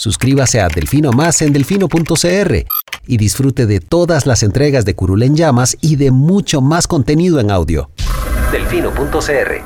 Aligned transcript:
Suscríbase 0.00 0.62
a 0.62 0.68
Delfino 0.68 1.12
Más 1.12 1.42
en 1.42 1.52
delfino.cr 1.52 2.66
y 3.06 3.16
disfrute 3.18 3.66
de 3.66 3.80
todas 3.80 4.24
las 4.24 4.42
entregas 4.42 4.86
de 4.86 4.96
Curul 4.96 5.22
en 5.22 5.36
Llamas 5.36 5.76
y 5.82 5.96
de 5.96 6.10
mucho 6.10 6.62
más 6.62 6.86
contenido 6.86 7.38
en 7.38 7.50
audio. 7.50 7.90
Delfino.cr 8.50 9.62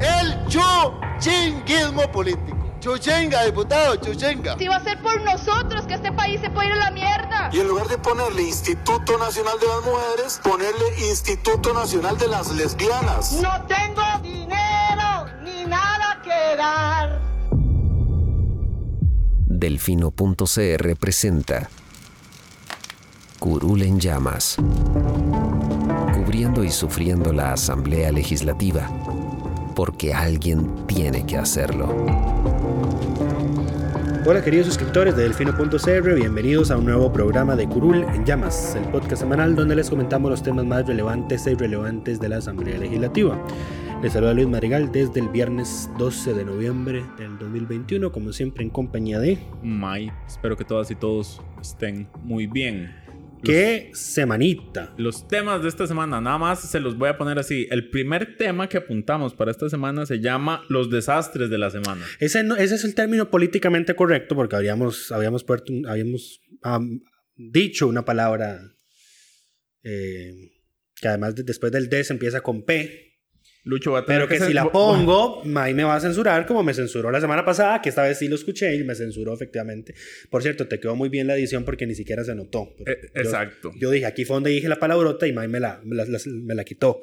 El 0.00 0.36
chuchinguismo 0.48 2.10
político. 2.10 2.58
Chuchenga, 2.80 3.44
diputado, 3.44 3.94
chuchenga. 3.94 4.58
Si 4.58 4.66
va 4.66 4.74
a 4.74 4.82
ser 4.82 5.00
por 5.00 5.22
nosotros 5.22 5.86
que 5.86 5.94
este 5.94 6.10
país 6.10 6.40
se 6.40 6.50
puede 6.50 6.66
ir 6.66 6.72
a 6.72 6.78
la 6.78 6.90
mierda. 6.90 7.50
Y 7.52 7.60
en 7.60 7.68
lugar 7.68 7.86
de 7.86 7.98
ponerle 7.98 8.42
Instituto 8.42 9.16
Nacional 9.16 9.60
de 9.60 9.68
las 9.68 9.84
Mujeres, 9.84 10.40
ponerle 10.42 11.08
Instituto 11.08 11.72
Nacional 11.72 12.18
de 12.18 12.26
las 12.26 12.50
Lesbianas. 12.50 13.34
No 13.34 13.64
tengo 13.68 14.02
dinero 14.24 15.28
ni 15.44 15.66
nada 15.66 16.20
que 16.24 16.56
dar. 16.56 17.31
Delfino.cr 19.62 20.96
presenta 20.98 21.70
Curul 23.38 23.82
en 23.82 24.00
llamas. 24.00 24.56
Cubriendo 26.16 26.64
y 26.64 26.70
sufriendo 26.70 27.32
la 27.32 27.52
Asamblea 27.52 28.10
Legislativa. 28.10 28.90
Porque 29.76 30.12
alguien 30.12 30.84
tiene 30.88 31.24
que 31.24 31.36
hacerlo. 31.36 31.94
Hola 34.26 34.42
queridos 34.42 34.66
suscriptores 34.66 35.14
de 35.14 35.22
Delfino.cr, 35.22 36.14
bienvenidos 36.14 36.72
a 36.72 36.76
un 36.76 36.86
nuevo 36.86 37.12
programa 37.12 37.54
de 37.54 37.68
Curul 37.68 38.02
en 38.02 38.24
Llamas, 38.24 38.74
el 38.74 38.84
podcast 38.90 39.22
semanal 39.22 39.54
donde 39.54 39.76
les 39.76 39.88
comentamos 39.88 40.28
los 40.28 40.42
temas 40.42 40.64
más 40.64 40.88
relevantes 40.88 41.46
e 41.46 41.52
irrelevantes 41.52 42.18
de 42.18 42.28
la 42.28 42.38
Asamblea 42.38 42.78
Legislativa. 42.78 43.40
Les 44.02 44.12
saluda 44.12 44.34
Luis 44.34 44.48
Marigal 44.48 44.90
desde 44.90 45.20
el 45.20 45.28
viernes 45.28 45.88
12 45.96 46.34
de 46.34 46.44
noviembre 46.44 47.04
del 47.18 47.38
2021, 47.38 48.10
como 48.10 48.32
siempre 48.32 48.64
en 48.64 48.70
compañía 48.70 49.20
de... 49.20 49.38
May, 49.62 50.10
espero 50.26 50.56
que 50.56 50.64
todas 50.64 50.90
y 50.90 50.96
todos 50.96 51.40
estén 51.60 52.08
muy 52.22 52.46
bien. 52.48 52.92
¡Qué 53.44 53.90
semanita! 53.94 54.92
Los 54.96 55.28
temas 55.28 55.62
de 55.62 55.68
esta 55.68 55.86
semana, 55.86 56.20
nada 56.20 56.36
más 56.38 56.68
se 56.68 56.80
los 56.80 56.96
voy 56.98 57.10
a 57.10 57.16
poner 57.18 57.38
así. 57.38 57.68
El 57.70 57.90
primer 57.90 58.36
tema 58.36 58.68
que 58.68 58.76
apuntamos 58.78 59.34
para 59.34 59.52
esta 59.52 59.68
semana 59.68 60.04
se 60.04 60.18
llama 60.20 60.62
los 60.68 60.90
desastres 60.90 61.48
de 61.48 61.58
la 61.58 61.70
semana. 61.70 62.04
Ese, 62.18 62.42
no- 62.42 62.56
ese 62.56 62.74
es 62.74 62.84
el 62.84 62.94
término 62.96 63.30
políticamente 63.30 63.94
correcto 63.94 64.34
porque 64.34 64.56
habíamos, 64.56 65.12
habíamos, 65.12 65.44
puerto- 65.44 65.72
habíamos 65.88 66.40
am, 66.62 67.00
dicho 67.36 67.86
una 67.86 68.04
palabra 68.04 68.60
eh, 69.84 70.32
que 71.00 71.08
además 71.08 71.36
de- 71.36 71.44
después 71.44 71.70
del 71.70 71.88
D 71.88 72.02
se 72.02 72.12
empieza 72.12 72.40
con 72.40 72.64
P. 72.64 73.11
Lucho 73.64 73.92
va 73.92 74.00
a 74.00 74.04
tener 74.04 74.22
Pero 74.22 74.28
que 74.28 74.38
ser- 74.38 74.48
si 74.48 74.54
la 74.54 74.64
pongo, 74.72 75.44
May 75.44 75.72
me 75.74 75.84
va 75.84 75.94
a 75.96 76.00
censurar 76.00 76.46
como 76.46 76.62
me 76.64 76.74
censuró 76.74 77.10
la 77.10 77.20
semana 77.20 77.44
pasada, 77.44 77.80
que 77.80 77.90
esta 77.90 78.02
vez 78.02 78.18
sí 78.18 78.26
lo 78.28 78.34
escuché 78.34 78.74
y 78.74 78.82
me 78.84 78.94
censuró 78.94 79.32
efectivamente. 79.34 79.94
Por 80.30 80.42
cierto, 80.42 80.66
te 80.66 80.80
quedó 80.80 80.96
muy 80.96 81.08
bien 81.08 81.26
la 81.28 81.34
edición 81.36 81.64
porque 81.64 81.86
ni 81.86 81.94
siquiera 81.94 82.24
se 82.24 82.34
notó. 82.34 82.74
Eh, 82.86 82.96
Yo- 83.14 83.20
exacto. 83.20 83.70
Yo, 83.78 83.90
dije, 83.90 84.06
aquí 84.06 84.24
fue 84.24 84.34
donde 84.34 84.50
dije 84.50 84.68
la 84.68 84.76
palabrota 84.80 85.26
y 85.28 85.32
May 85.32 85.46
me 85.48 85.60
la, 85.60 85.80
me 85.84 85.94
la, 85.94 86.04
la- 86.06 86.18
me 86.26 86.54
la 86.54 86.64
quitó. 86.64 87.00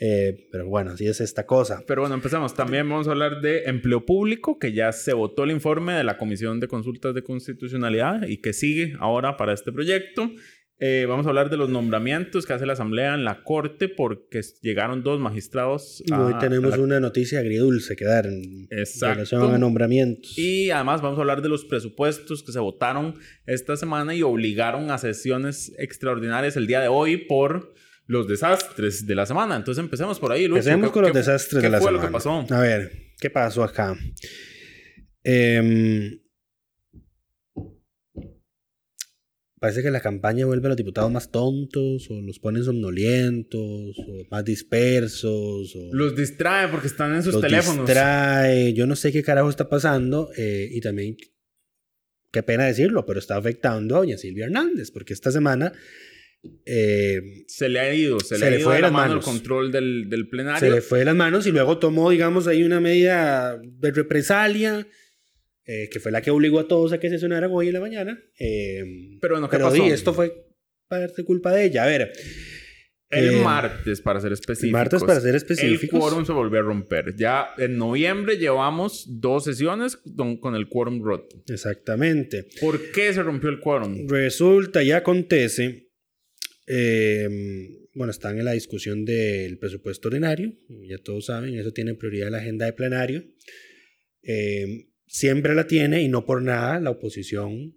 Eh, 0.00 0.46
pero 0.52 0.66
bueno, 0.68 0.92
así 0.92 1.08
es 1.08 1.20
esta 1.20 1.44
cosa. 1.44 1.82
Pero 1.86 2.02
bueno, 2.02 2.14
empezamos. 2.14 2.54
También 2.54 2.88
vamos 2.88 3.08
a 3.08 3.10
hablar 3.10 3.40
de 3.40 3.64
empleo 3.64 4.06
público, 4.06 4.56
que 4.58 4.72
ya 4.72 4.92
se 4.92 5.12
votó 5.12 5.42
el 5.42 5.50
informe 5.50 5.94
de 5.94 6.04
la 6.04 6.16
Comisión 6.18 6.60
de 6.60 6.68
Consultas 6.68 7.14
de 7.14 7.22
Constitucionalidad 7.22 8.22
y 8.28 8.36
que 8.36 8.52
sigue 8.52 8.94
ahora 9.00 9.36
para 9.36 9.52
este 9.54 9.72
proyecto. 9.72 10.30
Eh, 10.80 11.06
vamos 11.08 11.26
a 11.26 11.30
hablar 11.30 11.50
de 11.50 11.56
los 11.56 11.68
nombramientos 11.68 12.46
que 12.46 12.52
hace 12.52 12.64
la 12.64 12.74
Asamblea 12.74 13.14
en 13.14 13.24
la 13.24 13.42
Corte 13.42 13.88
porque 13.88 14.42
llegaron 14.62 15.02
dos 15.02 15.18
magistrados. 15.18 16.02
Y 16.06 16.12
a- 16.12 16.20
hoy 16.20 16.34
tenemos 16.38 16.72
a 16.72 16.76
la- 16.76 16.82
una 16.84 17.00
noticia 17.00 17.40
agridulce 17.40 17.96
que 17.96 18.04
dar 18.04 18.26
en 18.26 18.68
Exacto. 18.70 19.14
relación 19.14 19.54
a 19.54 19.58
nombramientos. 19.58 20.38
Y 20.38 20.70
además 20.70 21.02
vamos 21.02 21.18
a 21.18 21.22
hablar 21.22 21.42
de 21.42 21.48
los 21.48 21.64
presupuestos 21.64 22.44
que 22.44 22.52
se 22.52 22.60
votaron 22.60 23.14
esta 23.46 23.76
semana 23.76 24.14
y 24.14 24.22
obligaron 24.22 24.92
a 24.92 24.98
sesiones 24.98 25.72
extraordinarias 25.78 26.56
el 26.56 26.68
día 26.68 26.80
de 26.80 26.86
hoy 26.88 27.16
por 27.16 27.74
los 28.06 28.28
desastres 28.28 29.04
de 29.04 29.14
la 29.16 29.26
semana. 29.26 29.56
Entonces 29.56 29.82
empecemos 29.82 30.20
por 30.20 30.30
ahí, 30.30 30.46
Lucho. 30.46 30.58
Empecemos 30.60 30.90
¿Qué- 30.90 30.94
con 30.94 31.02
los 31.02 31.12
desastres 31.12 31.60
de 31.62 31.70
la 31.70 31.78
fue 31.78 31.88
semana. 31.88 32.02
lo 32.04 32.08
que 32.08 32.12
pasó? 32.12 32.46
A 32.54 32.60
ver, 32.60 32.92
¿qué 33.20 33.30
pasó 33.30 33.64
acá? 33.64 33.96
Em, 35.24 36.18
parece 39.60 39.82
que 39.82 39.90
la 39.90 40.00
campaña 40.00 40.46
vuelve 40.46 40.66
a 40.66 40.68
los 40.70 40.76
diputados 40.76 41.10
más 41.10 41.30
tontos, 41.30 42.08
o 42.10 42.20
los 42.20 42.38
ponen 42.38 42.64
somnolientos, 42.64 43.60
o 43.98 44.24
más 44.30 44.44
dispersos, 44.44 45.74
o 45.76 45.90
Los 45.92 46.14
distrae 46.16 46.68
porque 46.68 46.86
están 46.86 47.14
en 47.14 47.22
sus 47.22 47.34
los 47.34 47.42
teléfonos. 47.42 47.86
distrae. 47.86 48.72
Yo 48.74 48.86
no 48.86 48.96
sé 48.96 49.12
qué 49.12 49.22
carajo 49.22 49.50
está 49.50 49.68
pasando, 49.68 50.30
eh, 50.36 50.68
y 50.70 50.80
también, 50.80 51.16
qué 52.32 52.42
pena 52.42 52.64
decirlo, 52.66 53.04
pero 53.06 53.18
está 53.18 53.36
afectando 53.36 53.96
a 53.96 53.98
doña 54.00 54.16
Silvia 54.18 54.46
Hernández, 54.46 54.90
porque 54.90 55.12
esta 55.14 55.30
semana 55.32 55.72
eh, 56.66 57.20
Se 57.48 57.68
le 57.68 57.80
ha 57.80 57.92
ido, 57.94 58.20
se, 58.20 58.36
Se 58.36 58.38
le 58.38 58.46
ha 58.46 58.50
le 58.50 58.56
ido 58.58 58.64
fue 58.64 58.74
de 58.74 58.76
de 58.76 58.82
la 58.82 58.88
las 58.88 58.92
mano 58.92 59.08
manos. 59.14 59.26
el 59.26 59.32
control 59.32 59.72
del, 59.72 60.08
del 60.08 60.28
plenario. 60.28 60.60
se 60.60 60.70
le 60.74 60.80
fue 60.82 61.00
de 61.00 61.04
las 61.06 61.16
manos 61.16 61.46
y 61.46 61.50
luego 61.50 61.78
tomó, 61.78 62.10
digamos, 62.10 62.46
ahí 62.46 62.62
una 62.62 62.80
medida 62.80 63.58
de 63.60 63.90
represalia, 63.90 64.86
eh, 65.70 65.88
que 65.92 66.00
fue 66.00 66.10
la 66.10 66.22
que 66.22 66.30
obligó 66.30 66.58
a 66.60 66.66
todos 66.66 66.92
a 66.92 66.98
que 66.98 67.10
sesionaran 67.10 67.50
hoy 67.52 67.68
en 67.68 67.74
la 67.74 67.80
mañana. 67.80 68.18
Eh, 68.40 68.82
Pero 69.20 69.34
bueno, 69.34 69.48
¿qué 69.48 69.58
pero 69.58 69.70
pasó? 69.70 69.76
sí, 69.76 69.90
esto 69.90 70.14
fue 70.14 70.32
parte 70.88 71.22
culpa 71.24 71.52
de 71.54 71.66
ella. 71.66 71.84
A 71.84 71.86
ver. 71.86 72.10
El 73.10 73.34
eh, 73.36 73.40
martes, 73.42 74.00
para 74.02 74.20
ser 74.20 74.32
específicos. 74.32 74.72
martes, 74.72 75.00
para 75.02 75.20
ser 75.20 75.30
El 75.30 75.36
específicos. 75.36 75.98
quórum 76.00 76.26
se 76.26 76.32
volvió 76.32 76.60
a 76.60 76.62
romper. 76.62 77.14
Ya 77.16 77.48
en 77.56 77.76
noviembre 77.78 78.36
llevamos 78.36 79.06
dos 79.20 79.44
sesiones 79.44 79.96
con, 79.96 80.38
con 80.38 80.54
el 80.54 80.68
quórum 80.68 81.02
roto. 81.02 81.36
Exactamente. 81.48 82.46
¿Por 82.60 82.90
qué 82.92 83.12
se 83.14 83.22
rompió 83.22 83.48
el 83.50 83.60
quórum? 83.60 84.06
Resulta 84.08 84.82
y 84.82 84.92
acontece, 84.92 85.88
eh, 86.66 87.28
bueno, 87.94 88.10
están 88.10 88.38
en 88.38 88.44
la 88.44 88.52
discusión 88.52 89.04
del 89.06 89.58
presupuesto 89.58 90.08
ordinario, 90.08 90.52
ya 90.88 90.98
todos 90.98 91.26
saben, 91.26 91.54
eso 91.58 91.72
tiene 91.72 91.94
prioridad 91.94 92.26
en 92.28 92.32
la 92.32 92.38
agenda 92.38 92.66
de 92.66 92.72
plenario. 92.74 93.24
Eh, 94.22 94.87
siempre 95.08 95.54
la 95.54 95.66
tiene 95.66 96.02
y 96.02 96.08
no 96.08 96.24
por 96.24 96.42
nada 96.42 96.78
la 96.78 96.90
oposición 96.90 97.76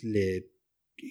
le 0.00 0.50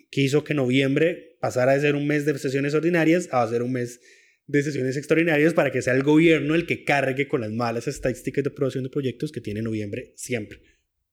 quiso 0.09 0.43
que 0.43 0.53
noviembre 0.53 1.37
pasara 1.39 1.73
de 1.73 1.81
ser 1.81 1.95
un 1.95 2.07
mes 2.07 2.25
de 2.25 2.37
sesiones 2.39 2.73
ordinarias 2.73 3.29
a 3.31 3.47
ser 3.47 3.61
un 3.61 3.73
mes 3.73 3.99
de 4.47 4.63
sesiones 4.63 4.95
extraordinarias 4.95 5.53
para 5.53 5.71
que 5.71 5.81
sea 5.81 5.93
el 5.93 6.03
gobierno 6.03 6.55
el 6.55 6.65
que 6.65 6.83
cargue 6.83 7.27
con 7.27 7.41
las 7.41 7.51
malas 7.51 7.87
estadísticas 7.87 8.43
de 8.43 8.49
aprobación 8.49 8.83
de 8.83 8.89
proyectos 8.89 9.31
que 9.31 9.41
tiene 9.41 9.61
noviembre 9.61 10.13
siempre, 10.15 10.61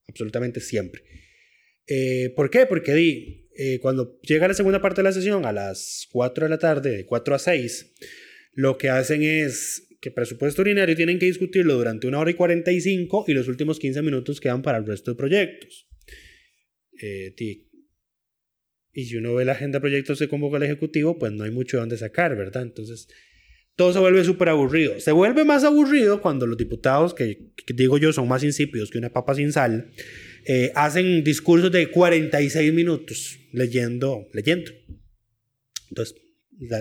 absolutamente 0.07 0.61
siempre. 0.61 1.03
Eh, 1.87 2.33
¿Por 2.37 2.51
qué? 2.51 2.67
Porque 2.67 2.95
di, 2.95 3.49
eh, 3.57 3.79
cuando 3.81 4.21
llega 4.21 4.49
la 4.49 4.55
segunda 4.55 4.81
parte 4.81 5.01
de 5.01 5.05
la 5.05 5.13
sesión 5.13 5.45
a 5.47 5.53
las 5.53 6.07
4 6.13 6.45
de 6.45 6.51
la 6.51 6.59
tarde, 6.59 6.91
de 6.91 7.07
4 7.07 7.35
a 7.35 7.39
6, 7.39 7.95
lo 8.53 8.79
que 8.79 8.91
hacen 8.91 9.23
es 9.23 9.89
que 10.03 10.11
presupuesto 10.11 10.63
ordinario 10.63 10.97
tienen 10.97 11.21
que 11.21 11.27
discutirlo 11.27 11.75
durante 11.75 12.09
una 12.09 12.19
hora 12.19 12.33
y 12.33 12.35
45 12.35 13.25
y 13.29 13.35
los 13.35 13.47
últimos 13.47 13.79
15 13.79 14.03
minutos 14.03 14.41
quedan 14.41 14.61
para 14.61 14.79
el 14.79 14.85
resto 14.85 15.13
de 15.13 15.17
proyectos. 15.17 15.89
Eh, 17.01 17.33
y 18.93 19.05
si 19.05 19.17
uno 19.17 19.33
ve 19.37 19.45
la 19.45 19.53
agenda 19.53 19.77
de 19.77 19.81
proyectos 19.81 20.19
que 20.19 20.27
convoca 20.27 20.57
el 20.57 20.65
Ejecutivo, 20.65 21.21
pues 21.21 21.31
no 21.33 21.45
hay 21.45 21.53
mucho 21.53 21.77
de 21.77 21.83
dónde 21.83 21.97
sacar, 21.97 22.37
¿verdad? 22.37 22.65
Entonces, 22.65 23.07
todo 23.77 23.93
se 23.93 24.01
vuelve 24.01 24.25
súper 24.25 24.49
aburrido. 24.49 24.99
Se 24.99 25.13
vuelve 25.13 25.45
más 25.45 25.63
aburrido 25.63 26.21
cuando 26.21 26.49
los 26.49 26.59
diputados, 26.59 27.15
que, 27.15 27.53
digo 27.73 27.97
yo 27.97 28.13
son 28.13 28.27
más 28.27 28.43
insípidos 28.43 28.91
que 28.91 28.99
una 28.99 29.13
papa 29.13 29.37
sin 29.37 29.53
sal, 29.53 29.93
eh, 30.47 30.73
hacen 30.75 31.23
discursos 31.23 31.71
de 31.71 31.87
46 31.93 32.73
minutos 32.73 33.39
leyendo, 33.53 34.27
leyendo. 34.33 34.73
Entonces, 35.91 36.17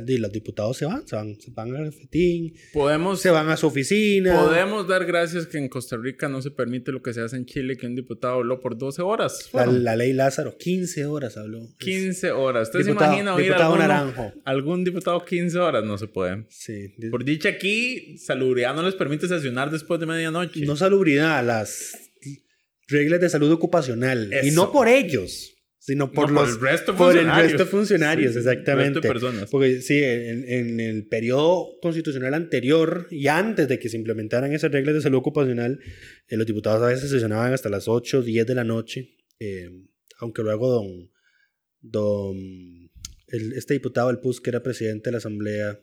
y 0.08 0.18
los 0.18 0.32
diputados 0.32 0.78
se 0.78 0.86
van, 0.86 1.08
se 1.08 1.16
van, 1.16 1.40
se 1.40 1.52
van 1.52 1.76
al 1.76 1.92
fetín, 1.92 2.54
Podemos, 2.74 3.20
se 3.20 3.30
van 3.32 3.50
a 3.50 3.58
su 3.58 3.68
oficina. 3.68 4.40
podemos 4.44 4.88
dar 4.88 5.06
gracias 5.06 5.48
que 5.48 5.58
en 5.58 5.70
Costa 5.70 5.98
Rica 5.98 6.30
no 6.30 6.42
se 6.42 6.52
permite 6.52 6.92
lo 6.92 7.02
que 7.02 7.14
se 7.14 7.22
hace 7.22 7.36
en 7.38 7.46
Chile, 7.46 7.78
que 7.78 7.88
un 7.88 7.96
diputado 7.96 8.36
habló 8.36 8.60
por 8.60 8.78
12 8.78 9.02
horas. 9.02 9.50
La, 9.54 9.96
ley 9.96 10.14
Lázaro, 10.14 10.58
15 10.58 11.06
horas 11.06 11.38
habló. 11.38 11.68
15 11.80 12.32
horas. 12.32 12.68
¿Usted 12.70 12.80
Diputado- 12.86 13.00
se 13.12 13.20
imagina 13.22 13.36
oír 13.36 13.46
diputado 13.46 13.74
alguno- 13.74 13.88
Naranjo. 13.88 14.34
algún 14.46 14.84
diputado 14.84 15.26
15 15.26 15.58
horas? 15.58 15.84
No 15.84 15.98
se 15.98 16.08
puede. 16.08 16.46
Sí. 16.50 16.94
Por 17.10 17.26
dicha 17.26 17.50
aquí, 17.50 18.18
salubridad 18.18 18.76
no 18.76 18.84
les 18.84 18.96
permite 18.96 19.28
sesionar 19.28 19.72
después 19.72 20.00
de 20.00 20.06
medianoche. 20.06 20.66
No 20.66 20.76
salubridad, 20.76 21.44
las 21.46 21.98
reglas 22.88 23.22
de 23.22 23.30
salud 23.30 23.52
ocupacional. 23.52 24.32
Y 24.44 24.52
no 24.52 24.72
por 24.72 24.88
ellos, 24.88 25.51
sino 25.84 26.12
por, 26.12 26.30
No, 26.32 26.36
por 26.36 26.46
los, 26.48 26.56
el 26.58 26.62
resto 26.62 26.92
de 26.92 26.98
por 27.00 27.10
el 27.12 27.18
funcionarios. 27.18 27.52
resto 27.54 27.66
de 27.66 27.72
funcionarios, 27.72 28.34
Sí, 28.34 28.38
exactamente. 28.40 28.84
el 28.84 28.94
resto 28.94 29.08
de 29.08 29.14
personas. 29.14 29.50
Porque 29.50 29.82
sí, 29.82 29.98
en, 30.04 30.46
en 30.48 30.80
el 30.80 31.08
periodo 31.08 31.80
constitucional 31.82 32.36
anterior 32.36 33.08
y 33.10 33.26
antes 33.28 33.68
de 33.68 33.80
que 33.80 33.90
se 33.90 33.98
implementaran 33.98 34.54
esas 34.54 34.72
reglas 34.72 34.94
de 34.94 35.02
salud 35.02 35.18
ocupacional, 35.18 35.80
eh, 36.28 36.38
los 36.38 36.46
diputados 36.46 36.84
a 36.84 36.88
veces 36.88 37.10
sesionaban 37.10 37.52
hasta 37.54 37.70
las 37.70 37.88
8, 37.88 38.22
10 38.22 38.46
de 38.46 38.54
la 38.56 38.64
noche, 38.64 39.18
eh, 39.40 39.72
aunque 40.20 40.44
luego 40.44 40.70
don, 40.70 41.10
don 41.82 42.38
el- 43.28 43.54
este 43.54 43.74
diputado 43.74 44.10
del 44.10 44.20
PUS, 44.20 44.40
que 44.40 44.52
era 44.52 44.62
presidente 44.62 45.06
de 45.10 45.14
la 45.14 45.18
Asamblea, 45.18 45.80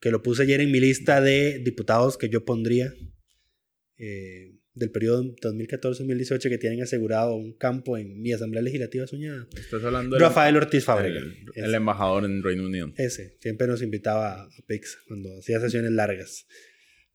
que 0.00 0.12
lo 0.12 0.22
puse 0.22 0.44
ayer 0.44 0.60
en 0.60 0.70
mi 0.70 0.78
lista 0.78 1.20
de 1.20 1.58
diputados 1.58 2.16
que 2.16 2.28
yo 2.28 2.44
pondría, 2.44 2.94
eh, 3.98 4.52
del 4.78 4.90
periodo 4.90 5.24
2014-2018 5.36 6.48
que 6.48 6.58
tienen 6.58 6.82
asegurado 6.82 7.34
un 7.34 7.52
campo 7.52 7.98
en 7.98 8.20
mi 8.20 8.32
Asamblea 8.32 8.62
Legislativa 8.62 9.06
soñada. 9.06 9.46
Estás 9.56 9.82
hablando 9.84 10.16
del 10.16 10.22
Rafael 10.22 10.56
Ortiz 10.56 10.84
Fábrega. 10.84 11.20
el, 11.20 11.44
el 11.54 11.74
embajador 11.74 12.24
en 12.24 12.42
Reino 12.42 12.64
Unido. 12.64 12.92
Ese, 12.96 13.36
siempre 13.40 13.66
nos 13.66 13.82
invitaba 13.82 14.42
a 14.42 14.48
PIX 14.66 14.98
cuando 15.06 15.38
hacía 15.38 15.60
sesiones 15.60 15.92
largas. 15.92 16.46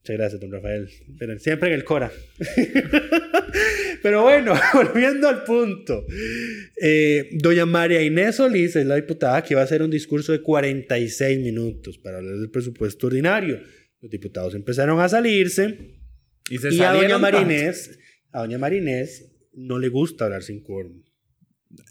Muchas 0.04 0.16
gracias, 0.18 0.40
don 0.40 0.52
Rafael. 0.52 0.90
Pero 1.18 1.38
siempre 1.38 1.70
en 1.70 1.76
el 1.76 1.84
Cora. 1.84 2.12
Pero 4.02 4.22
bueno, 4.22 4.52
volviendo 4.74 5.28
al 5.28 5.44
punto. 5.44 6.04
Eh, 6.78 7.30
doña 7.32 7.64
María 7.64 8.02
Inés 8.02 8.36
Solís 8.36 8.76
es 8.76 8.84
la 8.84 8.96
diputada 8.96 9.42
que 9.42 9.54
va 9.54 9.62
a 9.62 9.64
hacer 9.64 9.82
un 9.82 9.90
discurso 9.90 10.32
de 10.32 10.42
46 10.42 11.38
minutos 11.38 11.96
para 11.96 12.18
hablar 12.18 12.36
del 12.36 12.50
presupuesto 12.50 13.06
ordinario. 13.06 13.62
Los 14.02 14.10
diputados 14.10 14.54
empezaron 14.54 15.00
a 15.00 15.08
salirse 15.08 16.03
Y 16.50 16.58
se 16.58 16.72
y 16.74 16.80
a 16.80 16.88
doña 16.88 16.92
salieron 16.94 17.20
María 17.20 17.40
tanto. 17.40 17.54
Inés, 17.54 17.98
a 18.32 18.40
doña 18.40 18.58
María 18.58 18.78
Inés 18.80 19.30
no 19.54 19.78
le 19.78 19.88
gusta 19.88 20.24
hablar 20.26 20.42
sin 20.42 20.62
quórum. 20.62 21.02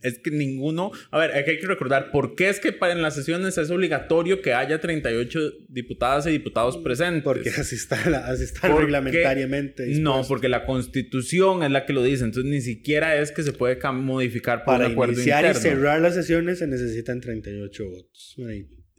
Es 0.01 0.19
que 0.19 0.31
ninguno. 0.31 0.91
A 1.11 1.17
ver, 1.19 1.31
hay 1.33 1.43
que 1.43 1.67
recordar 1.67 2.09
por 2.11 2.35
qué 2.35 2.47
es 2.47 2.61
que 2.61 2.71
para 2.71 2.93
en 2.93 3.01
las 3.01 3.15
sesiones 3.15 3.57
es 3.57 3.69
obligatorio 3.69 4.41
que 4.41 4.53
haya 4.53 4.79
38 4.79 5.39
diputadas 5.67 6.25
y 6.25 6.31
diputados 6.31 6.77
presentes. 6.77 7.21
Porque 7.23 7.49
así 7.49 7.75
está, 7.75 8.09
la- 8.09 8.25
así 8.27 8.43
está 8.45 8.61
Porque- 8.69 8.83
reglamentariamente. 8.85 9.85
No, 9.99 10.23
porque 10.25 10.47
la 10.47 10.65
constitución 10.65 11.63
es 11.63 11.71
la 11.71 11.85
que 11.85 11.91
lo 11.91 12.01
dice. 12.01 12.23
Entonces 12.23 12.49
ni 12.49 12.61
siquiera 12.61 13.17
es 13.17 13.33
que 13.33 13.43
se 13.43 13.51
puede 13.51 13.77
modificar 13.91 14.59
por 14.63 14.75
Para 14.75 14.85
un 14.85 14.93
acuerdo 14.93 15.15
iniciar 15.15 15.43
interno. 15.45 15.59
y 15.59 15.61
cerrar 15.63 15.99
las 16.01 16.13
sesiones 16.13 16.59
se 16.59 16.67
necesitan 16.67 17.19
38 17.19 17.83
votos. 17.89 18.35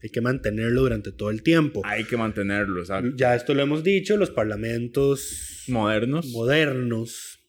Hay 0.05 0.11
que 0.11 0.21
mantenerlo 0.21 0.83
durante 0.83 1.12
todo 1.12 1.31
el 1.31 1.43
tiempo. 1.43 1.81
Hay 1.83 2.05
que 2.05 2.19
mantenerlo, 2.19 2.81
exacto. 2.81 3.17
Ya 3.17 3.35
esto 3.35 3.55
lo 3.55 3.62
hemos 3.62 3.83
dicho, 3.83 4.19
los 4.19 4.31
parlamentos 4.31 5.65
Modernos. 5.67 6.27
modernos 6.27 7.41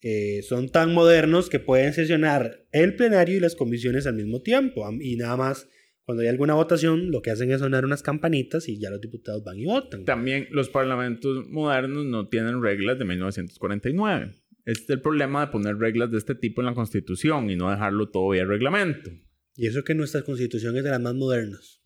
eh, 0.00 0.42
son 0.48 0.68
tan 0.68 0.94
modernos 0.94 1.48
que 1.50 1.58
pueden 1.58 1.92
sesionar 1.92 2.68
el 2.70 2.94
plenario 2.94 3.36
y 3.36 3.40
las 3.40 3.56
comisiones 3.56 4.06
al 4.06 4.14
mismo 4.14 4.42
tiempo. 4.42 4.88
Y 5.00 5.16
nada 5.16 5.36
más, 5.36 5.68
cuando 6.04 6.22
hay 6.22 6.28
alguna 6.28 6.54
votación, 6.54 7.10
lo 7.10 7.20
que 7.20 7.32
hacen 7.32 7.50
es 7.50 7.58
sonar 7.58 7.84
unas 7.84 8.04
campanitas 8.04 8.68
y 8.68 8.78
ya 8.78 8.90
los 8.90 9.00
diputados 9.00 9.42
van 9.42 9.58
y 9.58 9.64
votan. 9.64 10.04
También 10.04 10.46
los 10.52 10.68
parlamentos 10.68 11.48
modernos 11.48 12.04
no 12.04 12.28
tienen 12.28 12.62
reglas 12.62 12.96
de 13.00 13.06
1949. 13.06 14.36
Este 14.66 14.84
es 14.84 14.90
el 14.90 15.00
problema 15.00 15.46
de 15.46 15.50
poner 15.50 15.76
reglas 15.78 16.12
de 16.12 16.18
este 16.18 16.36
tipo 16.36 16.60
en 16.60 16.66
la 16.66 16.74
Constitución 16.74 17.50
y 17.50 17.56
no 17.56 17.72
dejarlo 17.72 18.08
todo 18.08 18.28
vía 18.28 18.44
reglamento. 18.44 19.10
Y 19.56 19.66
eso 19.66 19.82
que 19.82 19.96
nuestra 19.96 20.22
constitución 20.22 20.76
es 20.76 20.84
de 20.84 20.90
las 20.90 21.00
más 21.00 21.16
modernas. 21.16 21.77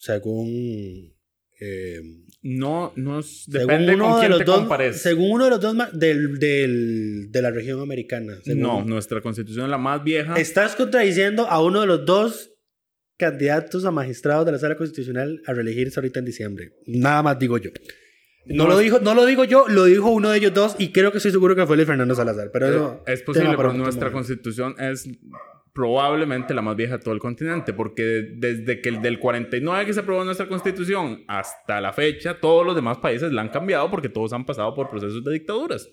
Según... 0.00 1.12
eh, 1.60 2.00
No, 2.42 2.92
no 2.96 3.20
es- 3.20 3.44
Según 3.44 3.66
depende 3.68 3.94
uno 3.94 4.04
con 4.04 4.14
de 4.14 4.20
quién 4.20 4.30
los 4.30 4.38
te 4.38 4.44
dos, 4.46 4.56
compares. 4.60 5.02
según 5.02 5.30
uno 5.32 5.44
de 5.44 5.50
los 5.50 5.60
dos 5.60 5.76
del, 5.92 6.38
del- 6.38 7.30
de 7.30 7.42
la 7.42 7.50
región 7.50 7.80
americana. 7.80 8.38
según- 8.42 8.62
No, 8.62 8.82
nuestra 8.84 9.20
constitución 9.20 9.66
es 9.66 9.70
la 9.70 9.76
más 9.76 10.02
vieja. 10.02 10.34
Estás 10.36 10.74
contradiciendo 10.74 11.46
a 11.46 11.62
uno 11.62 11.82
de 11.82 11.86
los 11.86 12.06
dos 12.06 12.50
candidatos 13.18 13.84
a 13.84 13.90
magistrados 13.90 14.46
de 14.46 14.52
la 14.52 14.58
sala 14.58 14.76
constitucional 14.76 15.42
a 15.46 15.52
reelegirse 15.52 16.00
ahorita 16.00 16.20
en 16.20 16.24
diciembre. 16.24 16.72
Nada 16.86 17.22
más 17.22 17.38
digo 17.38 17.58
yo. 17.58 17.70
No, 18.46 18.64
No 18.64 18.70
lo 18.70 18.78
dijo, 18.78 19.00
no 19.00 19.14
lo 19.14 19.26
digo 19.26 19.44
yo, 19.44 19.68
lo 19.68 19.84
dijo 19.84 20.08
uno 20.10 20.30
de 20.30 20.38
ellos 20.38 20.54
dos 20.54 20.76
y 20.78 20.92
creo 20.92 21.12
que 21.12 21.18
estoy 21.18 21.30
seguro 21.32 21.54
que 21.54 21.66
fue 21.66 21.76
el 21.76 21.80
de 21.80 21.86
Fernando 21.86 22.14
Salazar. 22.14 22.48
Pero 22.50 22.66
eso 22.68 23.02
es 23.06 23.20
posible, 23.20 23.50
pero 23.54 23.74
nuestra 23.74 24.08
momento. 24.08 24.12
constitución 24.12 24.74
es 24.78 25.06
probablemente 25.72 26.52
la 26.54 26.62
más 26.62 26.76
vieja 26.76 26.98
de 26.98 27.04
todo 27.04 27.14
el 27.14 27.20
continente, 27.20 27.72
porque 27.72 28.02
desde 28.36 28.80
que 28.80 28.88
el 28.88 29.00
del 29.02 29.18
49 29.18 29.86
que 29.86 29.92
se 29.94 30.00
aprobó 30.00 30.24
nuestra 30.24 30.48
constitución 30.48 31.24
hasta 31.28 31.80
la 31.80 31.92
fecha, 31.92 32.38
todos 32.40 32.66
los 32.66 32.74
demás 32.74 32.98
países 32.98 33.32
la 33.32 33.42
han 33.42 33.48
cambiado 33.50 33.90
porque 33.90 34.08
todos 34.08 34.32
han 34.32 34.44
pasado 34.46 34.74
por 34.74 34.90
procesos 34.90 35.22
de 35.24 35.32
dictaduras. 35.32 35.88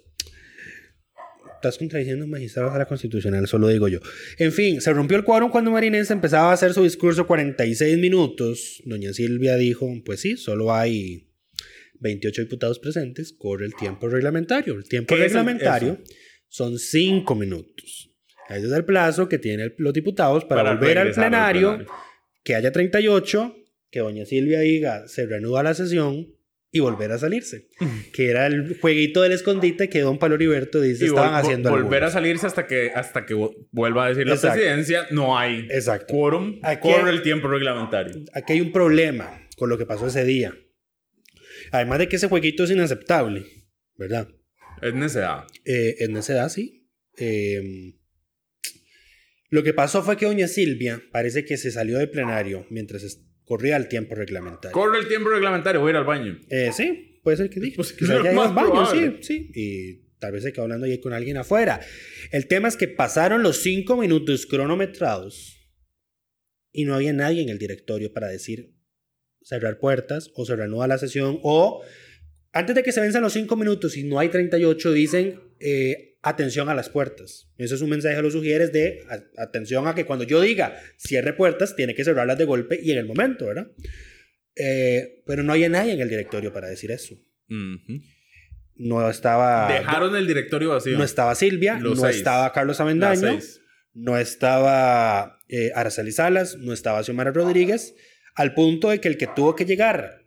Estás 1.56 1.78
contradiciendo 1.80 2.28
magistrados 2.28 2.74
a 2.76 2.78
la 2.78 2.86
constitucional, 2.86 3.44
eso 3.44 3.58
lo 3.58 3.68
digo 3.68 3.88
yo. 3.88 4.00
En 4.38 4.52
fin, 4.52 4.80
se 4.80 4.94
rompió 4.94 5.18
el 5.18 5.24
quórum 5.24 5.50
cuando 5.50 5.72
Marinense 5.72 6.14
empezaba 6.14 6.52
a 6.52 6.54
hacer 6.54 6.72
su 6.74 6.84
discurso 6.84 7.26
46 7.26 7.98
minutos. 7.98 8.82
Doña 8.86 9.12
Silvia 9.12 9.56
dijo, 9.56 9.88
pues 10.06 10.22
sí, 10.22 10.38
solo 10.38 10.72
hay 10.72 11.30
28 12.00 12.44
diputados 12.44 12.78
presentes, 12.78 13.34
corre 13.34 13.66
el 13.66 13.74
tiempo 13.74 14.08
reglamentario. 14.08 14.76
El 14.76 14.88
tiempo 14.88 15.16
¿Qué 15.16 15.22
es 15.26 15.32
el- 15.32 15.38
reglamentario 15.40 15.98
son 16.48 16.78
5 16.78 17.34
minutos. 17.34 18.07
Ese 18.50 18.68
es 18.68 18.72
el 18.74 18.86
plazo 18.86 19.28
que 19.30 19.38
tienen 19.38 19.74
los 19.78 19.94
diputados 19.94 20.46
para, 20.46 20.74
volver 20.76 20.98
al 21.00 21.12
plenario, 21.12 21.70
plenario. 21.76 21.94
que 22.44 22.56
haya 22.56 22.72
38, 22.72 23.56
que 23.92 24.00
doña 24.00 24.26
Silvia 24.26 24.60
diga, 24.62 25.08
se 25.08 25.26
reanuda 25.26 25.64
la 25.64 25.74
sesión 25.74 26.34
y 26.72 26.80
volver 26.80 27.12
a 27.12 27.18
salirse. 27.18 27.68
que 28.14 28.30
era 28.30 28.46
el 28.48 28.78
jueguito 28.80 29.22
del 29.22 29.32
escondite 29.34 29.90
que 29.90 30.00
don 30.02 30.18
Pablo 30.20 30.36
Heriberto 30.36 30.80
dice 30.82 31.06
Y 31.06 31.08
estaban 31.08 31.34
vol- 31.34 31.40
haciendo 31.40 31.70
volver 31.72 31.86
algunos. 32.04 32.10
a 32.10 32.14
salirse 32.14 32.46
hasta 32.48 32.68
que, 32.68 32.92
hasta 32.94 33.26
que 33.26 33.34
vuelva 33.72 34.06
a 34.06 34.10
decir 34.10 34.28
la 34.28 34.36
Exacto. 34.36 34.56
presidencia, 34.60 35.08
no 35.12 35.38
hay 35.38 35.68
Exacto. 35.70 36.14
quórum, 36.14 36.60
Aquí- 36.64 36.90
corre 36.90 37.10
el 37.12 37.22
tiempo 37.22 37.48
reglamentario. 37.48 38.24
Aquí 38.34 38.54
hay 38.54 38.62
un 38.62 38.72
problema 38.72 39.48
con 39.58 39.70
lo 39.70 39.78
que 39.78 39.86
pasó 39.86 40.08
ese 40.08 40.24
día. 40.24 40.54
Además 41.72 42.00
de 42.00 42.08
que 42.08 42.16
ese 42.18 42.28
jueguito 42.30 42.64
es 42.64 42.72
inaceptable, 42.72 43.46
¿verdad? 43.96 44.28
Es 44.82 44.94
necedad. 44.94 45.44
Eh, 45.66 45.96
en 46.00 46.16
esa 46.16 46.34
edad, 46.34 46.50
sí. 46.50 46.88
Eh, 47.18 47.94
lo 49.50 49.64
que 49.64 49.74
pasó 49.74 50.04
fue 50.04 50.18
que 50.18 50.26
doña 50.26 50.48
Silvia 50.48 51.02
parece 51.12 51.46
que 51.46 51.58
se 51.58 51.72
salió 51.72 51.98
del 51.98 52.10
plenario 52.10 52.66
mientras 52.70 53.22
corría 53.46 53.78
el 53.78 53.88
tiempo 53.88 54.16
reglamentario. 54.16 54.74
Corre 54.74 55.00
el 55.00 55.08
tiempo 55.08 55.30
reglamentario, 55.30 55.80
voy 55.80 55.90
a 55.90 55.92
ir 55.92 55.98
al 55.98 56.06
baño. 56.06 56.40
Eh, 56.50 56.72
sí, 56.74 57.22
puede 57.24 57.38
ser 57.38 57.50
que 57.50 57.60
dijo. 57.60 57.78
Pues, 57.78 57.94
que 57.94 58.04
es 58.04 58.08
se 58.08 58.14
lo 58.14 58.20
haya 58.20 58.32
ido 58.34 58.42
más 58.42 58.50
al 58.50 58.56
baño, 58.56 58.72
probable. 58.72 59.18
sí, 59.22 59.24
sí. 59.24 59.52
Y 59.54 60.08
tal 60.20 60.34
vez 60.34 60.44
se 60.44 60.52
quedó 60.52 60.64
hablando 60.64 60.86
ahí 60.86 61.00
con 61.00 61.14
alguien 61.14 61.38
afuera. 61.38 61.80
El 62.32 62.48
tema 62.48 62.68
es 62.68 62.76
que 62.76 62.88
pasaron 62.88 63.44
los 63.44 63.62
cinco 63.62 63.96
minutos 63.96 64.46
cronometrados 64.46 65.58
y 66.74 66.84
no 66.84 66.94
había 66.94 67.14
nadie 67.14 67.42
en 67.42 67.50
el 67.50 67.58
directorio 67.58 68.12
para 68.12 68.28
decir 68.28 68.74
cerrar 69.42 69.80
puertas 69.80 70.30
o 70.36 70.46
se 70.46 70.56
reanuda 70.56 70.88
la 70.88 70.98
sesión 70.98 71.40
o 71.42 71.84
antes 72.58 72.76
de 72.76 72.84
que 72.84 72.92
se 72.92 73.02
venzan 73.02 73.22
los 73.22 73.34
cinco 73.34 73.56
minutos 73.56 73.96
y 73.98 74.04
no 74.04 74.20
hay 74.20 74.30
38 74.30 74.92
dicen 74.92 75.40
eh, 75.60 76.18
atención 76.22 76.70
a 76.70 76.74
las 76.76 76.90
puertas. 76.90 77.50
Eso 77.58 77.76
es 77.76 77.82
un 77.82 77.90
mensaje 77.90 78.16
a 78.16 78.22
los 78.22 78.34
sugieres 78.34 78.72
de 78.74 79.04
a- 79.10 79.42
atención 79.44 79.88
a 79.88 79.96
que 79.96 80.06
cuando 80.06 80.26
yo 80.26 80.42
diga 80.42 80.76
cierre 80.98 81.34
puertas 81.34 81.76
tiene 81.76 81.94
que 81.96 82.04
cerrarlas 82.04 82.38
de 82.38 82.46
golpe 82.46 82.80
y 82.82 82.92
en 82.92 82.98
el 82.98 83.06
momento, 83.06 83.46
¿verdad? 83.48 83.68
Eh, 84.56 85.24
pero 85.26 85.44
no 85.44 85.54
había 85.54 85.70
nadie 85.70 85.94
en 85.94 86.02
el 86.02 86.10
directorio 86.10 86.52
para 86.52 86.68
decir 86.68 86.92
eso. 86.92 87.16
No 88.76 89.10
estaba. 89.10 89.72
Dejaron 89.74 90.16
el 90.16 90.28
directorio 90.28 90.70
vacío. 90.70 90.98
No 90.98 91.04
estaba 91.04 91.34
Silvia, 91.36 91.80
Los 91.80 91.98
no 92.00 92.06
seis. 92.06 92.18
estaba 92.18 92.52
Carlos 92.54 92.78
seis. 92.78 93.62
no 93.94 94.18
estaba 94.18 95.40
eh, 95.48 95.72
Araceli 95.74 96.12
Salas, 96.12 96.58
no 96.58 96.74
estaba 96.74 97.04
Xiomara 97.04 97.32
Rodríguez, 97.32 97.96
al 98.36 98.54
punto 98.54 98.90
de 98.90 99.00
que 99.00 99.08
el 99.08 99.18
que 99.18 99.28
tuvo 99.28 99.56
que 99.56 99.66
llegar 99.66 100.22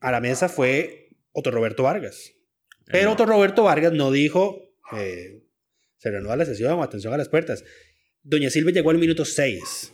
a 0.00 0.10
la 0.12 0.20
mesa 0.20 0.48
fue 0.50 1.05
Otto 1.38 1.50
Roberto 1.50 1.82
Vargas. 1.82 2.32
Pero 2.86 3.12
Otto 3.12 3.26
Roberto 3.26 3.62
Vargas 3.64 3.92
no 3.92 4.10
dijo 4.10 4.72
eh, 4.96 5.42
se 5.98 6.10
reanuda 6.10 6.36
la 6.36 6.44
sesión 6.46 6.80
atención 6.82 7.12
a 7.12 7.16
las 7.18 7.28
puertas. 7.28 7.64
Doña 8.22 8.48
Silvia 8.50 8.72
llegó 8.72 8.90
al 8.90 8.98
minuto 8.98 9.24
6. 9.24 9.92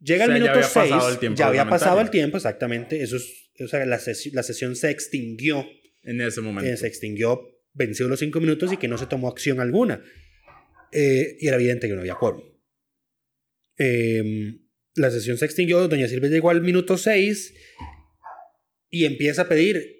Llega 0.00 0.24
O 0.24 0.26
sea, 0.26 0.34
al 0.36 0.40
ya 0.40 0.44
minuto 0.46 0.50
había 0.52 0.62
6. 0.68 0.72
pasado 0.90 1.08
el 1.12 1.18
tiempo 1.18 1.38
Ya 1.38 1.46
había 1.48 1.68
pasado 1.68 2.00
el 2.00 2.10
tiempo, 2.10 2.36
exactamente. 2.36 3.02
Eso 3.02 3.16
es, 3.16 3.50
o 3.60 3.68
sea, 3.68 3.84
la, 3.86 3.98
sesi- 3.98 4.32
la 4.32 4.42
sesión 4.42 4.74
se 4.76 4.90
extinguió 4.90 5.66
En 6.02 6.20
ese 6.20 6.40
momento. 6.40 6.70
eh, 6.70 6.76
se 6.76 6.86
extinguió, 6.86 7.40
venció 7.72 8.08
los 8.08 8.18
cinco 8.20 8.40
minutos 8.40 8.72
y 8.72 8.76
que 8.78 8.88
no 8.88 8.96
se 8.98 9.06
tomó 9.06 9.28
acción 9.28 9.60
alguna. 9.60 10.02
Eh, 10.92 11.36
y 11.40 11.46
era 11.46 11.56
evidente 11.56 11.86
que 11.88 11.94
no 11.94 12.00
había 12.00 12.14
quórum. 12.14 12.42
Eh, 13.76 14.58
la 14.94 15.10
sesión 15.10 15.36
se 15.38 15.44
extinguió, 15.44 15.86
doña 15.88 16.08
Silvia 16.08 16.30
llegó 16.30 16.50
al 16.50 16.62
minuto 16.62 16.96
6 16.98 17.54
y 18.90 19.04
empieza 19.04 19.42
a 19.42 19.48
pedir, 19.48 19.97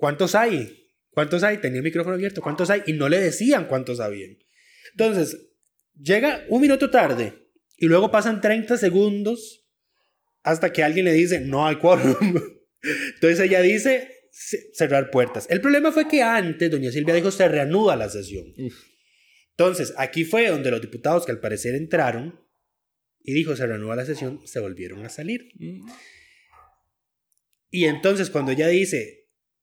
¿cuántos 0.00 0.34
hay? 0.34 0.88
¿Cuántos 1.10 1.42
hay? 1.44 1.58
Tenía 1.58 1.78
el 1.78 1.84
micrófono 1.84 2.14
abierto, 2.14 2.40
¿cuántos 2.42 2.70
hay? 2.70 2.82
Y 2.86 2.94
no 2.94 3.08
le 3.08 3.20
decían 3.20 3.66
cuántos 3.68 4.00
habían. 4.00 4.36
Entonces, 4.92 5.52
llega 5.94 6.44
un 6.48 6.60
minuto 6.60 6.90
tarde 6.90 7.34
y 7.76 7.86
luego 7.86 8.10
pasan 8.10 8.40
30 8.40 8.76
segundos 8.78 9.68
hasta 10.42 10.72
que 10.72 10.82
alguien 10.82 11.04
le 11.04 11.12
dice, 11.12 11.40
no 11.40 11.66
hay 11.66 11.76
quórum. 11.76 12.16
Entonces 13.14 13.40
ella 13.40 13.60
dice, 13.60 14.10
"Ce- 14.32 14.70
cerrar 14.72 15.10
puertas. 15.10 15.46
El 15.50 15.60
problema 15.60 15.92
fue 15.92 16.08
que 16.08 16.22
antes 16.22 16.70
doña 16.70 16.90
Silvia 16.90 17.14
dijo, 17.14 17.30
se 17.30 17.46
reanuda 17.46 17.94
la 17.96 18.08
sesión. 18.08 18.46
Entonces, 19.50 19.92
aquí 19.98 20.24
fue 20.24 20.48
donde 20.48 20.70
los 20.70 20.80
diputados 20.80 21.26
que 21.26 21.32
al 21.32 21.40
parecer 21.40 21.74
entraron 21.74 22.40
y 23.22 23.34
dijo, 23.34 23.54
se 23.54 23.66
reanuda 23.66 23.96
la 23.96 24.06
sesión, 24.06 24.40
se 24.46 24.60
volvieron 24.60 25.04
a 25.04 25.10
salir. 25.10 25.50
Mm. 25.56 25.86
Y 27.70 27.84
entonces 27.84 28.30
cuando 28.30 28.52
ella 28.52 28.68
dice, 28.68 29.19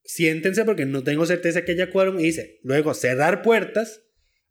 siéntense 0.07 0.65
porque 0.65 0.85
no 0.85 1.03
tengo 1.03 1.25
certeza 1.25 1.63
que 1.63 1.73
haya 1.73 1.91
quórum, 1.91 2.19
y 2.19 2.23
dice, 2.23 2.59
luego 2.63 2.93
cerrar 2.93 3.43
puertas, 3.43 4.03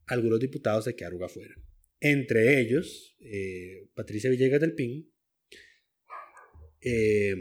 algunos 0.06 0.38
diputados 0.38 0.84
se 0.84 0.94
quedaron 0.94 1.24
afuera. 1.24 1.54
Entre 1.98 2.60
ellos, 2.60 3.16
eh, 3.20 3.88
Patricia 3.94 4.30
Villegas 4.30 4.60
del 4.60 4.74
PIN, 4.74 5.10
eh, 6.82 7.34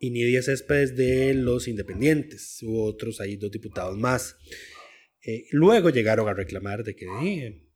y 0.00 0.10
Nidia 0.10 0.42
Céspedes 0.42 0.96
de 0.96 1.34
los 1.34 1.66
Independientes. 1.68 2.58
Hubo 2.62 2.84
otros 2.84 3.20
ahí, 3.20 3.36
dos 3.36 3.50
diputados 3.50 3.96
más. 3.96 4.36
Eh, 5.24 5.44
luego 5.50 5.90
llegaron 5.90 6.28
a 6.28 6.34
reclamar 6.34 6.84
de 6.84 6.94
que, 6.94 7.06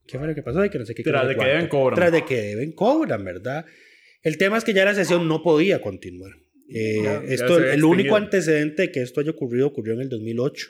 ¿qué 0.05 0.17
fue 0.17 0.27
lo 0.27 0.35
que 0.35 0.43
pasó? 0.43 0.63
Y 0.63 0.69
que 0.69 0.79
no 0.79 0.85
sé 0.85 0.95
qué. 0.95 1.03
Tras 1.03 1.27
de 1.27 1.35
que 1.35 1.45
deben, 1.45 1.67
cobran. 1.67 1.95
Tras 1.95 2.11
de 2.11 2.25
que 2.25 2.41
deben, 2.41 2.71
cobran, 2.71 3.23
¿verdad? 3.23 3.65
El 4.21 4.37
tema 4.37 4.57
es 4.57 4.63
que 4.63 4.73
ya 4.73 4.85
la 4.85 4.95
sesión 4.95 5.27
no 5.27 5.43
podía 5.43 5.81
continuar. 5.81 6.42
Eh, 6.69 7.01
Ya- 7.03 7.23
ya 7.25 7.33
esto, 7.33 7.47
se 7.47 7.53
había 7.61 7.73
el 7.73 7.83
único 7.83 8.15
antecedente 8.15 8.83
de 8.83 8.91
que 8.91 9.01
esto 9.01 9.19
haya 9.21 9.31
ocurrido 9.31 9.67
ocurrió 9.67 9.93
en 9.93 10.01
el 10.01 10.09
2008. 10.09 10.67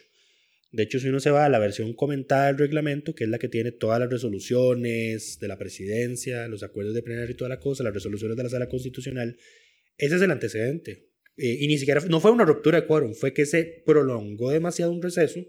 De 0.71 0.83
hecho, 0.83 0.99
si 0.99 1.07
uno 1.07 1.19
se 1.19 1.29
va 1.29 1.45
a 1.45 1.49
la 1.49 1.59
versión 1.59 1.93
comentada 1.93 2.47
del 2.47 2.57
reglamento, 2.57 3.13
que 3.13 3.25
es 3.25 3.29
la 3.29 3.37
que 3.37 3.47
tiene 3.47 3.71
todas 3.71 3.99
las 3.99 4.09
resoluciones 4.09 5.37
de 5.39 5.47
la 5.47 5.57
presidencia, 5.59 6.47
los 6.47 6.63
acuerdos 6.63 6.95
de 6.95 7.03
plenario 7.03 7.31
y 7.33 7.37
toda 7.37 7.49
la 7.49 7.59
cosa, 7.59 7.83
las 7.83 7.93
resoluciones 7.93 8.35
de 8.37 8.43
la 8.43 8.49
sala 8.49 8.67
constitucional, 8.69 9.37
ese 9.97 10.15
es 10.15 10.21
el 10.21 10.31
antecedente. 10.31 11.09
Eh, 11.37 11.57
y 11.59 11.67
ni 11.67 11.77
siquiera, 11.77 12.01
no 12.09 12.19
fue 12.19 12.31
una 12.31 12.45
ruptura 12.45 12.81
de 12.81 12.87
quórum, 12.87 13.13
fue 13.13 13.33
que 13.33 13.45
se 13.45 13.83
prolongó 13.85 14.51
demasiado 14.51 14.91
un 14.91 15.01
receso, 15.01 15.39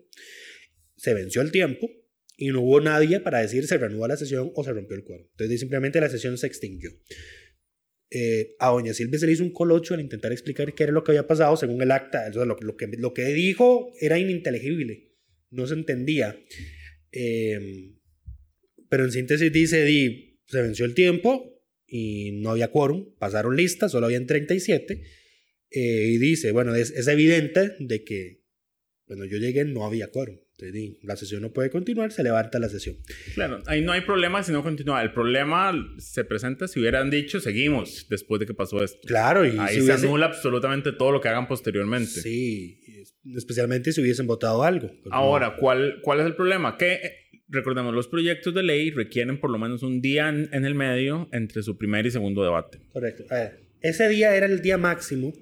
se 0.97 1.15
venció 1.15 1.41
el 1.43 1.51
tiempo 1.51 1.91
y 2.37 2.49
no 2.49 2.61
hubo 2.63 2.81
nadie 2.81 3.21
para 3.21 3.41
decir 3.41 3.67
se 3.67 3.79
reanuda 3.79 4.09
la 4.09 4.17
sesión 4.17 4.51
o 4.55 4.65
se 4.65 4.73
rompió 4.73 4.97
el 4.97 5.05
quórum. 5.05 5.27
Entonces 5.31 5.61
simplemente 5.61 6.01
la 6.01 6.09
sesión 6.11 6.37
se 6.37 6.47
extinguió. 6.47 6.91
Eh, 8.17 8.55
a 8.61 8.71
doña 8.71 8.95
Silvia 8.95 9.19
se 9.19 9.27
le 9.27 9.33
hizo 9.33 9.43
un 9.43 9.51
colocho 9.51 9.95
al 9.95 10.01
intentar 10.01 10.31
explicar 10.31 10.73
qué 10.73 10.85
era 10.85 10.93
lo 10.93 11.03
que 11.03 11.11
había 11.11 11.27
pasado 11.27 11.57
según 11.57 11.83
el 11.83 11.91
acta. 11.91 12.29
O 12.31 12.33
sea, 12.33 12.45
lo, 12.45 12.57
lo 12.61 12.77
que, 12.77 12.87
lo 12.87 13.13
que 13.13 13.25
dijo 13.35 13.93
era 14.01 14.21
ininteligible, 14.21 15.17
no 15.51 15.67
se 15.67 15.75
entendía. 15.75 16.39
Eh, 17.11 17.91
pero 18.89 19.05
en 19.05 19.11
síntesis 19.11 19.51
dice, 19.51 19.85
di, 19.85 20.39
se 20.47 20.63
venció 20.63 20.85
el 20.85 20.95
tiempo 20.95 21.61
y 21.89 22.31
no 22.31 22.51
había 22.51 22.71
quórum, 22.71 23.17
pasaron 23.19 23.57
listas, 23.57 23.91
solo 23.91 24.07
habían 24.07 24.27
37. 24.27 25.03
eh, 25.71 26.07
y 26.07 26.19
dice, 26.19 26.53
bueno, 26.53 26.73
es, 26.77 26.93
es 26.93 27.09
evidente 27.09 27.73
de 27.81 28.05
que 28.05 28.45
cuando 29.07 29.25
yo 29.25 29.39
llegué 29.39 29.65
no 29.65 29.85
había 29.85 30.13
quórum. 30.13 30.39
Entonces, 30.69 30.97
la 31.03 31.17
sesión 31.17 31.43
no 31.43 31.53
puede 31.53 31.71
continuar, 31.71 32.13
se 32.13 32.23
levanta 32.23 32.59
la 32.59 32.69
sesión. 32.69 32.97
Claro, 33.35 33.63
ahí 33.67 33.83
no 33.83 33.93
hay 33.93 34.01
problema 34.03 34.43
si 34.43 34.53
no 34.53 34.63
continúa. 34.63 35.03
El 35.03 35.13
problema 35.13 35.73
se 35.99 36.25
presenta 36.25 36.69
si 36.69 36.81
hubieran 36.81 37.11
dicho 37.11 37.41
seguimos 37.41 38.07
después 38.09 38.41
de 38.41 38.47
que 38.47 38.55
pasó 38.55 38.83
esto. 38.83 39.01
Claro, 39.07 39.45
y 39.47 39.57
Ahí 39.59 39.75
si 39.75 39.81
se 39.81 39.93
hubiese- 39.93 40.07
anula 40.07 40.27
absolutamente 40.27 40.93
todo 40.93 41.13
lo 41.13 41.21
que 41.21 41.29
hagan 41.29 41.47
posteriormente. 41.49 42.07
Sí, 42.21 42.81
especialmente 43.37 43.93
si 43.93 44.01
hubiesen 44.01 44.27
votado 44.27 44.63
algo. 44.63 44.91
Ahora, 45.11 45.57
¿cuál, 45.57 46.01
¿cuál 46.03 46.21
es 46.21 46.27
el 46.27 46.35
problema? 46.35 46.77
Que, 46.77 46.93
eh, 46.95 47.13
recordemos, 47.49 47.95
los 47.95 48.09
proyectos 48.09 48.55
de 48.55 48.63
ley 48.63 48.91
requieren 48.91 49.39
por 49.39 49.51
lo 49.51 49.59
menos 49.59 49.83
un 49.83 50.01
día 50.01 50.29
en, 50.29 50.49
en 50.53 50.65
el 50.65 50.75
medio 50.75 51.29
entre 51.33 51.63
su 51.63 51.77
primer 51.77 52.07
y 52.07 52.11
segundo 52.11 52.43
debate. 52.43 52.79
Correcto. 52.93 53.25
A 53.31 53.35
ver, 53.35 53.61
ese 53.81 54.09
día 54.09 54.35
era 54.35 54.47
el 54.47 54.61
día 54.63 54.79
máximo 54.79 55.33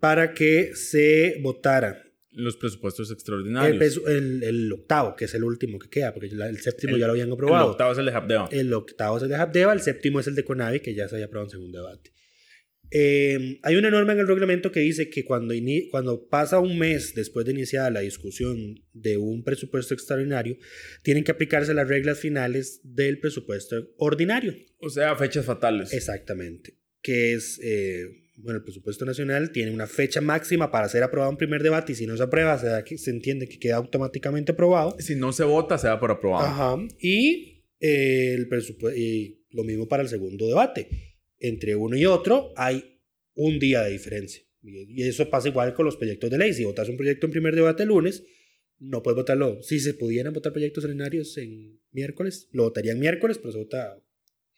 para 0.00 0.32
que 0.34 0.74
se 0.74 1.38
votara 1.42 2.02
Los 2.32 2.56
presupuestos 2.56 3.08
el, 3.10 3.14
extraordinarios. 3.14 4.00
el- 4.06 4.42
el 4.44 4.72
octavo, 4.72 5.16
que 5.16 5.24
es 5.24 5.34
el 5.34 5.42
último 5.44 5.78
que 5.78 5.88
queda, 5.88 6.14
porque 6.14 6.28
el 6.28 6.58
séptimo 6.58 6.94
El- 6.94 7.00
ya 7.00 7.06
lo 7.06 7.12
habían 7.12 7.28
El 7.28 7.34
aprobado. 7.34 7.70
octavo 7.72 7.92
es 7.92 7.98
el 7.98 8.06
de 8.06 8.12
Habdeba. 8.12 8.48
El 8.52 8.72
octavo 8.72 9.16
es 9.16 9.22
el 9.24 9.28
de 9.30 9.34
Habdeba, 9.36 9.72
el 9.72 9.80
séptimo 9.80 10.20
es 10.20 10.26
el 10.28 10.34
de 10.36 10.44
Conavi, 10.44 10.80
que 10.80 10.94
ya 10.94 11.08
se 11.08 11.16
había 11.16 11.26
aprobado 11.26 11.46
en 11.48 11.50
segundo 11.50 11.78
debate. 11.82 12.12
Eh, 12.92 13.60
hay 13.62 13.76
una 13.76 13.88
norma 13.90 14.14
en 14.14 14.18
el 14.18 14.26
reglamento 14.26 14.72
que 14.72 14.80
dice 14.80 15.10
que 15.10 15.24
cuando, 15.24 15.54
cuando 15.92 16.26
pasa 16.28 16.58
un 16.58 16.76
mes 16.76 17.14
después 17.14 17.46
de 17.46 17.52
iniciada 17.52 17.88
la 17.90 18.00
discusión 18.00 18.80
de 18.92 19.16
un 19.16 19.44
presupuesto 19.44 19.94
extraordinario, 19.94 20.56
tienen 21.04 21.22
que 21.22 21.30
aplicarse 21.30 21.72
las 21.72 21.86
reglas 21.88 22.18
finales 22.18 22.80
del 22.82 23.20
presupuesto 23.20 23.92
ordinario. 23.96 24.56
O 24.78 24.90
sea, 24.90 25.14
fechas 25.14 25.44
fatales. 25.46 25.92
Exactamente. 25.92 26.78
Que 27.00 27.34
es, 27.34 27.60
eh, 27.62 28.19
bueno, 28.42 28.58
el 28.58 28.64
presupuesto 28.64 29.04
nacional 29.04 29.52
tiene 29.52 29.72
una 29.72 29.86
fecha 29.86 30.20
máxima 30.20 30.70
para 30.70 30.88
ser 30.88 31.02
aprobado 31.02 31.30
en 31.32 31.36
primer 31.38 31.62
debate 31.62 31.92
y 31.92 31.94
si 31.94 32.06
no 32.06 32.16
se 32.16 32.22
aprueba, 32.22 32.58
se, 32.58 32.66
da 32.66 32.84
que- 32.84 32.98
se 32.98 33.10
entiende 33.10 33.48
que 33.48 33.58
queda 33.58 33.76
automáticamente 33.76 34.52
aprobado. 34.52 34.96
Si 34.98 35.14
no 35.14 35.32
se 35.32 35.44
vota, 35.44 35.78
se 35.78 35.86
da 35.86 35.98
por 36.00 36.10
aprobado. 36.10 36.46
Ajá. 36.46 36.76
Y, 37.00 37.64
eh, 37.80 38.34
el 38.34 38.48
presupuesto, 38.48 38.98
y 38.98 39.44
lo 39.50 39.64
mismo 39.64 39.88
para 39.88 40.02
el 40.02 40.08
segundo 40.08 40.46
debate. 40.46 40.88
Entre 41.38 41.74
uno 41.74 41.96
y 41.96 42.04
otro 42.06 42.52
hay 42.56 43.00
un 43.34 43.58
día 43.58 43.82
de 43.82 43.90
diferencia. 43.90 44.42
Y 44.62 45.02
y 45.02 45.08
eso 45.08 45.30
pasa 45.30 45.48
igual 45.48 45.72
con 45.74 45.86
los 45.86 45.96
proyectos 45.96 46.28
de 46.30 46.36
ley. 46.38 46.52
Si 46.52 46.64
votas 46.64 46.88
un 46.88 46.96
proyecto 46.98 47.26
en 47.26 47.32
primer 47.32 47.54
debate 47.54 47.82
el 47.84 47.88
lunes, 47.88 48.22
no 48.78 49.02
puedes 49.02 49.16
votarlo. 49.16 49.62
Si 49.62 49.80
se 49.80 49.94
pudieran 49.94 50.32
votar 50.34 50.52
proyectos 50.52 50.84
ordinarios 50.84 51.36
en 51.38 51.80
miércoles, 51.92 52.48
lo 52.52 52.64
votarían 52.64 52.98
miércoles, 52.98 53.38
pero 53.38 53.52
se 53.52 53.58
vota 53.58 53.98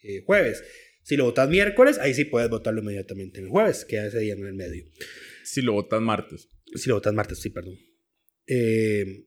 eh, 0.03 0.23
jueves. 0.27 0.63
Si 1.03 1.17
lo 1.17 1.25
votas 1.25 1.49
miércoles, 1.49 1.99
ahí 1.99 2.15
sí 2.15 2.25
puedes 2.25 2.49
votarlo 2.49 2.81
inmediatamente 2.81 3.39
en 3.41 3.47
el 3.47 3.51
jueves, 3.51 3.85
queda 3.85 4.07
ese 4.07 4.21
día 4.21 4.35
en 4.35 4.47
el 4.47 4.55
medio. 4.55 4.85
Si 5.45 5.61
lo 5.63 5.73
votas 5.73 6.01
martes. 6.01 6.49
Si 6.75 6.89
lo 6.89 6.97
votas 6.97 7.13
martes, 7.13 7.41
sí, 7.41 7.51
perdón. 7.51 7.77
Eh, 8.47 9.25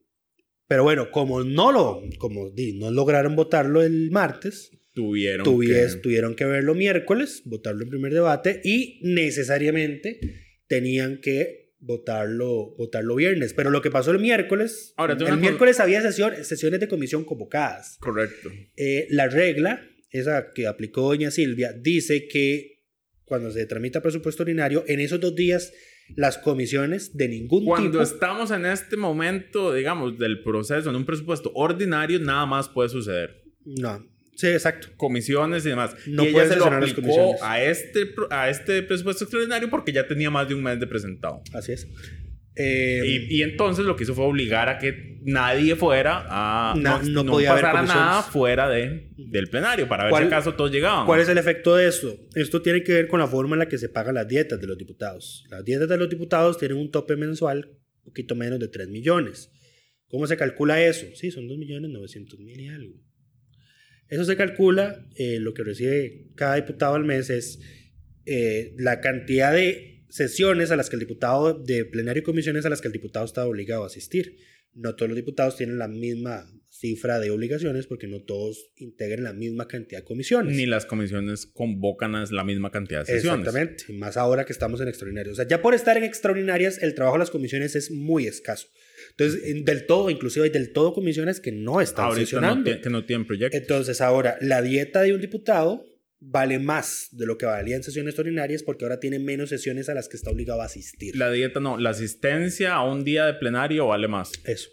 pero 0.67 0.84
bueno, 0.84 1.12
como 1.12 1.44
no 1.44 1.72
lo, 1.72 2.01
como 2.17 2.50
di, 2.50 2.74
no 2.79 2.91
lograron 2.91 3.36
votarlo 3.36 3.84
el 3.84 4.10
martes, 4.12 4.72
Tuvieron 4.94 5.46
tuvies- 5.46 5.96
que... 5.96 6.00
tuvieron 6.01 6.36
que 6.36 6.46
verlo 6.46 6.74
miércoles, 6.74 7.41
votarlo 7.46 7.84
en 7.84 7.89
primer 7.89 8.13
debate 8.13 8.62
y 8.63 9.00
necesariamente 9.03 10.20
tenían 10.67 11.20
que 11.20 11.74
votarlo, 11.79 12.75
votarlo 12.77 13.15
viernes. 13.15 13.53
Pero 13.53 13.70
lo 13.70 13.82
que 13.82 13.91
pasó 13.91 14.12
el 14.12 14.20
miércoles, 14.20 14.94
Ahora, 14.96 15.17
el 15.20 15.38
miércoles 15.38 15.79
había 15.82 16.01
sesión- 16.01 16.44
sesiones 16.46 16.79
de 16.79 16.88
comisión 16.88 17.25
convocadas. 17.25 17.98
Correcto. 18.00 18.50
Eh, 18.77 19.08
la 19.10 19.27
regla, 19.27 19.86
esa 20.15 20.53
que 20.53 20.67
aplicó 20.67 21.01
doña 21.01 21.31
Silvia, 21.31 21.74
dice 21.74 22.27
que 22.27 22.84
cuando 23.24 23.51
se 23.51 23.65
tramita 23.65 24.01
presupuesto 24.01 24.43
ordinario, 24.43 24.84
en 24.88 25.00
esos 25.00 25.19
dos 25.19 25.36
días 25.36 25.74
las 26.15 26.38
comisiones 26.38 27.17
de 27.17 27.27
ningún 27.27 27.65
Cuando 27.65 27.91
tipo... 27.91 28.03
estamos 28.03 28.51
en 28.51 28.65
este 28.65 28.95
momento, 28.95 29.74
digamos, 29.74 30.17
del 30.19 30.43
proceso, 30.43 30.89
en 30.89 30.95
un 30.95 31.05
presupuesto 31.05 31.51
ordinario, 31.55 32.19
nada 32.19 32.45
más 32.45 32.69
puede 32.69 32.89
suceder. 32.89 33.43
No, 33.65 34.05
sí, 34.36 34.48
exacto. 34.48 34.89
Comisiones 34.98 35.65
y 35.65 35.69
demás. 35.69 35.95
No 36.05 36.24
y 36.24 36.27
ella 36.27 36.48
se 36.48 36.55
lo 36.57 36.65
aplicó 36.65 37.36
a 37.41 37.63
este, 37.63 38.13
a 38.29 38.50
este 38.50 38.84
presupuesto 38.84 39.24
extraordinario 39.24 39.69
porque 39.69 39.91
ya 39.91 40.07
tenía 40.07 40.29
más 40.29 40.48
de 40.48 40.53
un 40.53 40.62
mes 40.62 40.79
de 40.79 40.86
presentado. 40.86 41.41
Así 41.53 41.72
es. 41.72 41.88
Eh, 42.55 43.01
Y, 43.29 43.38
y 43.39 43.43
entonces 43.43 43.85
lo 43.85 43.95
que 43.95 44.03
hizo 44.03 44.13
fue 44.15 44.25
obligar 44.25 44.69
a 44.69 44.77
que 44.77 45.19
nadie 45.24 45.75
fuera 45.75 46.25
a... 46.29 46.74
Na- 46.77 47.01
no 47.03 47.25
podía 47.25 47.51
haber 47.51 47.63
pasara 47.63 47.79
comisiones. 47.79 48.05
nada 48.05 48.24
fuera 48.24 48.69
de, 48.69 49.09
del 49.17 49.50
plenario 49.50 49.88
para 49.89 50.03
ver 50.05 50.12
¿Cuál- 50.12 50.24
si 50.24 50.27
acaso 50.27 50.53
todos 50.53 50.71
llegaban. 50.71 51.05
¿Cuál 51.05 51.19
es 51.19 51.27
el 51.29 51.38
efecto 51.38 51.75
de 51.75 51.88
esto? 51.88 52.15
Esto 52.35 52.62
tiene 52.62 52.83
que 52.83 52.93
ver 52.93 53.07
con 53.07 53.19
la 53.19 53.27
forma 53.27 53.55
en 53.55 53.59
la 53.59 53.67
que 53.67 53.77
se 53.77 53.89
pagan 53.89 54.15
las 54.15 54.27
dietas 54.27 54.62
de 54.62 54.67
los 54.67 54.77
diputados. 54.77 55.45
Las 55.50 55.65
dietas 55.65 55.89
de 55.89 55.97
los 55.97 56.09
diputados 56.09 56.57
tienen 56.57 56.77
un 56.77 56.91
tope 56.91 57.15
mensual 57.17 57.67
un 57.67 58.03
poquito 58.12 58.35
menos 58.35 58.59
de 58.59 58.67
3 58.69 58.88
millones. 58.88 59.51
¿Cómo 60.07 60.27
se 60.27 60.38
calcula 60.38 60.81
eso? 60.81 61.07
Sí, 61.15 61.31
son 61.31 61.47
2 61.47 61.57
millones 61.57 61.89
900 61.91 62.39
mil 62.39 62.59
y 62.62 62.67
algo. 62.69 62.93
Eso 64.07 64.24
se 64.24 64.38
calcula, 64.38 65.03
eh, 65.17 65.39
lo 65.39 65.53
que 65.55 65.63
recibe 65.63 66.27
cada 66.35 66.55
diputado 66.55 66.93
al 66.95 67.03
mes 67.03 67.29
es 67.31 67.59
eh, 68.27 68.75
la 68.77 69.01
cantidad 69.01 69.51
de 69.51 69.94
sesiones 70.09 70.71
a 70.71 70.75
las 70.75 70.89
que 70.89 70.95
el 70.95 71.00
diputado 71.01 71.53
de 71.53 71.85
plenario 71.85 72.21
y 72.21 72.24
comisiones 72.24 72.65
a 72.65 72.69
las 72.69 72.81
que 72.81 72.88
el 72.88 72.93
diputado 72.93 73.25
está 73.25 73.45
obligado 73.45 73.83
a 73.83 73.88
asistir. 73.88 74.38
No 74.74 74.95
todos 74.95 75.07
los 75.09 75.15
diputados 75.15 75.55
tienen 75.55 75.77
la 75.77 75.88
misma 75.88 76.45
cifra 76.69 77.21
de 77.21 77.31
obligaciones 77.31 77.88
porque 77.88 78.07
no 78.07 78.21
todos 78.24 78.71
integran 78.75 79.24
la 79.24 79.31
misma 79.31 79.69
cantidad 79.69 80.00
de 80.01 80.03
comisiones. 80.05 80.53
Ni 80.57 80.65
las 80.65 80.85
comisiones 80.85 81.45
convocan 81.45 82.15
a 82.15 82.25
la 82.29 82.43
misma 82.43 82.71
cantidad 82.71 83.00
de 83.00 83.05
sesiones. 83.05 83.47
Exactamente, 83.47 83.85
más 83.93 84.17
ahora 84.17 84.43
que 84.45 84.51
estamos 84.51 84.81
en 84.81 84.89
extraordinarios. 84.89 85.31
O 85.33 85.35
sea, 85.38 85.47
ya 85.47 85.62
por 85.62 85.74
estar 85.74 85.95
en 85.95 86.03
extraordinarias, 86.03 86.83
el 86.83 86.93
trabajo 86.93 87.15
de 87.15 87.19
las 87.19 87.29
comisiones 87.31 87.77
es 87.77 87.89
muy 87.91 88.27
escaso. 88.27 88.67
Entonces, 89.12 89.41
en- 89.45 89.63
del 89.63 89.85
todo, 89.85 90.09
inclusive 90.09 90.43
hay 90.47 90.51
del 90.51 90.74
todo 90.74 90.93
comisiones 90.93 91.39
que 91.39 91.53
no 91.53 91.79
están 91.79 92.07
Ahorita 92.07 92.19
no, 92.21 92.25
sesionando. 92.25 92.69
tie- 92.71 92.81
que 92.81 92.89
no 92.89 93.05
tienen 93.05 93.25
proyecto. 93.25 93.55
Entonces, 93.57 94.01
ahora, 94.01 94.38
la 94.41 94.62
dieta 94.62 95.03
de 95.03 95.13
un 95.13 95.21
diputado 95.21 95.85
vale 96.27 96.60
más 96.60 97.10
de 97.12 97.25
lo 97.25 97.38
que 97.38 97.46
valía 97.46 97.75
en 97.75 97.84
sesiones 97.84 98.12
extraordinarias 98.12 98.63
porque 98.63 98.86
ahora 98.86 99.00
tiene 99.00 99.20
menos 99.20 99.50
sesiones 99.50 99.89
a 99.89 99.94
las 99.94 100.10
que 100.10 100.17
está 100.17 100.32
obligado 100.32 100.62
a 100.62 100.65
asistir. 100.65 101.15
La 101.15 101.32
dieta 101.32 101.60
no, 101.60 101.77
la 101.77 101.91
asistencia 101.91 102.74
a 102.74 102.84
un 102.84 103.03
día 103.03 103.25
de 103.25 103.36
plenario 103.36 103.88
vale 103.88 104.08
más. 104.08 104.32
Eso. 104.46 104.70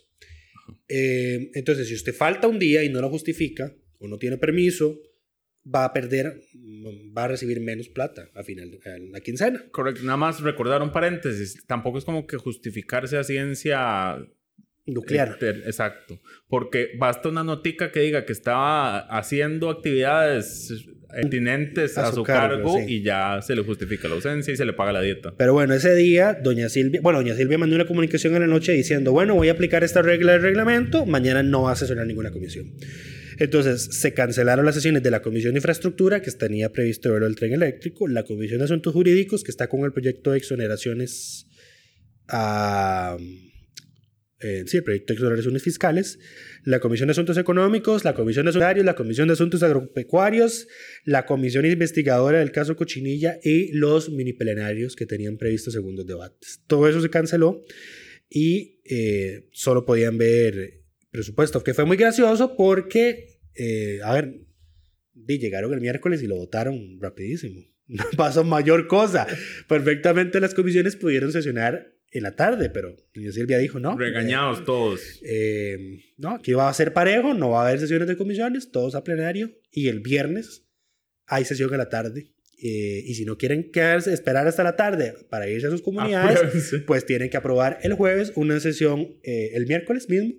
Eh, 0.89 1.51
entonces, 1.55 1.89
si 1.89 1.95
usted 1.95 2.15
falta 2.15 2.49
un 2.49 2.59
día 2.59 2.83
y 2.83 2.89
no 2.89 3.01
lo 3.01 3.11
justifica 3.11 3.75
o 3.99 4.09
no 4.09 4.19
tiene 4.19 4.39
permiso, 4.39 4.99
va 5.63 5.85
a 5.85 5.93
perder, 5.93 6.43
mm, 6.55 7.17
va 7.17 7.25
a 7.25 7.29
recibir 7.29 7.61
menos 7.61 7.89
plata 7.89 8.31
a 8.35 8.43
final 8.43 8.71
de 8.71 8.91
a 8.91 8.99
la 8.99 9.21
quincena. 9.21 9.65
Correcto. 9.71 10.03
Nada 10.05 10.17
más 10.17 10.41
recordar 10.41 10.83
un 10.83 10.93
paréntesis. 10.93 11.65
Tampoco 11.67 11.99
es 11.99 12.05
como 12.05 12.27
que 12.27 12.37
justificarse 12.37 13.17
a 13.17 13.25
ciencia 13.25 14.19
Nuclear. 14.85 15.39
Exacto. 15.41 16.21
Porque 16.49 16.91
basta 16.99 17.29
una 17.29 17.45
notica 17.45 17.93
que 17.93 18.01
diga 18.01 18.25
que 18.25 18.33
estaba 18.33 18.99
haciendo 18.99 19.71
actividades 19.71 20.73
pertinentes 21.13 21.99
A 21.99 22.09
a, 22.09 22.13
su 22.13 22.23
cargo, 22.23 22.57
cargo, 22.57 22.79
sí. 22.79 22.95
y 22.95 23.03
ya 23.03 23.41
se 23.43 23.55
le 23.55 23.63
justifica 23.63 24.09
la 24.09 24.15
ausencia 24.15 24.53
y 24.53 24.57
se 24.57 24.65
le 24.65 24.73
paga 24.73 24.93
la 24.93 25.01
dieta. 25.01 25.35
Pero 25.37 25.53
bueno, 25.53 25.75
ese 25.75 25.95
día, 25.95 26.39
doña 26.43 26.69
Silvia, 26.69 27.01
bueno, 27.03 27.21
doña 27.21 27.35
Silvia 27.35 27.59
mandó 27.59 27.77
una 27.77 27.87
comunicación 27.87 28.35
en 28.35 28.41
la 28.41 28.47
noche 28.47 28.73
diciendo, 28.73 29.13
bueno, 29.13 29.35
voy 29.35 29.49
a 29.49 29.53
aplicar 29.53 29.85
esta 29.85 30.03
regla 30.03 30.33
del 30.33 30.43
reglamento, 30.43 31.07
mañana 31.07 31.43
no 31.43 31.63
va 31.63 31.73
a 31.73 31.77
sesionar 31.77 32.07
ninguna 32.07 32.31
comisión. 32.31 32.73
Entonces, 33.39 33.83
se 33.83 34.15
cancelaron 34.15 34.65
las 34.65 34.75
sesiones 34.75 35.03
de 35.03 35.11
la 35.11 35.23
Comisión 35.23 35.55
de 35.55 35.59
Infraestructura, 35.59 36.23
que 36.23 36.31
tenía 36.33 36.71
previsto 36.71 37.11
verlo 37.11 37.27
del 37.27 37.37
tren 37.37 37.53
eléctrico, 37.53 38.07
la 38.07 38.23
Comisión 38.23 38.59
de 38.59 38.65
Asuntos 38.65 38.93
Jurídicos, 38.93 39.43
que 39.43 39.51
está 39.51 39.69
con 39.69 39.81
el 39.81 39.93
proyecto 39.93 40.33
de 40.33 40.39
exoneraciones 40.39 41.47
a 42.29 43.17
eh, 44.43 44.65
sí, 44.67 44.79
el 44.79 44.85
proyecto 44.85 45.13
de 45.13 45.17
exoneraciones 45.19 45.63
fiscales, 45.63 46.19
la 46.65 46.81
Comisión 46.81 47.07
de 47.07 47.13
Asuntos 47.13 47.37
Económicos, 47.39 48.05
la 48.05 48.15
Comisión 48.15 48.47
de 48.47 48.51
Asuntos 48.51 48.85
la 48.85 48.95
Comisión 48.95 49.29
de 49.29 49.35
Asuntos 49.35 49.63
Agropecuarios, 49.63 50.69
la 51.05 51.27
Comisión 51.27 51.65
Investigadora 51.65 52.41
del 52.41 52.53
caso 52.53 52.77
Cochinilla 52.77 53.39
y 53.43 53.73
los 53.73 54.11
mini 54.11 54.33
plenarios 54.33 54.97
que 54.97 55.07
tenían 55.07 55.37
previstos 55.37 55.75
segundos 55.75 56.07
debates. 56.07 56.61
Todo 56.67 56.89
eso 56.89 57.01
se 57.01 57.11
canceló 57.11 57.65
y 58.29 58.81
eh, 58.85 59.49
solo 59.53 59.85
podían 59.85 60.19
ver 60.19 60.81
presupuesto, 61.11 61.63
que 61.63 61.75
fue 61.75 61.85
muy 61.85 61.97
gracioso 61.97 62.57
porque, 62.57 63.41
eh, 63.55 64.01
a 64.03 64.15
ver, 64.15 64.41
llegaron 65.15 65.73
el 65.73 65.81
miércoles 65.81 66.23
y 66.23 66.27
lo 66.27 66.37
votaron 66.37 66.99
rapidísimo. 67.01 67.61
No 67.89 68.05
pasó 68.17 68.43
mayor 68.43 68.87
cosa. 68.87 69.27
Perfectamente 69.69 70.41
las 70.41 70.55
comisiones 70.55 70.97
pudieron 70.97 71.31
sesionar 71.31 71.93
en 72.13 72.23
la 72.23 72.37
tarde, 72.37 72.69
pero 72.69 72.95
Silvia 73.15 73.59
dijo, 73.59 73.81
no. 73.81 73.97
Regañados 73.97 74.61
eh, 74.61 74.63
todos. 74.67 75.21
Eh, 75.25 75.99
no, 76.19 76.37
aquí 76.37 76.53
va 76.53 76.69
a 76.69 76.75
ser 76.75 76.93
parejo, 76.93 77.33
no 77.33 77.51
va 77.51 77.65
a 77.65 77.69
haber 77.69 77.81
sesiones 77.81 78.07
de 78.07 78.17
comisiones, 78.17 78.71
todos 78.71 78.95
a 78.95 79.03
plenario. 79.03 79.51
Y 79.71 79.89
el 79.89 80.01
viernes 80.01 80.67
hay 81.27 81.47
sesión 81.47 81.73
a 81.73 81.79
la 81.79 81.89
tarde. 81.89 82.35
Eh, 82.63 83.03
y 83.07 83.15
si 83.15 83.25
no 83.25 83.39
quieren 83.39 83.71
quedarse, 83.73 84.13
esperar 84.13 84.47
hasta 84.47 84.63
la 84.63 84.77
tarde 84.77 85.15
para 85.31 85.49
irse 85.49 85.67
a 85.67 85.71
sus 85.71 85.83
comunidades, 85.83 86.75
pues 86.87 87.07
tienen 87.07 87.31
que 87.31 87.39
aprobar 87.39 87.79
el 87.83 87.95
jueves 87.95 88.33
una 88.37 88.61
sesión, 88.61 89.17
el 89.25 89.67
miércoles 89.67 90.09
mismo, 90.09 90.35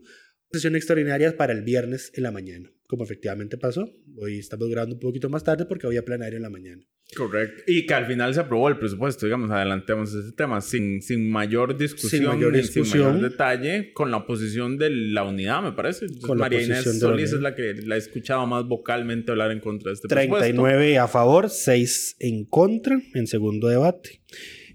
sesión 0.52 0.76
extraordinaria 0.76 1.36
para 1.36 1.52
el 1.52 1.64
viernes 1.64 2.12
en 2.14 2.24
la 2.24 2.32
mañana, 2.32 2.72
como 2.88 3.04
efectivamente 3.04 3.58
pasó. 3.58 3.90
Hoy 4.18 4.40
estamos 4.40 4.70
grabando 4.70 4.96
un 4.96 5.00
poquito 5.00 5.30
más 5.30 5.44
tarde 5.44 5.66
porque 5.66 5.88
hoy 5.88 5.98
a 5.98 6.06
plenario 6.06 6.38
en 6.38 6.44
la 6.44 6.50
mañana. 6.50 6.84
Correcto. 7.16 7.64
Y 7.68 7.86
que 7.86 7.94
al 7.94 8.08
final 8.08 8.34
se 8.34 8.40
aprobó 8.40 8.70
el 8.70 8.78
presupuesto, 8.78 9.26
digamos, 9.26 9.52
adelantemos 9.52 10.14
ese 10.14 10.32
tema, 10.32 10.62
sin, 10.62 11.02
sin 11.02 11.30
mayor 11.30 11.78
discusión, 11.78 12.22
sin 12.22 12.30
mayor, 12.30 12.54
discusión, 12.54 12.86
sin 12.86 13.02
mayor 13.02 13.30
detalle, 13.30 13.94
con 13.94 14.10
la 14.10 14.18
oposición 14.18 14.78
de 14.78 14.90
la 14.90 15.24
unidad, 15.24 15.62
me 15.62 15.74
parece. 15.74 16.08
Con 16.22 16.40
María 16.40 16.62
Inés 16.62 17.00
Solís 17.00 17.34
es 17.34 17.42
la 17.42 17.56
que 17.56 17.74
la 17.86 17.96
he 17.96 18.00
escuchado 18.00 18.46
más 18.48 18.66
vocalmente 18.66 19.32
hablar 19.32 19.52
en 19.52 19.60
contra 19.60 19.90
de 19.90 19.96
este 19.96 20.08
39 20.08 20.98
a 20.98 21.08
favor, 21.08 21.50
6 21.50 22.18
en 22.20 22.46
contra 22.46 23.00
en 23.14 23.28
segundo 23.28 23.68
debate. 23.68 24.22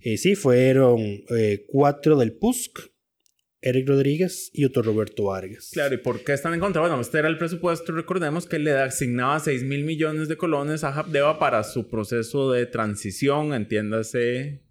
Eh, 0.03 0.17
sí, 0.17 0.37
fueron 0.37 1.01
eh, 1.01 1.65
4 1.67 2.17
del 2.17 2.33
PUSC, 2.33 2.91
Eric 3.69 3.89
Rodríguez 3.89 4.51
y 4.53 4.65
otro 4.65 4.83
Roberto 4.83 5.25
Vargas. 5.25 5.71
Claro, 5.73 5.95
¿y 5.95 5.99
por 5.99 6.25
qué 6.25 6.33
están 6.33 6.55
en 6.55 6.61
contra? 6.61 6.81
Bueno, 6.81 7.01
este 7.01 7.19
era 7.19 7.29
el 7.29 7.39
presupuesto. 7.39 7.93
Recordemos 7.93 8.47
que 8.47 8.59
le 8.59 8.73
asignaba 8.73 9.39
6 9.39 9.65
mil 9.65 9.85
millones 9.85 10.29
de 10.29 10.37
colones 10.37 10.85
a 10.85 10.89
Habdeba 10.89 11.39
para 11.39 11.65
su 11.65 11.89
proceso 11.89 12.53
de 12.53 12.67
transición, 12.67 13.55
entiéndase 13.55 14.63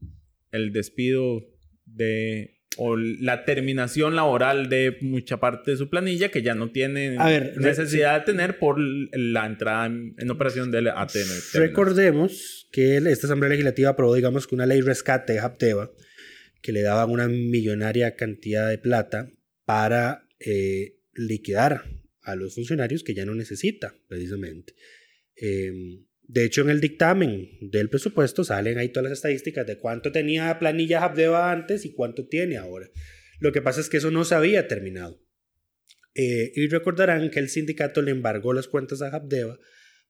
el 0.51 0.71
despido 0.71 1.45
de 1.85 2.57
o 2.77 2.95
la 2.95 3.43
terminación 3.43 4.15
laboral 4.15 4.69
de 4.69 4.97
mucha 5.01 5.37
parte 5.37 5.71
de 5.71 5.77
su 5.77 5.89
planilla 5.89 6.29
que 6.29 6.43
ya 6.43 6.53
no 6.53 6.69
tiene 6.69 7.17
necesidad 7.57 8.19
de 8.19 8.25
tener 8.25 8.59
por 8.59 8.77
la 8.79 9.45
entrada 9.45 9.87
en, 9.87 10.31
operación 10.31 10.69
del 10.69 10.89
ATM. 10.89 11.55
Recordemos 11.55 12.69
que 12.71 12.97
esta 12.97 13.27
Asamblea 13.27 13.49
Legislativa 13.49 13.89
aprobó, 13.89 14.13
digamos, 14.13 14.45
que 14.45 14.55
una 14.55 14.67
ley 14.67 14.81
rescate 14.81 15.33
de 15.33 15.39
Habdeba 15.39 15.91
que 16.61 16.71
le 16.71 16.81
daban 16.81 17.09
una 17.09 17.27
millonaria 17.27 18.15
cantidad 18.15 18.69
de 18.69 18.77
plata 18.77 19.31
para 19.65 20.27
eh, 20.39 20.97
liquidar 21.13 21.83
a 22.21 22.35
los 22.35 22.55
funcionarios 22.55 23.03
que 23.03 23.13
ya 23.13 23.25
no 23.25 23.35
necesita, 23.35 23.95
precisamente. 24.07 24.73
Em, 25.35 26.05
de 26.23 26.43
hecho, 26.43 26.61
en 26.61 26.69
el 26.69 26.81
dictamen 26.81 27.49
del 27.61 27.89
presupuesto 27.89 28.43
salen 28.43 28.77
ahí 28.77 28.89
todas 28.89 29.09
las 29.09 29.19
estadísticas 29.19 29.65
de 29.65 29.77
cuánto 29.77 30.11
tenía 30.11 30.59
planilla 30.59 31.03
Habdeba 31.03 31.51
antes 31.51 31.85
y 31.85 31.93
cuánto 31.93 32.27
tiene 32.27 32.57
ahora. 32.57 32.89
Lo 33.39 33.51
que 33.51 33.61
pasa 33.61 33.79
es 33.79 33.89
que 33.89 33.97
eso 33.97 34.11
no 34.11 34.25
se 34.25 34.35
había 34.35 34.67
terminado. 34.67 35.21
Eh, 36.15 36.51
y 36.55 36.67
recordarán 36.67 37.29
que 37.29 37.39
el 37.39 37.49
sindicato 37.49 38.01
le 38.01 38.11
embargó 38.11 38.51
las 38.51 38.67
cuentas 38.67 39.01
a 39.01 39.15
Habdeba 39.15 39.57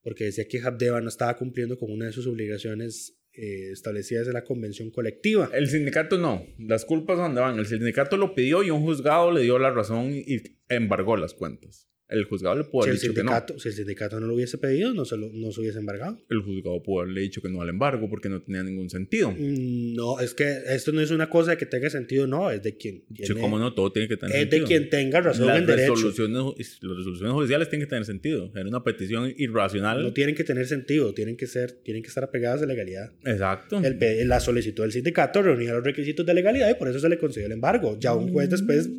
porque 0.08 0.24
decía 0.24 0.46
que 0.48 0.62
Habdeba 0.62 1.02
no 1.02 1.10
estaba 1.10 1.36
cumpliendo 1.36 1.78
con 1.78 1.92
una 1.92 2.06
de 2.06 2.14
sus 2.14 2.28
obligaciones 2.28 3.17
eh, 3.38 3.72
establecidas 3.72 4.28
en 4.28 4.34
la 4.34 4.44
convención 4.44 4.90
colectiva. 4.90 5.50
El 5.54 5.70
sindicato 5.70 6.18
no, 6.18 6.46
las 6.58 6.86
culpas 6.86 7.18
dónde 7.18 7.40
van. 7.40 7.60
El 7.60 7.68
sindicato 7.68 8.18
lo 8.18 8.34
pidió 8.34 8.64
y 8.64 8.72
un 8.72 8.82
juzgado 8.82 9.32
le 9.32 9.44
dio 9.44 9.60
la 9.60 9.72
razón 9.72 10.12
y 10.12 10.42
embargó 10.70 11.16
las 11.18 11.34
cuentas. 11.34 11.88
El 12.10 12.24
juzgado 12.24 12.56
le 12.56 12.64
pudo 12.64 12.84
haber 12.84 12.96
dicho 12.96 13.14
que 13.14 13.24
no. 13.24 13.32
Si 13.58 13.68
el 13.68 13.74
sindicato 13.74 14.20
no 14.20 14.28
lo 14.28 14.36
hubiese 14.36 14.58
pedido, 14.58 14.94
no 14.94 15.04
se, 15.04 15.18
lo, 15.18 15.30
no 15.34 15.52
se 15.52 15.60
hubiese 15.60 15.80
embargado. 15.80 16.18
El 16.30 16.42
juzgado 16.42 16.82
pudo 16.82 17.02
haberle 17.02 17.22
dicho 17.22 17.42
que 17.42 17.50
no 17.50 17.62
al 17.62 17.70
embargo 17.70 18.10
porque 18.10 18.30
no 18.30 18.42
tenía 18.42 18.64
ningún 18.64 18.90
sentido. 18.90 19.32
Mm, 19.32 19.94
no, 19.94 20.20
es 20.20 20.34
que 20.34 20.62
esto 20.70 20.94
no 20.94 21.02
es 21.02 21.12
una 21.12 21.30
cosa 21.30 21.52
de 21.52 21.58
que 21.58 21.66
tenga 21.66 21.90
sentido, 21.90 22.26
no, 22.26 22.50
es 22.50 22.64
de 22.64 22.78
quien. 22.78 23.04
Sí, 23.22 23.34
como 23.34 23.60
no, 23.60 23.74
todo 23.74 23.92
tiene 23.92 24.08
que 24.08 24.16
tener 24.16 24.36
es 24.36 24.42
sentido. 24.44 24.64
Es 24.64 24.70
de 24.70 24.78
quien 24.78 24.90
tenga 24.90 25.20
razón 25.20 25.48
las 25.48 25.58
en 25.58 25.68
resoluciones, 25.68 26.44
derecho. 26.56 26.88
Las 26.88 26.98
resoluciones 26.98 27.34
judiciales 27.34 27.70
tienen 27.70 27.86
que 27.86 27.90
tener 27.90 28.06
sentido. 28.06 28.52
En 28.56 28.68
una 28.68 28.84
petición 28.84 29.34
irracional. 29.38 30.02
No 30.02 30.14
tienen 30.14 30.36
que 30.36 30.46
tener 30.46 30.66
sentido, 30.66 31.14
tienen 31.14 31.36
que 31.36 31.48
ser, 31.48 31.72
tienen 31.84 32.04
que 32.04 32.08
estar 32.08 32.24
apegadas 32.24 32.62
a 32.62 32.66
legalidad. 32.66 33.12
Exacto. 33.26 33.82
El, 33.84 34.28
la 34.28 34.40
solicitud 34.40 34.84
del 34.84 34.94
sindicato 34.94 35.42
reunía 35.42 35.74
los 35.74 35.84
requisitos 35.84 36.26
de 36.26 36.34
legalidad 36.34 36.70
y 36.70 36.76
por 36.76 36.88
eso 36.88 37.00
se 37.00 37.10
le 37.10 37.18
concedió 37.18 37.48
el 37.48 37.54
embargo. 37.54 37.98
Ya 38.00 38.14
un 38.14 38.32
juez 38.32 38.50
después 38.50 38.90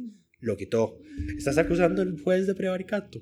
lo 0.40 0.56
quitó. 0.56 0.98
¿Estás 1.36 1.58
acusando 1.58 2.02
al 2.02 2.20
juez 2.20 2.46
de 2.46 2.54
prevaricato? 2.54 3.20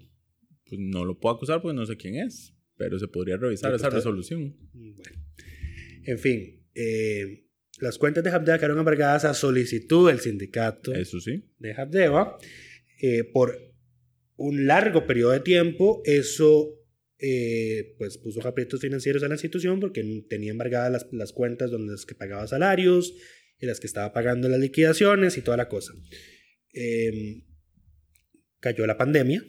pues 0.68 0.80
no 0.80 1.04
lo 1.04 1.18
puedo 1.18 1.36
acusar 1.36 1.62
porque 1.62 1.76
no 1.76 1.86
sé 1.86 1.96
quién 1.96 2.16
es, 2.16 2.54
pero 2.76 2.98
se 2.98 3.08
podría 3.08 3.36
revisar 3.36 3.74
esa 3.74 3.88
resolución. 3.88 4.56
Bueno, 4.72 5.24
en 6.04 6.18
fin, 6.18 6.66
eh, 6.74 7.46
las 7.80 7.98
cuentas 7.98 8.24
de 8.24 8.30
Habdeba 8.30 8.58
quedaron 8.58 8.78
embargadas 8.78 9.24
a 9.24 9.34
solicitud 9.34 10.08
del 10.08 10.20
sindicato 10.20 10.92
Eso 10.92 11.20
sí. 11.20 11.44
de 11.58 11.72
Habdeba 11.72 12.36
eh, 13.00 13.24
por 13.24 13.56
un 14.36 14.66
largo 14.66 15.06
periodo 15.06 15.32
de 15.32 15.40
tiempo. 15.40 16.02
Eso 16.04 16.80
eh, 17.18 17.94
pues 17.98 18.18
puso 18.18 18.46
aprietos 18.46 18.80
financieros 18.80 19.22
a 19.22 19.28
la 19.28 19.34
institución 19.34 19.78
porque 19.78 20.24
tenía 20.28 20.50
embargadas 20.50 20.90
las, 20.92 21.06
las 21.12 21.32
cuentas 21.32 21.70
donde 21.70 21.92
las 21.92 22.06
que 22.06 22.14
pagaba 22.14 22.46
salarios 22.46 23.14
y 23.58 23.66
las 23.66 23.80
que 23.80 23.86
estaba 23.86 24.12
pagando 24.12 24.48
las 24.48 24.60
liquidaciones 24.60 25.38
y 25.38 25.42
toda 25.42 25.56
la 25.56 25.68
cosa. 25.68 25.92
Cayó 28.60 28.86
la 28.86 28.96
pandemia 28.96 29.42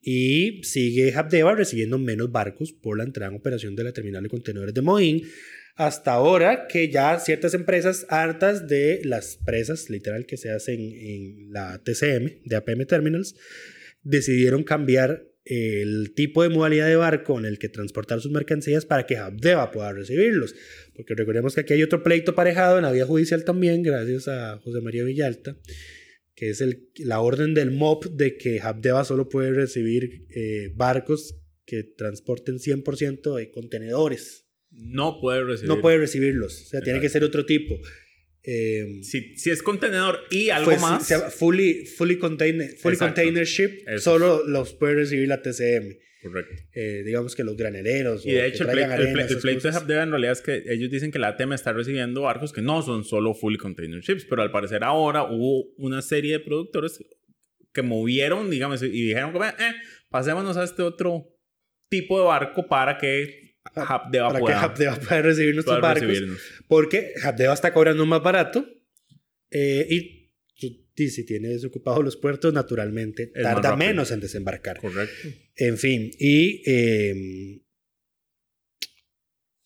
y 0.00 0.62
sigue 0.62 1.12
Habdeba 1.14 1.54
recibiendo 1.54 1.98
menos 1.98 2.32
barcos 2.32 2.72
por 2.72 2.96
la 2.96 3.04
entrada 3.04 3.30
en 3.30 3.38
operación 3.38 3.76
de 3.76 3.84
la 3.84 3.92
terminal 3.92 4.22
de 4.22 4.30
contenedores 4.30 4.74
de 4.74 4.82
Moín. 4.82 5.22
Hasta 5.76 6.12
ahora 6.12 6.66
que 6.68 6.90
ya 6.90 7.18
ciertas 7.20 7.54
empresas 7.54 8.06
hartas 8.08 8.68
de 8.68 9.00
las 9.04 9.36
presas, 9.36 9.88
literal, 9.88 10.26
que 10.26 10.36
se 10.36 10.50
hacen 10.50 10.80
en 10.80 11.52
la 11.52 11.82
TCM, 11.82 12.42
de 12.44 12.56
APM 12.56 12.86
Terminals, 12.86 13.34
decidieron 14.02 14.62
cambiar 14.62 15.26
el 15.44 16.12
tipo 16.14 16.42
de 16.42 16.48
modalidad 16.50 16.86
de 16.86 16.96
barco 16.96 17.38
en 17.38 17.46
el 17.46 17.58
que 17.58 17.68
transportar 17.68 18.20
sus 18.20 18.30
mercancías 18.30 18.84
para 18.84 19.06
que 19.06 19.16
Habdeba 19.16 19.70
pueda 19.70 19.92
recibirlos. 19.92 20.54
Porque 20.94 21.14
recordemos 21.14 21.54
que 21.54 21.62
aquí 21.62 21.72
hay 21.72 21.82
otro 21.82 22.02
pleito 22.02 22.34
parejado 22.34 22.76
en 22.76 22.84
la 22.84 22.92
vía 22.92 23.06
judicial 23.06 23.44
también, 23.44 23.82
gracias 23.82 24.28
a 24.28 24.58
José 24.58 24.80
María 24.80 25.04
Villalta, 25.04 25.56
que 26.40 26.48
es 26.48 26.62
el, 26.62 26.88
la 26.96 27.20
orden 27.20 27.52
del 27.52 27.70
MOP 27.70 28.06
de 28.06 28.38
que 28.38 28.62
Habdeba 28.62 29.04
solo 29.04 29.28
puede 29.28 29.52
recibir 29.52 30.26
eh, 30.34 30.72
barcos 30.74 31.36
que 31.66 31.82
transporten 31.84 32.58
100% 32.58 33.36
de 33.36 33.50
contenedores. 33.50 34.46
No 34.70 35.20
puede 35.20 35.44
recibir. 35.44 35.68
No 35.68 35.82
puede 35.82 35.98
recibirlos. 35.98 36.62
O 36.62 36.64
sea, 36.64 36.80
tiene 36.80 36.98
que 36.98 37.10
ser 37.10 37.24
otro 37.24 37.44
tipo. 37.44 37.78
Eh, 38.42 39.00
si, 39.02 39.36
si, 39.36 39.50
es 39.50 39.62
contenedor 39.62 40.20
y 40.30 40.48
algo 40.48 40.70
pues, 40.70 40.80
más. 40.80 41.34
fully, 41.34 41.84
fully, 41.84 42.16
container, 42.16 42.74
fully 42.78 42.96
container 42.96 43.44
ship, 43.44 43.72
solo 43.98 44.42
los 44.48 44.72
puede 44.72 44.94
recibir 44.94 45.28
la 45.28 45.42
TCM. 45.42 45.94
Correcto. 46.22 46.54
Eh, 46.74 47.02
digamos 47.04 47.34
que 47.34 47.44
los 47.44 47.56
granereros. 47.56 48.26
Y 48.26 48.32
de 48.32 48.46
hecho, 48.46 48.64
el, 48.64 49.40
pleito 49.40 49.70
de 49.70 49.76
Habdeba 49.76 50.02
en 50.02 50.10
realidad 50.10 50.32
es 50.32 50.42
que 50.42 50.62
ellos 50.66 50.90
dicen 50.90 51.10
que 51.10 51.18
la 51.18 51.28
ATM 51.28 51.54
está 51.54 51.72
recibiendo 51.72 52.22
barcos 52.22 52.52
que 52.52 52.60
no 52.60 52.82
son 52.82 53.04
solo 53.04 53.32
fully 53.34 53.56
container 53.56 54.00
ships, 54.00 54.26
pero 54.26 54.42
al 54.42 54.50
parecer 54.50 54.84
ahora 54.84 55.24
hubo 55.24 55.72
una 55.78 56.02
serie 56.02 56.32
de 56.32 56.40
productores 56.40 57.02
que 57.72 57.82
movieron, 57.82 58.50
digamos, 58.50 58.82
y 58.82 58.88
dijeron 58.88 59.34
eh, 59.36 59.72
pasémonos 60.10 60.56
a 60.56 60.64
este 60.64 60.82
otro 60.82 61.26
tipo 61.88 62.18
de 62.18 62.26
barco 62.26 62.66
para 62.66 62.98
que 62.98 63.56
Habdeba 63.74 64.28
para 64.28 64.40
pueda, 64.40 64.74
que 64.74 65.06
pueda 65.06 65.22
recibir 65.22 65.54
nuestros 65.54 65.80
barcos. 65.80 66.08
Porque 66.68 67.14
Habdeba 67.22 67.54
está 67.54 67.72
cobrando 67.72 68.04
más 68.04 68.22
barato 68.22 68.66
eh, 69.50 69.86
y 69.88 70.19
si 70.60 71.24
tiene 71.24 71.48
desocupados 71.48 72.04
los 72.04 72.16
puertos, 72.16 72.52
naturalmente 72.52 73.28
tarda 73.28 73.76
menos 73.76 74.10
en 74.10 74.20
desembarcar. 74.20 74.78
Correcto. 74.78 75.28
En 75.56 75.78
fin, 75.78 76.10
y 76.18 76.62
em, 76.64 77.60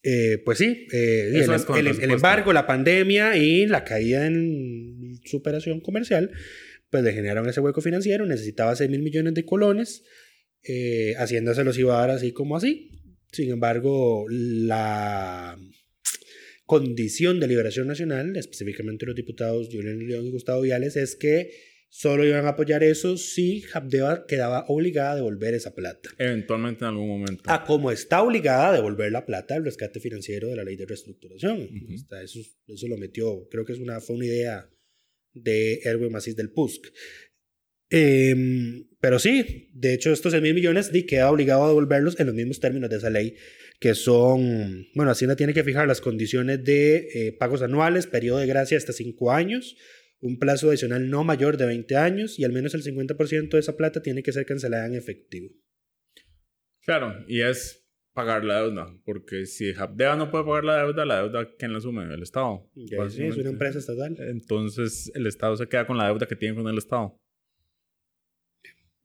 eh, 0.02 0.38
pues 0.44 0.58
sí, 0.58 0.86
eh, 0.92 1.30
el, 1.32 2.10
embargo, 2.10 2.52
la 2.52 2.66
pandemia 2.66 3.36
y 3.38 3.66
la 3.66 3.84
caída 3.84 4.26
en 4.26 5.18
su 5.24 5.38
operación 5.38 5.80
comercial, 5.80 6.30
pues 6.90 7.02
le 7.02 7.12
generaron 7.14 7.48
ese 7.48 7.60
hueco 7.60 7.80
financiero, 7.80 8.26
necesitaba 8.26 8.76
6 8.76 8.90
mil 8.90 9.02
millones 9.02 9.32
de 9.32 9.46
colones, 9.46 10.04
eh, 10.62 11.14
haciéndoselos 11.18 11.78
iba 11.78 11.96
a 11.96 12.00
dar 12.00 12.10
así 12.10 12.32
como 12.32 12.56
así. 12.56 12.90
Sin 13.32 13.50
embargo, 13.50 14.26
la 14.28 15.58
condición 16.66 17.40
de 17.40 17.48
liberación 17.48 17.86
nacional, 17.86 18.36
específicamente 18.36 19.06
los 19.06 19.14
diputados 19.14 19.68
Julián 19.70 20.06
León 20.06 20.26
y 20.26 20.30
Gustavo 20.30 20.62
Viales, 20.62 20.96
es 20.96 21.14
que 21.16 21.50
solo 21.88 22.26
iban 22.26 22.44
a 22.46 22.50
apoyar 22.50 22.82
eso 22.82 23.16
si 23.16 23.62
Habdeba 23.72 24.26
quedaba 24.26 24.64
obligada 24.68 25.12
a 25.12 25.16
devolver 25.16 25.54
esa 25.54 25.74
plata. 25.74 26.10
Eventualmente 26.18 26.84
en 26.84 26.88
algún 26.90 27.08
momento. 27.08 27.42
A 27.46 27.64
como 27.64 27.90
está 27.92 28.22
obligada 28.22 28.70
a 28.70 28.72
devolver 28.72 29.12
la 29.12 29.24
plata 29.26 29.54
del 29.54 29.64
rescate 29.64 30.00
financiero 30.00 30.48
de 30.48 30.56
la 30.56 30.64
ley 30.64 30.76
de 30.76 30.86
reestructuración. 30.86 31.62
Ujú. 31.62 31.94
Está- 31.94 32.22
eso, 32.22 32.40
eso 32.66 32.88
lo 32.88 32.96
metió, 32.96 33.46
creo 33.48 33.64
que 33.64 33.74
es 33.74 33.78
una, 33.78 34.00
fue 34.00 34.16
una 34.16 34.26
idea 34.26 34.68
de 35.34 35.80
Erwin 35.84 36.10
Macis 36.12 36.34
del 36.36 36.50
PUSC. 36.50 36.86
Em, 37.90 38.88
pero 39.00 39.18
sí, 39.18 39.70
de 39.74 39.92
hecho 39.94 40.10
estos 40.12 40.32
6 40.32 40.42
mil 40.42 40.54
millones 40.54 40.90
di 40.90 41.04
queda 41.04 41.30
obligado 41.30 41.64
a 41.64 41.68
devolverlos 41.68 42.18
en 42.18 42.26
los 42.26 42.34
mismos 42.34 42.58
términos 42.58 42.90
de 42.90 42.96
esa 42.96 43.10
ley, 43.10 43.36
que 43.80 43.94
son, 43.94 44.86
bueno, 44.94 45.10
Hacienda 45.10 45.36
tiene 45.36 45.52
que 45.54 45.64
fijar 45.64 45.86
las 45.86 46.00
condiciones 46.00 46.64
de 46.64 47.08
eh, 47.14 47.32
pagos 47.32 47.62
anuales, 47.62 48.06
periodo 48.06 48.38
de 48.38 48.46
gracia 48.46 48.78
hasta 48.78 48.92
5 48.92 49.32
años, 49.32 49.76
un 50.20 50.38
plazo 50.38 50.68
adicional 50.68 51.10
no 51.10 51.24
mayor 51.24 51.56
de 51.56 51.66
20 51.66 51.96
años 51.96 52.38
y 52.38 52.44
al 52.44 52.52
menos 52.52 52.74
el 52.74 52.82
50% 52.82 53.50
de 53.50 53.58
esa 53.58 53.76
plata 53.76 54.00
tiene 54.00 54.22
que 54.22 54.32
ser 54.32 54.46
cancelada 54.46 54.86
en 54.86 54.94
efectivo. 54.94 55.50
Claro, 56.84 57.24
y 57.28 57.40
es 57.40 57.84
pagar 58.14 58.44
la 58.44 58.62
deuda, 58.62 58.96
porque 59.04 59.44
si 59.44 59.74
Habdeba 59.74 60.16
no 60.16 60.30
puede 60.30 60.44
pagar 60.44 60.64
la 60.64 60.84
deuda, 60.84 61.04
la 61.04 61.22
deuda, 61.22 61.54
¿quién 61.58 61.72
la 61.72 61.78
asume? 61.78 62.04
El 62.14 62.22
Estado. 62.22 62.70
Sí, 63.08 63.24
es 63.24 63.36
una 63.36 63.50
empresa 63.50 63.78
estatal. 63.78 64.16
Entonces 64.18 65.10
el 65.14 65.26
Estado 65.26 65.56
se 65.56 65.66
queda 65.66 65.86
con 65.86 65.98
la 65.98 66.06
deuda 66.06 66.26
que 66.26 66.36
tiene 66.36 66.54
con 66.54 66.68
el 66.68 66.78
Estado. 66.78 67.20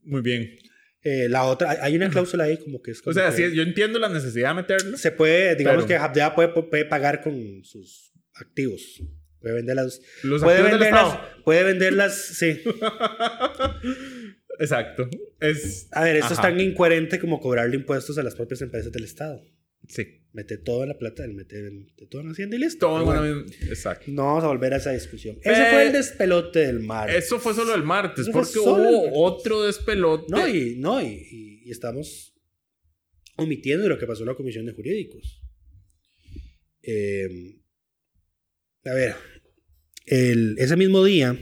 Muy 0.04 0.22
bien. 0.22 0.56
Eh, 1.04 1.28
la 1.30 1.46
otra, 1.46 1.78
hay- 1.82 1.96
una 1.96 2.10
cláusula 2.10 2.44
ahí 2.44 2.58
como 2.58 2.82
que 2.82 2.92
es 2.92 3.00
O 3.00 3.04
como 3.06 3.14
sea, 3.14 3.30
que 3.30 3.36
sí, 3.50 3.56
yo 3.56 3.64
entiendo 3.64 4.00
la 4.00 4.10
necesidad 4.10 4.50
de 4.50 4.56
meterlo. 4.56 4.98
se 4.98 5.12
puede, 5.12 5.56
digamos 5.56 5.86
Pero- 5.86 5.88
que 5.88 5.96
Habdea 5.96 6.36
puede, 6.36 6.50
puede 6.50 6.86
pagar 6.86 7.22
con 7.22 7.64
sus 7.64 8.12
activos. 8.34 9.02
Puede 9.40 9.56
venderlas. 9.56 10.02
Los 10.24 10.42
puede 10.44 10.58
activos 10.58 10.80
del 10.80 10.90
venderlas, 10.90 11.14
Estado. 11.14 11.44
puede 11.46 11.64
venderlas, 11.64 12.16
sí. 12.18 12.62
Exacto. 14.60 15.10
Es. 15.40 15.88
A 15.92 16.04
ver, 16.04 16.18
esto 16.18 16.34
es 16.34 16.40
Ajá. 16.40 16.50
tan 16.50 16.60
incoherente 16.60 17.20
como 17.20 17.40
cobrarle 17.40 17.76
impuestos 17.76 18.18
a 18.18 18.24
las 18.24 18.36
propias 18.36 18.62
empresas 18.62 18.92
del 18.92 19.06
Estado. 19.06 19.42
Sí. 19.90 20.16
Mete 20.32 20.58
toda 20.60 20.86
la 20.86 20.96
plata, 20.98 21.26
mete, 21.28 21.60
mete 21.72 22.06
todo 22.06 22.22
en 22.22 22.30
Hacienda 22.30 22.56
y 22.56 22.60
listo. 22.60 22.86
Todo 22.86 23.00
en 23.00 23.06
bueno, 23.06 23.24
misma- 23.24 23.56
Exacto. 23.70 24.06
No 24.12 24.26
vamos 24.26 24.44
a 24.44 24.48
volver 24.48 24.74
a 24.76 24.78
esa 24.78 24.92
discusión. 24.92 25.38
Ese 25.42 25.72
fue 25.72 25.88
el 25.88 25.92
despelote 25.92 26.60
del 26.60 26.80
mar. 26.82 27.10
Eso 27.10 27.40
fue 27.40 27.56
solo 27.56 27.74
el 27.74 27.82
martes, 27.84 28.22
Eso 28.28 28.32
porque 28.32 28.54
el 28.54 28.60
hubo 28.60 28.78
martes. 28.78 29.12
otro 29.16 29.64
despelote. 29.64 30.26
No, 30.30 30.48
y, 30.48 30.76
no 30.78 31.02
y, 31.02 31.08
y- 31.08 31.62
y 31.66 31.72
estamos 31.72 32.36
omitiendo 33.38 33.90
lo 33.90 33.98
que 33.98 34.06
pasó 34.06 34.22
en 34.22 34.28
la 34.30 34.36
Comisión 34.36 34.68
de 34.68 34.74
Jurídicos. 34.74 35.42
Eh, 36.84 37.56
a 38.86 38.94
ver, 38.94 39.16
el- 40.06 40.56
ese 40.60 40.76
mismo 40.78 41.04
día, 41.04 41.38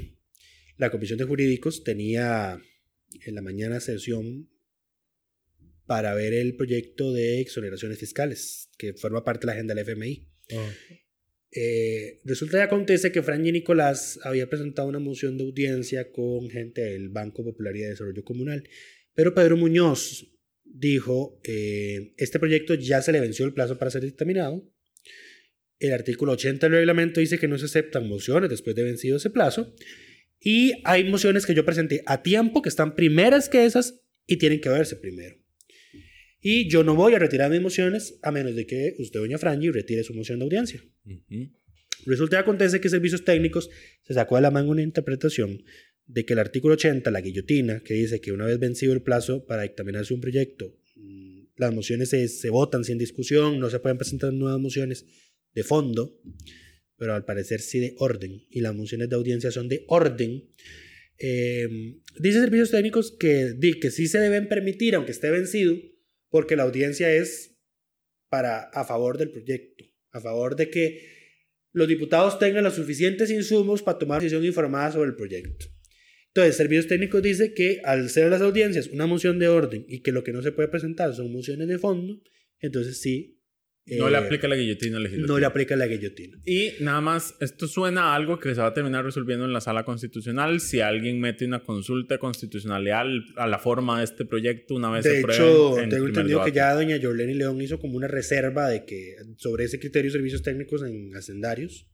la 0.77 0.91
Comisión 0.91 1.19
de 1.19 1.25
Jurídicos 1.25 1.83
tenía 1.83 2.57
en 3.25 3.35
la 3.35 3.41
mañana 3.41 3.79
sesión 3.81 4.49
para 5.87 6.13
ver 6.13 6.33
el 6.33 6.55
proyecto 6.55 7.13
de 7.13 7.39
exoneraciones 7.39 7.97
fiscales, 7.97 8.69
que 8.77 8.93
forma 8.93 9.23
parte 9.23 9.41
de 9.41 9.45
la 9.47 9.53
agenda 9.53 9.73
del 9.73 9.83
FMI. 9.83 10.27
Eh, 11.51 12.19
resulta 12.25 12.57
y 12.57 12.61
acontece 12.61 13.11
que 13.11 13.23
Fran 13.23 13.45
y 13.47 13.51
Nicolás 13.51 14.19
había 14.23 14.49
presentado 14.49 14.87
una 14.89 14.99
moción 14.99 15.37
de 15.37 15.45
audiencia 15.45 16.11
con 16.11 16.49
gente 16.49 16.81
del 16.81 17.09
Banco 17.09 17.43
Popular 17.43 17.75
y 17.75 17.79
de 17.79 17.89
Desarrollo 17.89 18.23
Comunal, 18.23 18.67
pero 19.15 19.33
Pedro 19.33 19.55
Muñoz 19.55 20.27
dijo, 20.65 21.39
eh, 21.43 22.13
este 22.17 22.37
proyecto 22.37 22.75
ya 22.75 23.01
se 23.01 23.13
le 23.13 23.21
venció 23.21 23.45
el 23.45 23.53
plazo 23.53 23.77
para 23.79 23.89
ser 23.89 24.03
dictaminado. 24.03 24.69
El 25.79 25.93
artículo 25.93 26.33
80 26.33 26.67
del 26.67 26.79
reglamento 26.79 27.21
dice 27.21 27.39
que 27.39 27.47
no 27.47 27.57
se 27.57 27.65
aceptan 27.65 28.07
mociones 28.07 28.49
después 28.49 28.75
de 28.75 28.83
vencido 28.83 29.17
ese 29.17 29.29
plazo. 29.29 29.73
Y 30.39 30.73
hay 30.83 31.09
mociones 31.09 31.45
que 31.45 31.55
yo 31.55 31.65
presenté 31.65 32.03
a 32.05 32.21
tiempo, 32.21 32.61
que 32.61 32.69
están 32.69 32.95
primeras 32.95 33.49
que 33.49 33.65
esas 33.65 34.01
y 34.27 34.37
tienen 34.37 34.59
que 34.59 34.69
verse 34.69 34.95
primero. 34.95 35.37
Y 36.49 36.69
yo 36.69 36.81
no 36.81 36.95
voy 36.95 37.13
a 37.13 37.19
retirar 37.19 37.51
mis 37.51 37.59
mociones 37.59 38.19
a 38.21 38.31
menos 38.31 38.55
de 38.55 38.65
que 38.65 38.95
usted, 38.99 39.19
doña 39.19 39.37
Frangi, 39.37 39.69
retire 39.69 40.01
su 40.05 40.13
moción 40.13 40.39
de 40.39 40.45
audiencia. 40.45 40.81
Resulta 42.05 42.37
y 42.37 42.39
acontece 42.39 42.79
que 42.79 42.87
Servicios 42.87 43.25
Técnicos 43.25 43.69
se 44.03 44.13
sacó 44.13 44.37
de 44.37 44.43
la 44.43 44.49
manga 44.49 44.71
una 44.71 44.81
interpretación 44.81 45.61
de 46.05 46.23
que 46.23 46.31
el 46.31 46.39
artículo 46.39 46.75
80, 46.75 47.11
la 47.11 47.19
guillotina, 47.19 47.81
que 47.83 47.95
dice 47.95 48.21
que 48.21 48.31
una 48.31 48.45
vez 48.45 48.59
vencido 48.59 48.93
el 48.93 49.01
plazo 49.01 49.45
para 49.45 49.63
dictaminarse 49.63 50.13
un 50.13 50.21
proyecto, 50.21 50.73
mm, 50.95 51.47
las 51.57 51.75
mociones 51.75 52.11
se, 52.11 52.29
se 52.29 52.49
votan 52.49 52.85
sin 52.85 52.97
discusión, 52.97 53.59
no 53.59 53.69
se 53.69 53.79
pueden 53.79 53.97
presentar 53.97 54.31
nuevas 54.31 54.61
mociones 54.61 55.05
de 55.53 55.63
fondo, 55.65 56.17
pero 56.95 57.13
al 57.13 57.25
parecer 57.25 57.59
sí 57.59 57.81
de 57.81 57.93
orden, 57.97 58.45
y 58.49 58.61
las 58.61 58.73
mociones 58.73 59.09
de 59.09 59.17
audiencia 59.17 59.51
son 59.51 59.67
de 59.67 59.83
orden. 59.89 60.45
Eh, 61.19 61.67
dice 62.17 62.39
Servicios 62.39 62.71
Técnicos 62.71 63.11
que, 63.11 63.53
que 63.81 63.91
sí 63.91 64.07
se 64.07 64.19
deben 64.19 64.47
permitir, 64.47 64.95
aunque 64.95 65.11
esté 65.11 65.29
vencido, 65.29 65.75
porque 66.29 66.55
la 66.55 66.63
audiencia 66.63 67.11
es 67.11 67.55
para, 68.29 68.63
a 68.69 68.85
favor 68.85 69.17
del 69.17 69.31
proyecto, 69.31 69.85
a 70.11 70.19
favor 70.19 70.55
de 70.55 70.69
que 70.69 71.17
los 71.71 71.87
diputados 71.87 72.39
tengan 72.39 72.63
los 72.63 72.75
suficientes 72.75 73.29
insumos 73.29 73.83
para 73.83 73.99
tomar 73.99 74.21
decisión 74.21 74.45
informada 74.45 74.91
sobre 74.91 75.09
el 75.09 75.15
proyecto. 75.15 75.67
Entonces, 76.27 76.57
Servicios 76.57 76.87
Técnicos 76.87 77.21
dice 77.21 77.53
que 77.53 77.81
al 77.83 78.09
ser 78.09 78.29
las 78.29 78.41
audiencias 78.41 78.87
una 78.87 79.07
moción 79.07 79.39
de 79.39 79.47
orden 79.47 79.85
y 79.87 80.01
que 80.01 80.11
lo 80.11 80.23
que 80.23 80.33
no 80.33 80.41
se 80.41 80.51
puede 80.51 80.67
presentar 80.67 81.13
son 81.15 81.31
mociones 81.31 81.67
de 81.67 81.79
fondo, 81.79 82.21
entonces 82.59 83.01
sí. 83.01 83.36
No 83.89 84.07
eh, 84.07 84.11
le 84.11 84.17
aplica 84.17 84.47
la 84.49 84.55
guillotina 84.57 84.99
legislativa. 84.99 85.33
no 85.33 85.39
le 85.39 85.45
aplica 85.45 85.75
la 85.77 85.87
guillotina. 85.87 86.37
Y 86.45 86.71
nada 86.81 86.99
más, 86.99 87.35
esto 87.39 87.67
suena 87.67 88.11
a 88.11 88.15
algo 88.15 88.37
que 88.37 88.53
se 88.53 88.59
va 88.59 88.67
a 88.67 88.73
terminar 88.73 89.05
resolviendo 89.05 89.45
en 89.45 89.53
la 89.53 89.61
sala 89.61 89.85
constitucional 89.85 90.59
si 90.59 90.81
alguien 90.81 91.19
mete 91.21 91.45
una 91.45 91.59
consulta 91.63 92.15
de 92.15 92.19
constitucionalidad 92.19 92.99
al- 93.01 93.25
a 93.37 93.47
la 93.47 93.59
forma 93.59 93.99
de 93.99 94.03
este 94.03 94.25
proyecto 94.25 94.75
una 94.75 94.91
vez 94.91 95.05
De 95.05 95.11
se 95.11 95.19
apruebe 95.19 95.43
hecho, 95.43 95.79
en 95.79 95.89
tengo 95.89 96.07
entendido 96.07 96.43
que 96.43 96.51
ya 96.51 96.73
doña 96.73 96.99
Jorleni 97.01 97.33
León 97.33 97.61
hizo 97.61 97.79
como 97.79 97.95
una 97.95 98.07
reserva 98.07 98.67
de 98.67 98.83
que 98.83 99.15
sobre 99.37 99.63
ese 99.63 99.79
criterio 99.79 100.09
de 100.11 100.17
servicios 100.17 100.41
técnicos 100.43 100.83
en 100.83 101.15
hacendarios, 101.15 101.87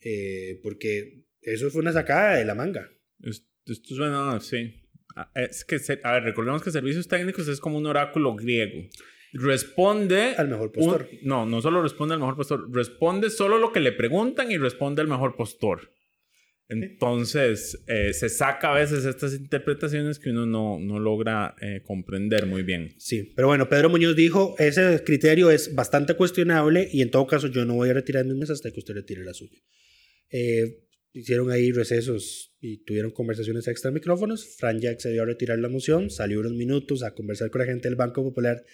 eh, 0.00 0.60
porque 0.62 1.24
eso 1.42 1.70
fue 1.70 1.80
una 1.82 1.92
sacada 1.92 2.36
de 2.36 2.44
la 2.44 2.54
manga. 2.54 2.88
Es- 3.22 3.44
Esto 3.66 3.94
suena, 3.96 4.40
sí. 4.40 4.72
Ah, 5.16 5.30
Es 5.34 5.64
que, 5.64 5.76
a 6.04 6.12
ver, 6.12 6.22
recordemos 6.22 6.62
que 6.62 6.70
servicios 6.70 7.06
técnicos 7.08 7.48
es 7.48 7.60
como 7.60 7.76
un 7.76 7.86
oráculo 7.86 8.34
griego. 8.34 8.88
Responde... 9.32 10.34
Al 10.36 10.48
mejor 10.48 10.72
postor. 10.72 11.08
un- 11.10 11.18
no, 11.28 11.46
no 11.46 11.60
solo 11.60 11.82
responde 11.82 12.14
al 12.14 12.20
mejor 12.20 12.36
postor, 12.36 12.68
responde 12.72 13.30
solo 13.30 13.58
lo 13.58 13.72
que 13.72 13.80
le 13.80 13.92
preguntan 13.92 14.50
y 14.50 14.56
responde 14.58 15.02
al 15.02 15.08
mejor 15.08 15.36
postor. 15.36 15.92
Entonces, 16.70 17.82
eh, 17.86 18.12
se 18.12 18.28
saca 18.28 18.72
a 18.72 18.74
veces 18.78 19.06
estas 19.06 19.32
interpretaciones 19.34 20.18
que 20.18 20.30
uno 20.30 20.44
no, 20.44 20.78
no 20.78 20.98
logra 20.98 21.54
eh, 21.62 21.82
comprender 21.82 22.44
muy 22.46 22.62
bien. 22.62 22.94
Sí, 22.98 23.32
pero 23.34 23.48
bueno, 23.48 23.70
Pedro 23.70 23.88
Muñoz 23.88 24.14
dijo, 24.14 24.54
ese 24.58 25.02
criterio 25.02 25.50
es 25.50 25.74
bastante 25.74 26.14
cuestionable 26.14 26.86
y 26.92 27.00
en 27.00 27.10
todo 27.10 27.26
caso 27.26 27.46
yo 27.48 27.64
no 27.64 27.74
voy 27.74 27.88
a 27.88 27.94
retirar 27.94 28.26
mis 28.26 28.36
mesas 28.36 28.56
hasta 28.56 28.70
que 28.70 28.80
usted 28.80 28.94
retire 28.94 29.24
la 29.24 29.32
suya. 29.32 29.58
Eh, 30.30 30.84
hicieron 31.14 31.50
ahí 31.50 31.72
recesos 31.72 32.47
y 32.60 32.84
tuvieron 32.84 33.10
conversaciones 33.12 33.68
extra 33.68 33.90
micrófonos. 33.90 34.56
Fran 34.56 34.80
ya 34.80 34.90
accedió 34.90 35.22
a 35.22 35.26
retirar 35.26 35.58
la 35.58 35.68
moción, 35.68 36.10
salió 36.10 36.40
unos 36.40 36.52
minutos 36.52 37.02
a 37.02 37.14
conversar 37.14 37.50
con 37.50 37.60
la 37.60 37.66
gente 37.66 37.88
del 37.88 37.96
Banco 37.96 38.22
Popular 38.22 38.64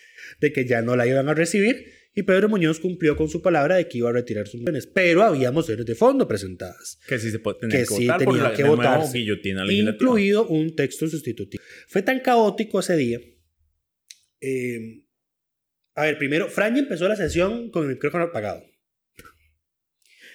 de 0.40 0.52
que 0.52 0.66
ya 0.66 0.82
no 0.82 0.96
la 0.96 1.06
iban 1.06 1.28
a 1.28 1.34
recibir 1.34 1.86
y 2.14 2.22
Pedro 2.22 2.48
Muñoz 2.48 2.78
cumplió 2.78 3.16
con 3.16 3.28
su 3.28 3.42
palabra 3.42 3.74
de 3.76 3.88
que 3.88 3.98
iba 3.98 4.08
a 4.08 4.12
retirar 4.12 4.46
sus 4.46 4.60
mociones, 4.60 4.86
pero 4.86 5.22
había 5.24 5.50
mociones 5.50 5.84
de 5.84 5.94
fondo 5.96 6.28
presentadas. 6.28 7.00
Que 7.08 7.18
sí 7.18 7.30
se 7.30 7.40
puede 7.40 7.58
tener 7.58 7.72
Que 7.72 7.78
que, 7.86 7.86
sí 7.86 8.06
votar 8.06 8.18
tenían 8.18 8.42
la 8.44 8.50
que 8.54 8.62
legislativa. 9.82 9.94
incluido 9.94 10.46
un 10.46 10.76
texto 10.76 11.08
sustitutivo. 11.08 11.62
Fue 11.88 12.02
tan 12.02 12.20
caótico 12.20 12.78
ese 12.80 12.96
día. 12.96 13.20
eh, 14.40 15.00
a 15.96 16.04
ver, 16.04 16.18
primero, 16.18 16.48
Fran 16.48 16.76
empezó 16.76 17.06
la 17.08 17.16
sesión 17.16 17.70
con 17.70 17.84
el 17.84 17.90
micrófono 17.90 18.24
apagado. 18.24 18.64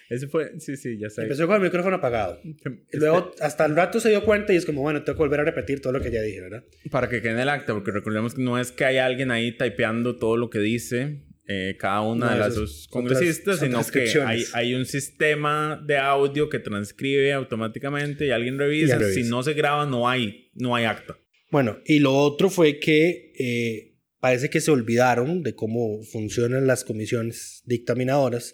Ese 0.10 0.28
fue, 0.28 0.60
sí, 0.60 0.76
sí, 0.76 0.98
ya 0.98 1.10
sé. 1.10 1.22
Empezó 1.24 1.46
con 1.46 1.58
el 1.58 1.62
micrófono 1.62 1.98
apagado. 1.98 2.40
Y 2.44 2.98
luego, 2.98 3.32
hasta 3.42 3.66
el 3.66 3.76
rato 3.76 4.00
se 4.00 4.10
dio 4.10 4.26
cuenta 4.26 4.54
y 4.54 4.56
es 4.56 4.66
como, 4.66 4.82
bueno, 4.82 5.04
tengo 5.04 5.18
que 5.18 5.24
volver 5.24 5.42
a 5.42 5.44
repetir 5.44 5.82
todo 5.82 5.94
lo 5.94 6.02
que 6.02 6.12
ya 6.12 6.22
dije, 6.22 6.42
¿verdad? 6.42 6.64
Para 6.90 7.08
que 7.10 7.22
quede 7.22 7.34
en 7.34 7.40
el 7.40 7.50
acta, 7.50 7.74
porque 7.74 7.92
recordemos 7.92 8.34
que 8.34 8.42
no 8.42 8.58
es 8.58 8.72
que 8.72 8.86
haya 8.86 9.06
alguien 9.06 9.30
ahí 9.30 9.56
typeando 9.56 10.18
todo 10.18 10.36
lo 10.36 10.50
que 10.50 10.60
dice 10.60 11.22
eh, 11.52 11.78
cada 11.80 12.02
una 12.02 12.28
No, 12.28 12.34
de 12.34 12.40
las 12.40 12.56
dos 12.56 12.88
congresistas, 12.92 13.60
sino 13.60 13.84
que 13.84 14.08
hay, 14.22 14.44
hay 14.54 14.76
un 14.76 14.86
sistema 14.86 15.84
de 15.84 15.98
audio 15.98 16.48
que 16.48 16.60
transcribe 16.60 17.34
automáticamente 17.34 18.28
y 18.28 18.30
alguien 18.30 18.60
revisa. 18.60 18.96
Y 18.96 19.00
revisa. 19.00 19.22
Si 19.22 19.28
no 19.28 19.42
se 19.42 19.54
graba, 19.54 19.88
no 19.88 20.08
hay, 20.08 20.52
no 20.54 20.76
hay 20.76 20.86
acta. 20.86 21.18
Bueno, 21.50 21.80
y 21.86 22.00
lo 22.00 22.16
otro 22.16 22.52
fue 22.52 22.78
que 22.78 23.34
eh, 23.40 23.96
parece 24.20 24.52
que 24.52 24.62
se 24.62 24.70
olvidaron 24.70 25.42
de 25.42 25.56
cómo 25.56 26.04
funcionan 26.04 26.68
las 26.68 26.84
comisiones 26.84 27.64
dictaminadoras, 27.66 28.54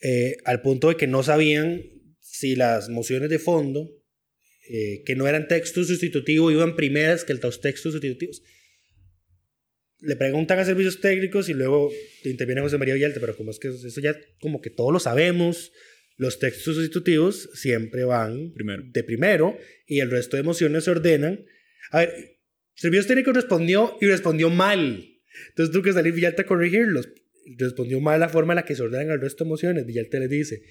eh, 0.00 0.36
al 0.44 0.62
punto 0.62 0.88
de 0.88 0.96
que 0.96 1.06
no 1.06 1.22
sabían 1.22 1.82
si 2.20 2.56
las 2.56 2.88
mociones 2.88 3.28
de 3.28 3.38
fondo, 3.38 3.90
eh, 4.68 5.02
que 5.04 5.16
no 5.16 5.26
eran 5.26 5.48
texto 5.48 5.84
sustitutivo, 5.84 6.50
iban 6.50 6.76
primeras 6.76 7.24
que 7.24 7.34
los 7.34 7.60
textos 7.60 7.92
sustitutivos. 7.92 8.42
Le 9.98 10.16
preguntan 10.16 10.58
a 10.58 10.64
servicios 10.64 11.00
técnicos 11.00 11.48
y 11.48 11.54
luego 11.54 11.90
interviene 12.24 12.62
José 12.62 12.78
María 12.78 12.94
Villalta, 12.94 13.20
pero 13.20 13.36
como 13.36 13.50
es 13.50 13.58
que 13.58 13.68
eso 13.68 14.00
ya 14.00 14.16
como 14.40 14.60
que 14.60 14.70
todos 14.70 14.92
lo 14.92 15.00
sabemos, 15.00 15.72
Los 16.16 16.38
textos 16.38 16.74
sustitutivos 16.74 17.48
siempre 17.54 18.04
van 18.04 18.52
Primero. 18.52 18.82
de 18.86 19.04
primero 19.04 19.58
y 19.86 20.00
el 20.00 20.10
resto 20.10 20.36
de 20.36 20.42
mociones 20.42 20.84
se 20.84 20.90
ordenan. 20.90 21.46
A 21.92 22.00
ver, 22.00 22.40
Servicios 22.74 23.06
Técnicos 23.06 23.34
respondió 23.34 23.96
y 24.00 24.06
respondió 24.06 24.50
mal. 24.50 25.06
Entonces 25.48 25.72
tuvo 25.72 25.82
que 25.82 25.92
salir 25.92 26.12
Villalta 26.12 26.42
a 26.42 26.46
corregirlos. 26.46 27.08
Respondió 27.58 28.00
mal 28.00 28.20
la 28.20 28.28
forma 28.28 28.52
en 28.52 28.56
la 28.56 28.64
que 28.64 28.74
se 28.74 28.82
ordenan 28.82 29.10
el 29.10 29.20
resto 29.20 29.44
de 29.44 29.50
mociones. 29.50 29.86
Villalta 29.86 30.18
le 30.18 30.28
dice, 30.28 30.62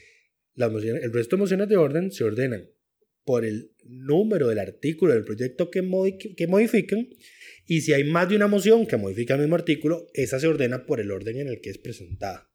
las 0.55 0.71
mociones, 0.71 1.03
el 1.03 1.11
resto 1.13 1.35
de 1.35 1.39
mociones 1.41 1.67
de 1.67 1.77
orden 1.77 2.11
se 2.11 2.23
ordenan 2.23 2.69
por 3.25 3.45
el 3.45 3.71
número 3.83 4.47
del 4.47 4.59
artículo 4.59 5.13
del 5.13 5.23
proyecto 5.23 5.69
que, 5.69 5.83
modi- 5.83 6.35
que 6.35 6.47
modifican 6.47 7.07
y 7.67 7.81
si 7.81 7.93
hay 7.93 8.03
más 8.03 8.29
de 8.29 8.35
una 8.35 8.47
moción 8.47 8.87
que 8.87 8.97
modifica 8.97 9.35
el 9.35 9.41
mismo 9.41 9.55
artículo, 9.55 10.07
esa 10.13 10.39
se 10.39 10.47
ordena 10.47 10.85
por 10.85 10.99
el 10.99 11.11
orden 11.11 11.37
en 11.39 11.47
el 11.47 11.61
que 11.61 11.69
es 11.69 11.77
presentada. 11.77 12.49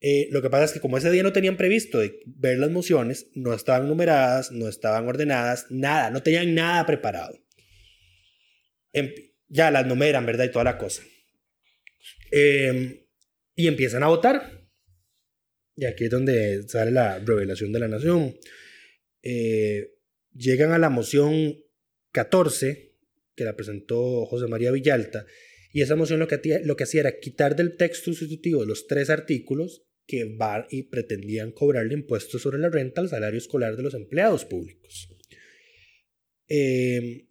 Eh, 0.00 0.28
lo 0.30 0.42
que 0.42 0.50
pasa 0.50 0.64
es 0.64 0.72
que 0.72 0.80
como 0.80 0.96
ese 0.96 1.10
día 1.10 1.22
no 1.22 1.32
tenían 1.32 1.56
previsto 1.56 2.00
ver 2.26 2.58
las 2.58 2.70
mociones, 2.70 3.30
no 3.34 3.52
estaban 3.54 3.88
numeradas, 3.88 4.50
no 4.52 4.68
estaban 4.68 5.06
ordenadas, 5.06 5.66
nada, 5.70 6.10
no 6.10 6.22
tenían 6.22 6.54
nada 6.54 6.86
preparado. 6.86 7.38
Em- 8.92 9.12
ya 9.48 9.70
las 9.70 9.86
numeran, 9.86 10.26
¿verdad? 10.26 10.44
Y 10.46 10.50
toda 10.52 10.64
la 10.64 10.78
cosa. 10.78 11.02
Em, 12.30 13.00
y 13.54 13.66
empiezan 13.66 14.02
a 14.02 14.08
votar. 14.08 14.66
Y 15.76 15.84
aquí 15.84 16.04
es 16.04 16.10
donde 16.10 16.68
sale 16.68 16.90
la 16.90 17.18
revelación 17.20 17.72
de 17.72 17.78
la 17.80 17.88
nación. 17.88 18.36
Eh, 19.22 19.94
llegan 20.34 20.72
a 20.72 20.78
la 20.78 20.90
moción 20.90 21.58
14, 22.12 22.94
que 23.36 23.44
la 23.44 23.54
presentó 23.56 24.26
José 24.26 24.46
María 24.48 24.72
Villalta, 24.72 25.26
y 25.72 25.82
esa 25.82 25.96
moción 25.96 26.18
lo 26.18 26.26
que, 26.28 26.36
hacía- 26.36 26.60
lo 26.64 26.76
que 26.76 26.84
hacía 26.84 27.00
era 27.00 27.20
quitar 27.20 27.54
del 27.54 27.76
texto 27.76 28.12
sustitutivo 28.12 28.64
los 28.64 28.86
tres 28.86 29.10
artículos 29.10 29.84
que 30.06 30.24
van 30.24 30.66
y 30.70 30.84
pretendían 30.84 31.52
cobrarle 31.52 31.92
impuestos 31.94 32.40
sobre 32.42 32.58
la 32.58 32.70
renta 32.70 33.00
al 33.02 33.10
salario 33.10 33.38
escolar 33.38 33.76
de 33.76 33.82
los 33.82 33.94
empleados 33.94 34.44
públicos. 34.46 35.14
Eh, 36.48 37.27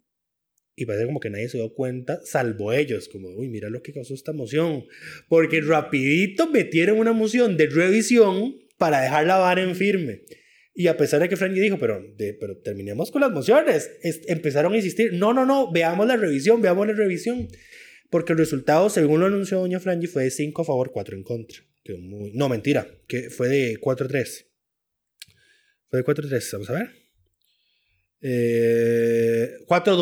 y 0.78 0.86
parece 0.86 1.06
como 1.06 1.20
que 1.20 1.30
nadie 1.30 1.48
se 1.48 1.58
dio 1.58 1.72
cuenta, 1.74 2.20
salvo 2.24 2.72
ellos, 2.72 3.08
como, 3.08 3.28
uy, 3.30 3.48
mira 3.48 3.68
lo 3.70 3.82
que 3.82 3.92
causó 3.92 4.14
esta 4.14 4.32
moción. 4.32 4.84
Porque 5.28 5.60
rapidito 5.60 6.48
metieron 6.48 6.98
una 6.98 7.12
moción 7.12 7.56
de 7.56 7.66
revisión 7.66 8.56
para 8.78 9.00
dejar 9.00 9.26
la 9.26 9.36
vara 9.38 9.62
en 9.62 9.74
firme. 9.74 10.22
Y 10.74 10.86
a 10.86 10.96
pesar 10.96 11.20
de 11.20 11.28
que 11.28 11.36
Frankie 11.36 11.60
dijo, 11.60 11.78
pero, 11.78 12.00
de, 12.16 12.34
pero 12.34 12.56
terminemos 12.58 13.10
con 13.10 13.20
las 13.20 13.32
mociones, 13.32 13.90
es- 14.02 14.20
empezaron 14.28 14.72
a 14.72 14.76
insistir, 14.76 15.12
no, 15.12 15.34
no, 15.34 15.44
no, 15.44 15.72
veamos 15.72 16.06
la 16.06 16.16
revisión, 16.16 16.62
veamos 16.62 16.86
la 16.86 16.92
revisión. 16.92 17.48
Porque 18.10 18.32
el 18.32 18.38
resultado, 18.38 18.88
según 18.88 19.20
lo 19.20 19.26
anunció 19.26 19.58
doña 19.58 19.80
Frangie, 19.80 20.08
fue 20.08 20.24
de 20.24 20.30
5 20.30 20.62
a 20.62 20.64
favor, 20.64 20.92
4 20.92 21.16
en 21.16 21.22
contra. 21.24 21.58
No, 22.34 22.48
mentira, 22.48 22.86
que 23.06 23.28
fue 23.30 23.48
de 23.48 23.76
4 23.78 24.06
a 24.06 24.08
3. 24.08 24.46
Fue 25.90 25.98
de 25.98 26.04
4 26.04 26.26
a 26.26 26.28
3, 26.28 26.48
vamos 26.52 26.70
a 26.70 26.72
ver. 26.74 26.90
Eh, 28.20 29.48
4 29.66 29.92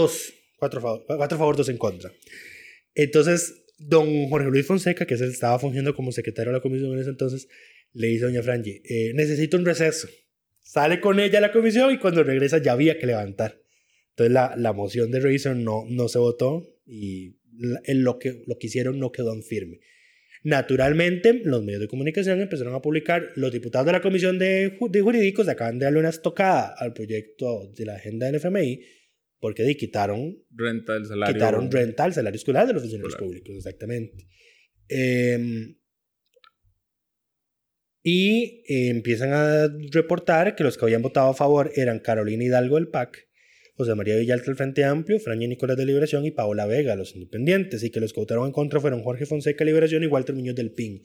a 0.61 0.69
2, 0.69 0.71
4 0.71 0.79
a 0.79 0.83
favor, 0.83 1.05
4 1.07 1.23
a 1.37 1.39
favor, 1.39 1.57
2 1.57 1.69
en 1.69 1.79
contra. 1.79 2.13
Entonces, 2.95 3.65
don 3.79 4.29
Jorge 4.29 4.49
Luis 4.49 4.67
Fonseca, 4.67 5.07
que 5.07 5.15
estaba 5.15 5.59
fungiendo 5.59 5.95
como 5.95 6.13
secretario 6.13 6.51
de 6.53 6.59
la 6.59 6.63
comisión 6.63 6.93
en 6.93 6.99
ese 7.01 7.11
entonces, 7.11 7.49
le 7.93 8.09
dice 8.09 8.25
a 8.25 8.29
doña 8.29 8.43
Frangie, 8.43 8.83
eh, 8.85 9.13
necesito 9.15 9.57
un 9.57 9.65
receso. 9.65 10.09
Sale 10.63 11.01
con 11.01 11.21
ella 11.21 11.39
a 11.39 11.43
la 11.43 11.53
comisión 11.53 11.93
y 11.93 11.99
cuando 11.99 12.25
regresa 12.25 12.59
ya 12.59 12.73
había 12.73 12.99
que 12.99 13.07
levantar. 13.07 13.61
Entonces 14.11 14.33
la, 14.33 14.55
la 14.57 14.73
moción 14.73 15.11
de 15.11 15.21
revisión 15.21 15.63
no, 15.63 15.85
no 15.89 16.09
se 16.09 16.19
votó 16.19 16.67
y 16.87 17.37
la- 17.59 17.81
lo, 17.95 18.19
que, 18.19 18.43
lo 18.47 18.59
que 18.59 18.67
hicieron 18.67 18.99
no 18.99 19.13
quedó 19.13 19.33
en 19.35 19.43
firme. 19.43 19.81
Naturalmente, 20.43 21.41
los 21.45 21.63
medios 21.65 21.81
de 21.81 21.89
comunicación 21.89 22.41
empezaron 22.41 22.75
a 22.75 22.81
publicar, 22.81 23.31
los 23.35 23.53
diputados 23.53 23.87
de 23.87 23.93
la 23.93 24.01
Comisión 24.01 24.39
de, 24.39 24.79
de 24.91 25.01
Jurídicos 25.01 25.49
acaban 25.49 25.79
de 25.79 25.85
darle 25.87 25.99
una 26.01 26.11
estocada 26.11 26.75
al 26.79 26.93
proyecto 26.93 27.73
de 27.77 27.85
la 27.85 27.95
agenda 27.97 28.27
del 28.27 28.37
FMI 28.37 28.81
porque 29.47 29.63
di, 29.63 29.77
quitaron 29.77 30.37
Renta 30.51 30.95
del 30.95 31.07
salario. 31.07 31.33
quitaron 31.33 31.71
renta 31.71 32.03
al 32.03 32.13
salario 32.13 32.37
escolar 32.37 32.67
de 32.67 32.73
los 32.73 32.83
funcionarios 32.83 33.13
Escolar. 33.15 33.29
públicos, 33.29 33.55
exactamente. 33.57 34.27
Eh, 34.89 35.77
y 38.03 38.65
eh, 38.67 38.89
empiezan 38.89 39.33
a 39.33 39.69
reportar 39.93 40.57
que 40.57 40.65
los 40.65 40.77
que 40.77 40.85
habían 40.85 41.01
votado 41.03 41.29
a 41.31 41.35
favor 41.35 41.71
eran 41.77 42.01
Carolina 42.01 42.43
Hidalgo 42.43 42.75
del 42.75 42.89
PAC, 42.89 43.29
José 43.77 43.95
María 43.95 44.17
Villalta 44.17 44.47
del 44.47 44.57
Frente 44.57 44.83
Amplio, 44.83 45.21
Francia 45.21 45.47
Nicolás 45.47 45.77
de 45.77 45.87
Liberación 45.87 46.27
y 46.27 46.33
Paola 46.33 46.67
Vega, 46.67 46.97
los 46.97 47.15
independientes, 47.15 47.85
y 47.85 47.91
que 47.91 48.01
los 48.01 48.13
que 48.13 48.19
votaron 48.19 48.47
en 48.47 48.53
contra 48.53 48.81
fueron 48.81 49.05
Jorge 49.05 49.27
Fonseca 49.27 49.65
Liberación 49.65 50.03
y 50.03 50.09
Walter 50.09 50.35
Muñoz 50.35 50.57
del 50.57 50.73
PIN. 50.73 51.05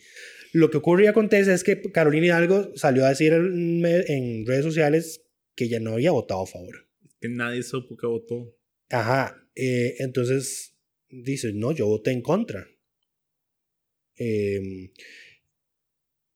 Lo 0.52 0.72
que 0.72 0.78
ocurre 0.78 1.04
y 1.04 1.08
acontece 1.08 1.54
es 1.54 1.64
que 1.64 1.80
Carolina 1.92 2.26
Hidalgo 2.26 2.72
salió 2.76 3.06
a 3.06 3.10
decir 3.10 3.34
en 3.34 4.46
redes 4.48 4.64
sociales 4.64 5.22
que 5.56 5.70
ya 5.70 5.80
no 5.80 5.92
había 5.94 6.10
votado 6.10 6.42
a 6.42 6.48
favor. 6.48 6.88
Que 7.22 7.30
nadie 7.30 7.64
supo 7.64 7.96
que 7.96 8.08
votó. 8.08 8.58
Ajá, 8.90 9.48
eh, 9.56 9.96
entonces 10.00 10.76
dice, 11.10 11.54
no, 11.54 11.72
yo 11.72 11.86
voté 11.88 12.12
en 12.12 12.22
contra. 12.22 12.68
Em, 14.18 14.92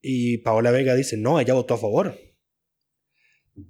y 0.01 0.37
Paola 0.39 0.71
Vega 0.71 0.95
dice, 0.95 1.17
no, 1.17 1.39
ella 1.39 1.53
votó 1.55 1.73
a 1.73 1.77
favor. 1.79 2.17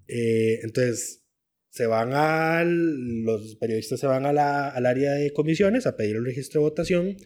Eh, 0.08 0.60
entonces, 0.64 1.24
se 1.70 1.86
van 1.88 2.14
al, 2.14 3.24
los 3.24 3.56
periodistas 3.58 4.00
se 4.00 4.08
van 4.08 4.26
a 4.26 4.34
la- 4.34 4.70
al 4.70 4.86
área 4.86 5.14
de 5.14 5.32
comisiones 5.34 5.86
a 5.86 5.96
pedir 5.98 6.16
el 6.16 6.26
registro 6.26 6.62
de 6.62 6.70
votación 6.70 7.18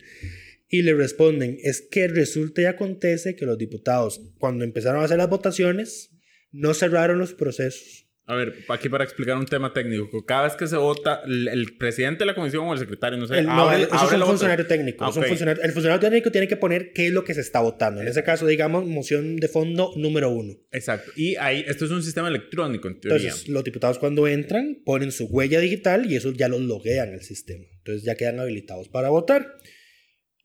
y 0.67 0.81
le 0.81 0.93
responden, 0.95 1.57
es 1.61 1.81
que 1.81 2.07
resulta 2.07 2.61
y 2.61 2.65
acontece 2.65 3.35
que 3.35 3.45
los 3.45 3.57
diputados, 3.57 4.21
cuando 4.39 4.63
empezaron 4.63 5.01
a 5.01 5.05
hacer 5.05 5.17
las 5.17 5.29
votaciones, 5.29 6.11
no 6.51 6.73
cerraron 6.73 7.19
los 7.19 7.33
procesos. 7.33 8.08
A 8.31 8.35
ver, 8.35 8.53
aquí 8.69 8.89
para 8.89 9.03
explicar 9.03 9.35
un 9.37 9.45
tema 9.47 9.73
técnico. 9.73 10.23
Cada 10.23 10.43
vez 10.43 10.53
que 10.55 10.67
se 10.67 10.77
vota, 10.77 11.21
el, 11.25 11.47
el 11.47 11.75
presidente 11.77 12.19
de 12.19 12.25
la 12.27 12.35
comisión 12.35 12.67
o 12.67 12.73
el 12.73 12.77
secretario, 12.79 13.17
no 13.17 13.25
sé, 13.25 13.39
El, 13.39 13.47
no, 13.47 13.67
abre- 13.67 13.77
el- 13.77 13.81
eso 13.83 13.95
abre 13.95 14.15
es 14.17 14.21
un 14.21 14.27
funcionario 14.27 14.67
técnico. 14.67 15.03
Ah, 15.03 15.07
un 15.07 15.13
funcionario- 15.23 15.63
el 15.63 15.71
funcionario 15.71 15.99
técnico 15.99 16.29
tiene 16.31 16.47
que 16.47 16.55
poner 16.55 16.93
qué 16.93 17.07
es 17.07 17.11
lo 17.11 17.23
que 17.23 17.33
se 17.33 17.41
está 17.41 17.59
votando. 17.61 18.01
En 18.01 18.07
ese 18.07 18.23
caso, 18.23 18.45
digamos, 18.45 18.85
moción 18.85 19.37
de 19.37 19.47
fondo 19.47 19.93
número 19.95 20.29
uno. 20.29 20.53
Exacto. 20.71 21.11
Y 21.15 21.37
ahí, 21.37 21.65
esto 21.67 21.85
es 21.85 21.91
un 21.91 22.03
sistema 22.03 22.27
electrónico, 22.27 22.87
en 22.87 22.99
teoría. 22.99 23.29
Entonces, 23.29 23.49
los 23.49 23.63
diputados 23.63 23.97
cuando 23.97 24.27
entran 24.27 24.77
ponen 24.85 25.11
su 25.11 25.25
huella 25.25 25.59
digital 25.59 26.05
y 26.11 26.15
eso 26.15 26.31
ya 26.31 26.47
los 26.49 26.61
loguean 26.61 27.11
al 27.13 27.21
sistema. 27.23 27.65
Entonces, 27.79 28.03
ya 28.03 28.13
quedan 28.13 28.39
habilitados 28.39 28.89
para 28.89 29.09
votar. 29.09 29.55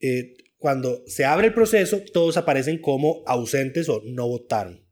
Eh, 0.01 0.35
cuando 0.57 1.03
se 1.07 1.25
abre 1.27 1.49
el 1.49 1.53
proceso, 1.55 2.03
todos 2.12 2.37
aparecen 2.38 2.79
como 2.79 3.23
ausentes 3.27 3.88
o 3.90 4.03
no 4.07 4.27
votaron. 4.27 4.84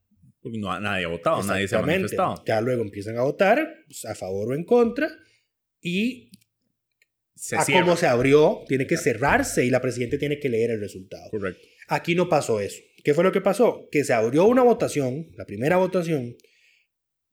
Porque 0.43 0.59
no, 0.59 0.79
nadie 0.81 1.05
ha 1.05 1.09
votado, 1.09 1.43
nadie 1.45 1.69
se 1.69 1.77
ha 1.77 1.83
manifestado. 1.83 2.43
Ya 2.45 2.61
luego 2.61 2.83
empiezan 2.83 3.17
a 3.17 3.23
votar 3.23 3.85
pues, 3.87 4.05
a 4.05 4.15
favor 4.15 4.51
o 4.51 4.55
en 4.55 4.65
contra 4.65 5.09
y 5.81 6.31
Se 7.35 7.57
a 7.57 7.65
cómo 7.65 7.97
se 7.97 8.07
abrió 8.07 8.63
tiene 8.67 8.87
que 8.87 8.97
cerrarse 8.97 9.65
y 9.65 9.71
la 9.71 9.81
presidenta 9.81 10.19
tiene 10.19 10.41
que 10.41 10.49
leer 10.49 10.73
el 10.73 10.81
resultado. 10.81 11.31
Correcto. 11.31 11.67
Aquí 11.89 12.15
no 12.15 12.29
pasó 12.29 12.61
eso. 12.61 12.81
¿Qué 13.05 13.15
fue 13.15 13.25
lo 13.25 13.33
que 13.33 13.41
pasó? 13.41 13.89
Que 13.91 14.05
se 14.05 14.13
abrió 14.13 14.45
una 14.47 14.63
votación, 14.63 15.29
la 15.37 15.45
primera 15.45 15.77
votación, 15.77 16.37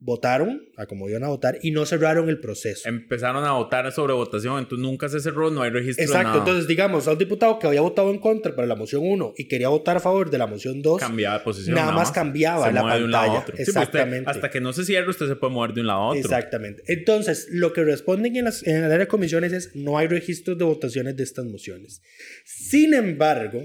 votaron 0.01 0.61
a 0.77 0.85
como 0.85 1.09
iban 1.09 1.25
a 1.25 1.27
votar 1.27 1.59
y 1.61 1.71
no 1.71 1.85
cerraron 1.85 2.29
el 2.29 2.39
proceso. 2.39 2.87
Empezaron 2.87 3.43
a 3.43 3.51
votar 3.51 3.91
sobre 3.91 4.13
votación, 4.13 4.57
entonces 4.59 4.81
nunca 4.81 5.09
se 5.09 5.19
cerró, 5.19 5.51
no 5.51 5.61
hay 5.61 5.71
registro 5.71 6.05
Exacto, 6.05 6.29
nada. 6.29 6.39
entonces 6.39 6.67
digamos, 6.67 7.05
a 7.07 7.11
un 7.11 7.17
diputado 7.17 7.59
que 7.59 7.67
había 7.67 7.81
votado 7.81 8.09
en 8.09 8.19
contra 8.19 8.55
para 8.55 8.65
la 8.65 8.75
moción 8.75 9.01
1 9.03 9.33
y 9.35 9.47
quería 9.49 9.67
votar 9.67 9.97
a 9.97 9.99
favor 9.99 10.29
de 10.29 10.37
la 10.37 10.47
moción 10.47 10.81
2, 10.81 10.99
cambiaba 11.01 11.39
de 11.39 11.43
posición. 11.43 11.75
nada 11.75 11.91
más 11.91 12.11
cambiaba 12.13 12.67
Se 12.67 12.71
la 12.73 12.81
mueve 12.81 12.99
de 12.99 13.03
un 13.05 13.11
lado 13.11 13.23
a 13.23 13.27
pantalla. 13.27 13.43
otro. 13.43 13.57
Sí, 13.57 13.63
pues 13.63 13.67
usted- 13.67 13.81
Exactamente. 13.81 14.29
hasta 14.29 14.49
que 14.49 14.61
no 14.61 14.71
se 14.71 14.85
cierre, 14.85 15.09
usted 15.09 15.27
se 15.27 15.35
puede 15.35 15.53
mover 15.53 15.73
de 15.73 15.81
un 15.81 15.87
lado 15.87 15.99
a 15.99 16.07
otro. 16.11 16.19
Exactamente. 16.21 16.81
Entonces, 16.87 17.47
lo 17.51 17.73
que 17.73 17.83
responden 17.83 18.37
en, 18.37 18.45
las, 18.45 18.65
en 18.65 18.77
el 18.77 18.83
área 18.85 18.99
de 18.99 19.07
comisiones 19.07 19.51
es 19.51 19.75
no 19.75 19.97
hay 19.97 20.07
registros 20.07 20.57
de 20.57 20.63
votaciones 20.63 21.17
de 21.17 21.23
estas 21.23 21.43
mociones. 21.43 22.01
Sin 22.45 22.93
embargo, 22.93 23.61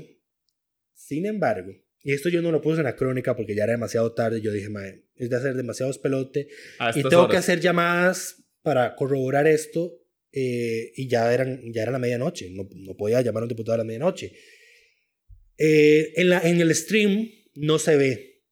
sin 0.95 1.27
embargo, 1.27 1.71
y 2.05 2.13
esto 2.13 2.29
yo 2.29 2.43
no 2.43 2.53
lo 2.53 2.61
puse 2.61 2.79
en 2.79 2.85
la 2.85 2.95
crónica 2.95 3.35
porque 3.35 3.55
ya 3.57 3.65
era 3.65 3.73
demasiado 3.73 4.13
tarde, 4.13 4.43
yo 4.43 4.53
dije, 4.53 4.69
mae, 4.69 5.07
es 5.17 5.31
de 5.31 5.37
hacer 5.37 5.55
demasiado 5.55 5.91
espelote 5.91 6.49
A 6.79 6.91
y 6.91 7.03
tengo 7.03 7.11
que 7.11 7.17
horas. 7.17 7.39
hacer 7.39 7.61
llamadas 7.61 8.45
para 8.63 8.95
corroborar 8.95 9.47
esto 9.47 10.01
eh, 10.31 10.93
y 10.97 11.09
ya, 11.09 11.33
eran, 11.33 11.73
ya 11.73 11.83
era 11.83 11.93
la 11.93 11.99
medianoche, 11.99 12.51
no, 12.51 12.69
no 12.75 12.95
podía 12.95 13.23
llamar 13.23 13.43
a 13.43 13.45
un 13.45 13.49
diputado 13.49 13.75
a 13.75 13.79
la 13.79 13.85
medianoche. 13.85 14.33
Eh, 15.57 16.13
en, 16.17 16.29
la, 16.29 16.41
en 16.41 16.61
el 16.61 16.75
stream 16.75 17.31
no 17.55 17.79
se 17.79 17.97
ve 17.97 18.43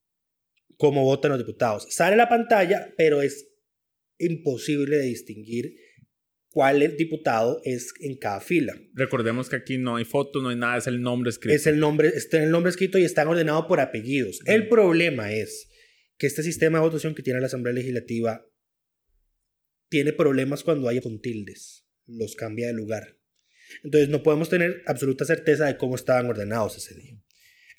cómo 0.79 1.05
votan 1.05 1.33
los 1.33 1.39
diputados. 1.39 1.87
Sale 1.91 2.17
la 2.17 2.29
pantalla, 2.29 2.95
pero 2.97 3.21
es 3.21 3.49
imposible 4.19 4.97
de 4.97 5.05
distinguir 5.05 5.77
cuál 6.53 6.83
el 6.83 6.97
diputado 6.97 7.61
es 7.65 7.93
en 8.01 8.17
cada 8.17 8.41
fila. 8.41 8.75
Recordemos 8.95 9.49
que 9.49 9.57
aquí 9.57 9.79
no 9.79 9.97
hay 9.97 10.05
foto, 10.05 10.43
no 10.43 10.51
hay 10.51 10.57
nada, 10.57 10.77
es 10.77 10.87
el 10.87 11.01
nombre 11.01 11.31
escrito. 11.31 11.57
Es 11.57 11.67
el 11.67 11.81
nombre, 11.81 12.09
está 12.09 12.43
el 12.43 12.51
nombre 12.51 12.71
escrito 12.71 12.99
y 12.99 13.05
están 13.05 13.27
ordenados 13.27 13.67
por 13.67 13.81
apellidos. 13.81 14.41
El 14.45 14.69
problema 14.69 15.33
es 15.33 15.71
que 16.19 16.27
este 16.27 16.43
sistema 16.43 16.79
de 16.79 16.85
votación 16.85 17.15
que 17.15 17.23
tiene 17.23 17.41
la 17.41 17.47
Asamblea 17.47 17.73
Legislativa 17.73 18.47
tiene 19.89 20.13
problemas 20.13 20.63
cuando 20.63 20.89
hay 20.89 21.01
con 21.01 21.21
tildes, 21.21 21.87
los 22.07 22.37
cambia 22.37 22.67
de 22.67 22.75
lugar. 22.75 23.19
Entonces 23.83 24.11
no 24.11 24.23
podemos 24.23 24.51
tener 24.51 24.83
absoluta 24.87 25.25
certeza 25.25 25.67
de 25.67 25.79
cómo 25.79 25.95
estaban 25.95 26.27
ordenados 26.27 26.77
ese 26.77 26.95
día. 26.95 27.19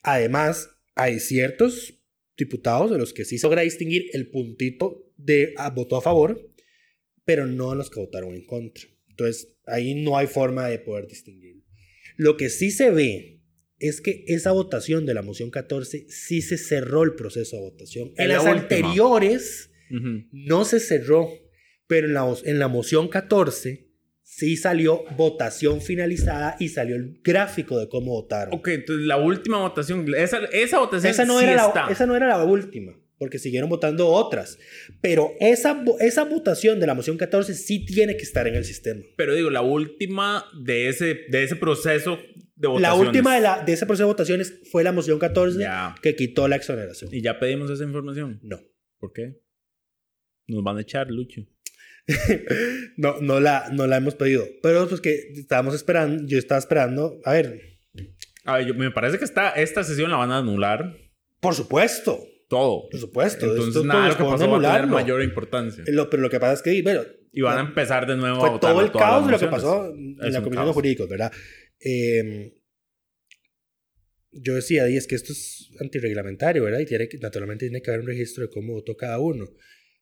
Además, 0.02 0.70
hay 0.96 1.20
ciertos 1.20 2.04
diputados 2.36 2.90
de 2.90 2.98
los 2.98 3.14
que 3.14 3.26
sí 3.26 3.38
se 3.38 3.46
logra 3.46 3.62
distinguir 3.62 4.06
el 4.14 4.32
puntito 4.32 5.12
de 5.16 5.54
ah, 5.58 5.70
votó 5.70 5.96
a 5.98 6.02
favor, 6.02 6.53
pero 7.26 7.46
no 7.48 7.76
los 7.76 7.90
que 7.90 8.00
votaron 8.00 8.34
en 8.36 8.46
contra. 8.46 8.84
Entonces, 9.10 9.54
ahí 9.66 9.96
no 10.04 10.18
hay 10.18 10.28
forma 10.28 10.68
de 10.68 10.80
poder 10.80 11.08
distinguirlo. 11.08 11.64
Lo 12.18 12.38
que 12.38 12.50
sí 12.50 12.72
se 12.72 12.92
ve 12.92 13.42
es 13.80 14.02
que 14.02 14.24
esa 14.28 14.52
votación 14.52 15.06
de 15.06 15.14
la 15.14 15.22
moción 15.22 15.50
14 15.52 16.06
sí 16.10 16.42
se 16.42 16.58
cerró 16.58 17.04
el 17.04 17.16
proceso 17.16 17.58
de 17.58 17.62
votación. 17.64 18.10
En, 18.16 18.24
En 18.24 18.28
la 18.30 18.36
las 18.36 18.46
anteriores 18.46 19.70
Ujú. 19.92 20.26
no 20.32 20.66
se 20.66 20.80
cerró, 20.80 21.28
pero 21.88 22.08
en 22.08 22.14
la, 22.14 22.34
en 22.46 22.60
la 22.60 22.68
moción 22.68 23.08
14 23.10 23.88
sí 24.22 24.58
salió 24.58 25.04
votación 25.18 25.82
finalizada 25.82 26.56
y 26.60 26.70
salió 26.70 26.96
el 26.96 27.20
gráfico 27.24 27.78
de 27.80 27.88
cómo 27.90 28.12
votaron. 28.14 28.54
Ok, 28.54 28.70
entonces 28.70 29.06
la 29.06 29.18
última 29.18 29.60
votación, 29.60 30.06
esa, 30.16 30.40
esa 30.52 30.80
votación 30.80 31.12
Esa 31.12 31.26
no, 31.26 31.38
sí 31.40 31.46
era 31.46 31.66
está. 31.68 31.86
la, 31.88 31.92
esa 31.92 32.06
no 32.06 32.16
era 32.16 32.28
la 32.28 32.44
última, 32.44 32.98
porque 33.24 33.40
siguieron 33.40 33.70
votando 33.70 34.08
otras. 34.10 34.58
Pero 35.00 35.32
esa, 35.40 35.82
esa 36.02 36.26
votación 36.26 36.82
de 36.82 36.88
la 36.88 36.94
moción 36.94 37.16
14 37.18 37.54
sí 37.54 37.86
tiene 37.86 38.18
que 38.18 38.24
estar 38.24 38.46
en 38.50 38.56
el 38.56 38.66
sistema. 38.66 39.02
Pero 39.16 39.34
digo, 39.34 39.50
la 39.50 39.62
última 39.62 40.44
de 40.62 40.90
ese, 40.90 41.22
de 41.30 41.44
ese 41.44 41.56
proceso 41.56 42.20
de 42.58 42.68
votación. 42.68 42.82
La 42.82 42.96
última 42.96 43.36
de, 43.36 43.40
la, 43.42 43.64
de 43.64 43.72
ese 43.72 43.86
proceso 43.86 44.04
de 44.04 44.12
votaciones 44.12 44.60
fue 44.70 44.84
la 44.84 44.92
moción 44.92 45.20
14 45.20 45.58
Ya. 45.58 45.96
que 46.02 46.18
quitó 46.18 46.50
la 46.50 46.58
exoneración. 46.58 47.10
Y 47.14 47.22
ya 47.22 47.40
pedimos 47.40 47.72
esa 47.72 47.86
información. 47.86 48.42
No. 48.44 48.60
¿Por 49.00 49.14
qué? 49.14 49.40
Nos 50.48 50.62
van 50.64 50.78
a 50.78 50.82
echar, 50.82 51.10
Lucho. 51.10 51.48
no, 52.98 53.22
no, 53.22 53.40
la, 53.40 53.70
no 53.72 53.88
la 53.88 53.96
hemos 53.96 54.16
pedido. 54.16 54.46
Pero 54.62 54.86
pues 54.90 55.00
que 55.00 55.32
estábamos 55.36 55.74
esperando, 55.76 56.26
yo 56.28 56.38
estaba 56.38 56.60
esperando, 56.60 57.22
a 57.24 57.32
ver, 57.32 57.62
A 58.44 58.58
ver, 58.58 58.68
yo- 58.68 58.74
me 58.74 58.92
parece 58.92 59.18
que 59.18 59.24
esta, 59.24 59.52
esta 59.52 59.84
sesión 59.86 60.12
la 60.12 60.18
van 60.18 60.32
a 60.32 60.40
anular 60.40 60.98
por 61.40 61.56
supuesto, 61.56 62.26
todo. 62.54 62.90
por 62.90 63.00
supuesto. 63.00 63.46
Entonces 63.46 63.68
esto 63.70 63.84
nada 63.86 64.10
lo 64.10 64.18
que 64.18 64.24
pasó 64.24 64.50
va 64.50 64.58
a 64.58 64.74
tener 64.78 64.88
mayor 64.88 65.22
importancia. 65.24 65.84
Lo- 65.88 66.10
pero 66.10 66.22
lo 66.24 66.30
que 66.30 66.40
pasa 66.40 66.54
es 66.54 66.62
que, 66.62 66.82
bueno, 66.82 67.02
Y 67.32 67.42
van 67.42 67.58
a 67.58 67.62
empezar 67.70 68.06
de 68.08 68.16
nuevo 68.16 68.38
a 68.38 68.40
fue 68.42 68.50
votar 68.52 68.72
todo 68.74 68.82
el 68.86 68.92
caos 68.92 69.26
de 69.26 69.32
lo 69.32 69.40
que 69.40 69.48
pasó 69.48 69.94
en 69.94 70.18
Es 70.22 70.34
la 70.34 70.42
Comisión 70.44 70.68
de. 70.68 70.74
Jurídicos, 70.74 71.10
¿verdad? 71.10 71.32
Eh, 71.80 72.54
yo 74.32 74.56
decía, 74.56 74.90
y 74.90 74.98
es 74.98 75.06
que 75.08 75.16
esto 75.16 75.32
es 75.34 75.70
antirreglamentario, 75.80 76.64
¿verdad? 76.64 76.80
Y 76.80 76.86
tiene 76.86 77.08
que, 77.08 77.18
naturalmente 77.20 77.66
tiene 77.66 77.82
que 77.82 77.90
haber 77.92 78.02
un 78.02 78.08
registro 78.08 78.44
de 78.44 78.50
cómo 78.50 78.74
votó 78.74 78.96
cada 78.96 79.20
uno. 79.20 79.46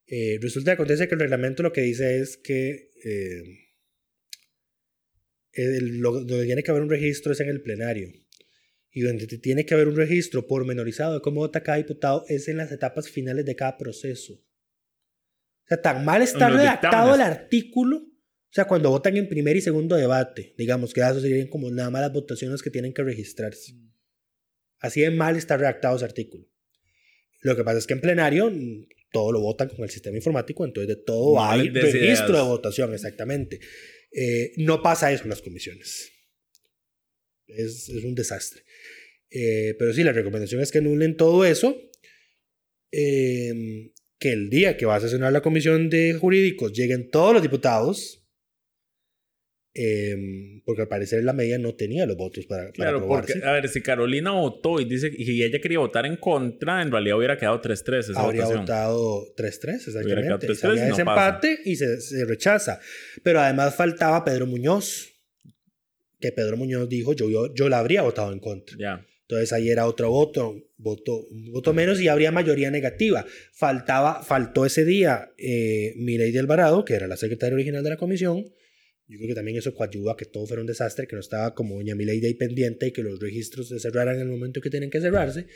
Eh, 0.08 0.38
resulta 0.42 0.72
que 0.72 0.74
acontece 0.76 1.08
que 1.08 1.16
el 1.16 1.22
reglamento 1.22 1.64
lo 1.64 1.72
que 1.72 1.82
dice 1.82 2.18
es 2.20 2.38
que 2.38 2.90
eh, 3.04 3.44
el- 5.54 6.00
lo, 6.00 6.12
donde 6.12 6.46
tiene 6.46 6.64
que 6.64 6.72
haber 6.72 6.84
un 6.84 6.90
registro 6.90 7.32
es 7.34 7.40
en 7.40 7.50
el 7.50 7.62
plenario. 7.62 8.10
Y 8.94 9.02
donde 9.02 9.26
tiene 9.26 9.66
que 9.66 9.74
haber 9.74 9.88
un 9.88 9.96
registro 9.96 10.48
pormenorizado 10.48 11.14
de 11.14 11.22
cómo 11.22 11.42
vota 11.42 11.64
cada 11.64 11.78
diputado 11.78 12.26
es 12.28 12.48
en 12.48 12.58
las 12.58 12.72
etapas 12.72 13.10
finales 13.10 13.46
de 13.46 13.56
cada 13.56 13.78
proceso. 13.78 14.34
O 14.34 15.68
sea, 15.68 15.82
tan 15.82 16.04
mal 16.04 16.22
está 16.22 16.50
redactado 16.50 17.16
el 17.16 17.22
artículo. 17.22 17.98
O 17.98 18.54
sea, 18.54 18.66
cuando 18.66 18.90
votan 18.90 19.16
en 19.16 19.30
primer 19.30 19.56
y 19.56 19.62
segundo 19.62 19.96
debate, 19.96 20.54
digamos 20.58 20.94
que 20.94 21.00
eso 21.00 21.22
serían 21.22 21.48
como 21.48 21.72
nada 21.72 21.90
más 21.90 22.02
las 22.02 22.12
votaciones 22.12 22.62
que 22.62 22.70
tienen 22.70 22.94
que 22.94 23.04
registrarse. 23.04 23.74
Así 24.80 25.02
de 25.02 25.12
mal 25.12 25.38
está 25.38 25.56
redactado 25.56 25.96
ese 25.96 26.04
artículo. 26.04 26.46
Lo 27.42 27.56
que 27.56 27.64
pasa 27.64 27.78
es 27.78 27.88
que 27.88 27.94
en 27.94 28.02
plenario 28.02 28.52
mm, 28.52 28.88
todo 29.12 29.32
lo 29.32 29.40
votan 29.40 29.70
con 29.70 29.84
el 29.84 29.90
sistema 29.90 30.18
informático, 30.18 30.66
entonces 30.66 30.96
de 30.96 31.02
todo 31.02 31.36
No 31.36 31.44
hay 31.46 31.70
registro 31.70 32.38
de 32.38 32.44
votación, 32.44 32.94
exactamente. 32.94 33.60
Eh, 34.12 34.52
no 34.58 34.82
pasa 34.82 35.12
eso 35.12 35.24
en 35.24 35.30
las 35.30 35.42
comisiones. 35.42 36.12
Es, 37.48 37.90
es 37.90 38.04
un 38.04 38.16
desastre. 38.16 38.64
Eh, 39.32 39.76
pero 39.80 39.94
sí, 39.94 40.04
la 40.04 40.12
recomendación 40.12 40.62
es 40.62 40.72
que 40.72 40.80
anulen 40.80 41.16
todo 41.18 41.46
eso. 41.46 41.76
eh, 42.92 43.92
que 44.20 44.34
el 44.34 44.50
día 44.52 44.78
que 44.78 44.86
va 44.86 44.96
a 44.98 45.00
sesionar 45.00 45.32
la 45.34 45.42
comisión 45.42 45.90
de 45.90 46.14
jurídicos 46.14 46.74
lleguen 46.74 47.10
todos 47.10 47.34
los 47.34 47.42
diputados. 47.42 48.18
eh, 49.74 50.62
porque 50.66 50.82
al 50.82 50.90
parecer 50.90 51.24
la 51.24 51.32
media 51.32 51.58
no 51.58 51.74
tenía 51.76 52.06
los 52.06 52.18
votos 52.18 52.46
para, 52.46 52.64
para 52.64 52.74
Claro, 52.74 52.98
aprobarse. 52.98 53.34
porque, 53.36 53.48
a 53.48 53.54
ver, 53.54 53.70
si 53.70 53.82
Carolina 53.82 54.32
votó 54.32 54.82
y 54.82 54.86
dice 54.86 55.10
y 55.18 55.42
ella 55.44 55.62
quería 55.62 55.80
votar 55.80 56.06
en 56.06 56.18
contra, 56.18 56.82
en 56.82 56.92
realidad 56.92 57.18
hubiera 57.18 57.38
quedado 57.38 57.62
3-3 57.62 58.00
esa 58.10 58.20
habría 58.22 58.42
votación. 58.42 58.60
votado 58.66 59.34
3-3, 59.38 59.64
Hubiera 59.64 59.76
exactamente. 59.78 60.22
quedado 60.24 60.40
3-3 60.40 60.56
Se 60.56 60.68
había 60.68 60.82
y 60.84 60.90
no 60.90 60.96
desempate 60.98 61.60
y 61.64 61.76
se, 61.78 62.02
se 62.02 62.26
rechaza. 62.26 62.82
Pero 63.24 63.40
además 63.40 63.74
faltaba 63.74 64.26
Pedro 64.26 64.46
Muñoz, 64.46 65.14
que 66.20 66.34
Pedro 66.34 66.58
Muñoz 66.58 66.90
dijo, 66.90 67.14
yo, 67.14 67.30
yo, 67.30 67.54
yo 67.56 67.70
la 67.70 67.80
habría 67.80 68.02
votado 68.02 68.34
en 68.34 68.40
contra. 68.40 68.76
Ya. 68.78 69.06
Entonces 69.32 69.54
ahí 69.54 69.70
era 69.70 69.88
otro 69.88 70.10
voto, 70.10 70.62
voto, 70.76 71.26
voto 71.32 71.74
menos 71.74 72.02
y 72.02 72.10
habría 72.10 72.34
mayoría 72.34 72.70
negativa. 72.70 73.26
Faltaba, 73.54 74.24
faltó 74.24 74.66
ese 74.66 74.84
día 74.84 75.32
eh, 75.38 75.94
Mireille 75.96 76.38
Alvarado, 76.38 76.84
que 76.84 76.96
era 76.96 77.08
la 77.08 77.16
secretaria 77.16 77.56
original 77.56 77.82
de 77.82 77.92
la 77.92 77.96
comisión. 77.96 78.44
Yo 79.08 79.18
creo 79.18 79.30
que 79.30 79.36
también 79.36 79.58
eso 79.58 79.74
coadyuva 79.74 80.12
a 80.12 80.18
que 80.18 80.26
todo 80.26 80.46
fuera 80.46 80.60
un 80.60 80.68
desastre, 80.68 81.08
que 81.08 81.16
no 81.16 81.22
estaba 81.22 81.56
como 81.56 81.76
doña 81.76 81.96
Mireille 81.96 82.28
ahí 82.28 82.34
pendiente 82.34 82.88
y 82.88 82.92
que 82.92 83.04
los 83.04 83.22
registros 83.22 83.70
se 83.70 83.80
cerraran 83.80 84.16
en 84.16 84.24
el 84.24 84.28
momento 84.28 84.60
que 84.60 84.70
tienen 84.70 84.90
que 84.90 85.00
cerrarse. 85.00 85.48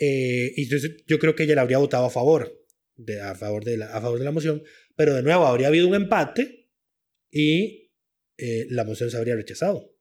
Eh, 0.00 0.54
y 0.56 0.62
entonces 0.62 1.04
yo 1.06 1.18
creo 1.18 1.34
que 1.34 1.42
ella 1.42 1.56
la 1.56 1.60
habría 1.60 1.76
votado 1.76 2.06
a 2.06 2.10
favor, 2.10 2.58
de, 2.96 3.20
a, 3.20 3.34
favor 3.34 3.64
de 3.64 3.76
la, 3.76 3.94
a 3.94 4.00
favor 4.00 4.18
de 4.18 4.24
la 4.24 4.32
moción, 4.32 4.62
pero 4.96 5.14
de 5.14 5.22
nuevo 5.22 5.44
habría 5.44 5.68
habido 5.68 5.86
un 5.86 5.94
empate 5.94 6.70
y 7.30 7.92
eh, 8.38 8.66
la 8.70 8.84
moción 8.84 9.10
se 9.10 9.18
habría 9.18 9.36
rechazado. 9.36 9.94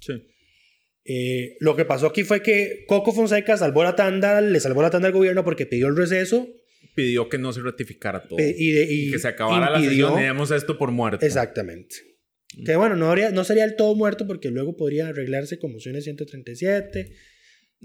Sí. 0.00 0.14
Eh, 1.04 1.56
lo 1.60 1.76
que 1.76 1.84
pasó 1.84 2.06
aquí 2.06 2.22
fue 2.24 2.42
que 2.42 2.84
Coco 2.88 3.12
Fonseca 3.12 3.56
salvó 3.56 3.84
la 3.84 3.94
tanda, 3.94 4.40
le 4.40 4.58
salvó 4.60 4.80
la 4.82 4.90
tanda 4.90 5.08
al 5.08 5.12
gobierno 5.14 5.44
porque 5.44 5.66
pidió 5.66 5.88
el 5.88 5.96
receso 5.96 6.48
Pidió 6.94 7.28
que 7.28 7.38
no 7.38 7.52
se 7.52 7.60
ratificara 7.60 8.26
todo. 8.28 8.38
y, 8.38 8.70
de- 8.70 8.84
y 8.90 9.08
y 9.08 9.10
que 9.10 9.18
se 9.18 9.28
acabara 9.28 9.70
la 9.70 9.78
impidió- 9.80 10.08
sesión 10.14 10.36
y 10.52 10.54
esto 10.56 10.78
por 10.78 10.92
muerto. 10.92 11.26
Exactamente. 11.26 11.96
Que 12.64 12.76
bueno, 12.76 12.94
no, 12.94 13.08
habría, 13.08 13.30
no 13.32 13.42
sería 13.42 13.64
el 13.64 13.74
todo 13.74 13.96
muerto 13.96 14.26
porque 14.28 14.50
luego 14.50 14.76
podría 14.76 15.08
arreglarse 15.08 15.58
con 15.58 15.72
mociones 15.72 16.04
137. 16.04 17.10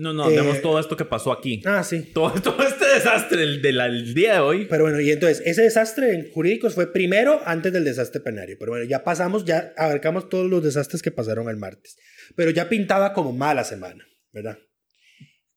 No, 0.02 0.14
no, 0.14 0.30
Eh, 0.30 0.34
demos 0.34 0.62
todo 0.62 0.80
esto 0.80 0.96
que 0.96 1.04
pasó 1.04 1.32
aquí. 1.34 1.62
Ah, 1.66 1.84
sí. 1.84 2.12
Todo, 2.14 2.32
todo 2.42 2.64
este 2.68 2.86
desastre 2.86 3.44
el 3.44 3.62
del 3.62 3.80
el 3.82 4.14
día 4.14 4.36
de 4.36 4.40
hoy. 4.40 4.66
Pero 4.70 4.86
bueno, 4.86 5.00
y 5.02 5.12
entonces 5.12 5.42
ese 5.46 5.62
desastre 5.64 6.14
en 6.14 6.32
jurídicos 6.32 6.74
fue 6.74 6.92
primero 6.92 7.42
antes 7.46 7.74
del 7.74 7.84
desastre 7.84 8.22
plenario. 8.22 8.56
Pero 8.58 8.72
bueno, 8.72 8.86
ya 8.86 9.04
pasamos, 9.04 9.44
ya 9.44 9.74
abarcamos 9.78 10.30
todos 10.30 10.50
los 10.50 10.64
desastres 10.64 11.02
que 11.02 11.12
pasaron 11.12 11.50
el 11.50 11.58
martes. 11.58 11.98
Pero 12.36 12.50
ya 12.52 12.70
pintaba 12.70 13.12
como 13.14 13.34
mala 13.34 13.64
semana, 13.66 14.06
¿verdad? 14.32 14.58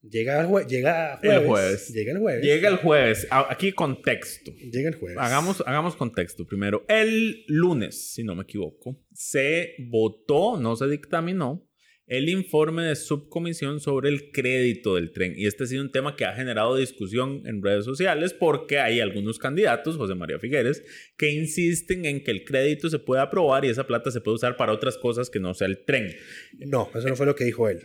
Llega 0.02 0.40
el, 0.40 0.48
jue- 0.48 0.66
llega 0.66 1.14
El 1.22 1.46
jueves, 1.46 1.46
jueves. 1.46 1.88
Llega 1.94 2.12
el 2.12 2.18
jueves. 2.18 2.44
Llega 2.44 2.68
el 2.68 2.76
jueves. 2.78 3.26
Aquí 3.30 3.70
contexto. 3.72 4.50
Llega 4.72 4.88
el 4.88 4.96
jueves. 4.96 5.18
Hagamos, 5.20 5.62
hagamos 5.64 5.94
contexto 5.94 6.44
primero. 6.44 6.84
El 6.88 7.44
lunes, 7.46 8.12
si 8.12 8.24
no 8.24 8.34
me 8.34 8.42
equivoco, 8.42 8.98
se 9.12 9.74
votó, 9.88 10.58
no 10.60 10.74
se 10.74 10.88
dictaminó, 10.88 11.64
el 12.06 12.28
informe 12.28 12.84
de 12.84 12.96
subcomisión 12.96 13.80
sobre 13.80 14.08
el 14.08 14.32
crédito 14.32 14.96
del 14.96 15.12
tren. 15.12 15.34
Y 15.36 15.46
este 15.46 15.64
ha 15.64 15.66
sido 15.66 15.82
un 15.82 15.92
tema 15.92 16.16
que 16.16 16.24
ha 16.24 16.34
generado 16.34 16.76
discusión 16.76 17.42
en 17.46 17.62
redes 17.62 17.84
sociales 17.84 18.34
porque 18.34 18.78
hay 18.78 19.00
algunos 19.00 19.38
candidatos, 19.38 19.96
José 19.96 20.14
María 20.14 20.38
Figueres, 20.38 20.82
que 21.16 21.30
insisten 21.30 22.04
en 22.04 22.22
que 22.22 22.30
el 22.30 22.44
crédito 22.44 22.90
se 22.90 22.98
puede 22.98 23.22
aprobar 23.22 23.64
y 23.64 23.68
esa 23.68 23.86
plata 23.86 24.10
se 24.10 24.20
puede 24.20 24.36
usar 24.36 24.56
para 24.56 24.72
otras 24.72 24.98
cosas 24.98 25.30
que 25.30 25.40
no 25.40 25.54
sea 25.54 25.68
el 25.68 25.84
tren. 25.84 26.14
No, 26.58 26.90
eso 26.94 27.08
no 27.08 27.16
fue 27.16 27.26
lo 27.26 27.36
que 27.36 27.44
dijo 27.44 27.68
él. 27.68 27.80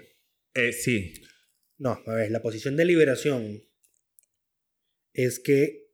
Eh, 0.54 0.74
sí, 0.74 1.14
No, 1.78 2.02
a 2.06 2.14
ver, 2.16 2.32
la 2.32 2.42
posición 2.42 2.76
de 2.76 2.86
liberación 2.86 3.64
es 5.14 5.40
que 5.40 5.92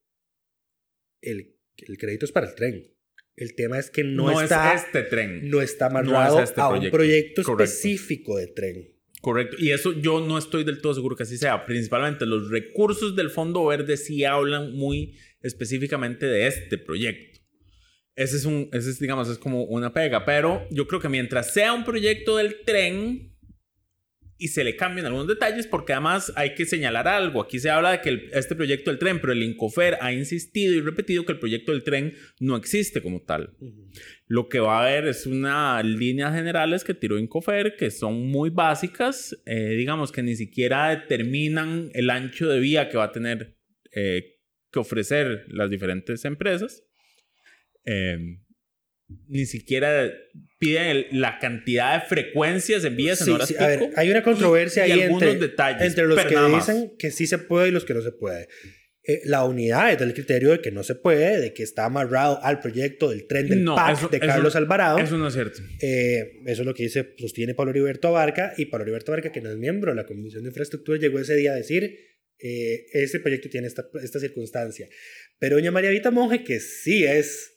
el, 1.22 1.58
el 1.78 1.98
crédito 1.98 2.26
es 2.26 2.32
para 2.32 2.48
el 2.48 2.56
tren. 2.56 2.93
El 3.36 3.56
tema 3.56 3.80
es 3.80 3.90
que 3.90 4.04
no, 4.04 4.32
no, 4.32 4.42
está, 4.42 4.74
es 4.74 4.84
este 4.84 5.04
tren. 5.04 5.50
no 5.50 5.62
está 5.62 5.90
no 5.90 6.00
es 6.00 6.08
amarrado 6.08 6.42
este 6.42 6.62
a 6.62 6.68
un 6.68 6.74
proyecto. 6.74 6.98
proyecto 6.98 7.44
Correcto. 7.44 7.64
específico 7.64 8.38
de 8.38 8.48
tren. 8.48 8.94
Correcto. 9.22 9.56
Y 9.58 9.72
eso 9.72 9.94
yo 9.94 10.20
no 10.20 10.38
estoy 10.38 10.64
del 10.64 10.82
todo 10.82 10.94
seguro 10.94 11.16
que 11.16 11.24
así 11.24 11.38
sea. 11.38 11.66
Principalmente 11.66 12.26
los 12.26 12.50
recursos 12.50 13.16
del 13.16 13.30
Fondo 13.30 13.66
Verde 13.66 13.98
sí 13.98 14.24
hablan 14.26 14.74
muy 14.74 15.18
específicamente 15.42 16.26
de 16.26 16.48
este 16.48 16.78
proyecto. 16.78 17.40
Ese 18.16 18.36
es 18.38 18.46
un, 18.46 18.70
ese 18.74 18.92
es, 18.92 19.00
digamos, 19.00 19.30
es 19.30 19.38
como 19.38 19.64
una 19.64 19.94
pega. 19.94 20.26
Pero 20.26 20.68
yo 20.70 20.88
creo 20.88 21.00
que 21.00 21.10
mientras 21.10 21.54
sea 21.54 21.74
un 21.74 21.86
proyecto 21.86 22.38
del 22.38 22.62
tren 22.66 23.33
y 24.44 24.50
se 24.50 24.64
le 24.64 24.76
cambien 24.76 25.06
algunos 25.06 25.28
detalles, 25.28 25.68
porque 25.68 25.94
además 25.94 26.34
hay 26.36 26.54
que 26.54 26.66
señalar 26.66 27.08
algo. 27.08 27.42
Aquí 27.42 27.60
se 27.60 27.70
habla 27.70 27.92
de 27.92 28.02
que 28.02 28.10
el- 28.10 28.30
este 28.34 28.56
proyecto 28.56 28.92
del 28.92 29.00
tren, 29.00 29.20
pero 29.22 29.32
el 29.34 29.42
Incofer 29.44 29.98
ha 30.02 30.12
insistido 30.12 30.74
y 30.74 30.82
repetido 30.82 31.26
que 31.26 31.32
el 31.32 31.40
proyecto 31.40 31.72
del 31.72 31.84
tren 31.84 32.14
no 32.40 32.56
existe 32.58 33.02
como 33.02 33.22
tal. 33.22 33.56
Lo 34.28 34.50
que 34.50 34.60
va 34.60 34.80
a 34.80 34.84
haber 34.86 35.08
es 35.08 35.26
unas 35.26 35.86
líneas 35.86 36.34
generales 36.36 36.84
que 36.84 36.94
tiró 36.94 37.18
Incofer 37.20 37.76
que 37.78 37.90
son 37.92 38.28
muy 38.28 38.50
básicas, 38.50 39.38
eh, 39.46 39.76
digamos 39.78 40.12
que 40.12 40.24
ni 40.24 40.36
siquiera 40.36 40.90
determinan 40.90 41.90
el 41.94 42.10
ancho 42.10 42.50
de 42.50 42.60
vía 42.60 42.90
que 42.90 42.98
va 42.98 43.06
a 43.06 43.12
tener 43.12 43.58
eh, 43.96 44.40
que 44.72 44.80
ofrecer 44.80 45.46
las 45.50 45.70
diferentes 45.70 46.26
empresas. 46.26 46.84
Eh, 47.86 48.18
ni 49.28 49.46
siquiera 49.46 50.12
piden 50.60 50.84
el- 50.88 51.08
la 51.12 51.40
cantidad 51.40 52.02
de 52.02 52.08
frecuencias 52.08 52.84
en 52.86 52.96
vías 52.96 53.20
en 53.22 53.26
Sí, 53.26 53.32
horas 53.32 53.48
sí, 53.50 53.56
a 53.60 53.68
ver, 53.68 53.90
hay 53.96 54.10
una 54.10 54.24
controversia 54.24 54.86
y- 54.88 54.90
y 54.90 54.92
ahí 54.94 55.02
algunos 55.04 55.24
entre, 55.24 55.48
detalles, 55.50 55.82
entre 55.88 56.06
los 56.06 56.24
que 56.26 56.36
dicen 56.56 56.94
que 56.98 57.12
sí 57.12 57.28
se 57.28 57.38
puede 57.38 57.70
y 57.70 57.72
los 57.72 57.86
que 57.86 57.94
no 57.94 58.02
se 58.02 58.12
puede. 58.12 58.48
Eh, 59.06 59.20
la 59.26 59.44
unidad 59.44 59.92
es 59.92 60.00
del 60.00 60.14
criterio 60.14 60.52
de 60.52 60.62
que 60.62 60.72
no 60.72 60.82
se 60.82 60.96
puede, 60.96 61.42
de 61.42 61.54
que 61.54 61.62
está 61.62 61.84
amarrado 61.84 62.42
al 62.42 62.62
proyecto 62.62 63.10
del 63.10 63.28
tren 63.28 63.50
del 63.50 63.62
No, 63.66 63.76
PAC 63.76 63.98
eso- 63.98 64.08
de 64.08 64.16
eso- 64.18 64.26
Carlos 64.28 64.56
Alvarado. 64.56 64.98
Eso 65.00 65.18
no 65.18 65.28
es 65.28 65.34
cierto. 65.34 65.60
Eh, 65.82 66.40
eso 66.46 66.62
es 66.62 66.66
lo 66.66 66.74
que 66.74 66.84
dice, 66.84 67.14
sostiene 67.18 67.54
Pablo 67.54 67.72
Heriberto 67.72 68.08
Abarca, 68.08 68.54
y 68.58 68.68
Pablo 68.68 68.84
Heriberto 68.86 69.12
Abarca, 69.12 69.34
que 69.34 69.42
no 69.42 69.52
es 69.52 69.58
miembro 69.58 69.92
de 69.92 69.98
la 69.98 70.06
Comisión 70.06 70.44
de 70.44 70.50
Infraestructura, 70.52 70.98
llegó 70.98 71.20
ese 71.20 71.36
día 71.36 71.52
a 71.52 71.56
decir, 71.56 71.98
eh, 72.40 72.86
ese 72.94 73.20
proyecto 73.20 73.50
tiene 73.50 73.68
esta, 73.68 73.86
esta 74.02 74.20
circunstancia. 74.22 74.88
Pero 75.38 75.58
doña 75.58 75.72
María 75.72 75.90
Vita 75.90 76.10
Monge, 76.10 76.46
que 76.46 76.62
sí 76.62 77.04
es 77.04 77.53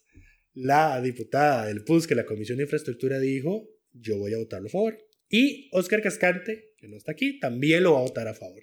la 0.56 1.00
diputada 1.02 1.66
del 1.66 1.84
PUS 1.84 2.06
que 2.06 2.14
la 2.14 2.24
Comisión 2.24 2.56
de 2.58 2.64
Infraestructura 2.64 3.20
dijo, 3.20 3.68
yo 3.92 4.16
voy 4.18 4.32
a 4.34 4.38
votarlo 4.38 4.66
a 4.68 4.70
favor. 4.70 4.98
Y 5.28 5.68
Oscar 5.72 6.00
Cascante, 6.02 6.72
que 6.78 6.88
no 6.88 6.96
está 6.96 7.12
aquí, 7.12 7.38
también 7.38 7.82
lo 7.82 7.92
va 7.92 7.98
a 7.98 8.02
votar 8.02 8.26
a 8.26 8.34
favor. 8.34 8.62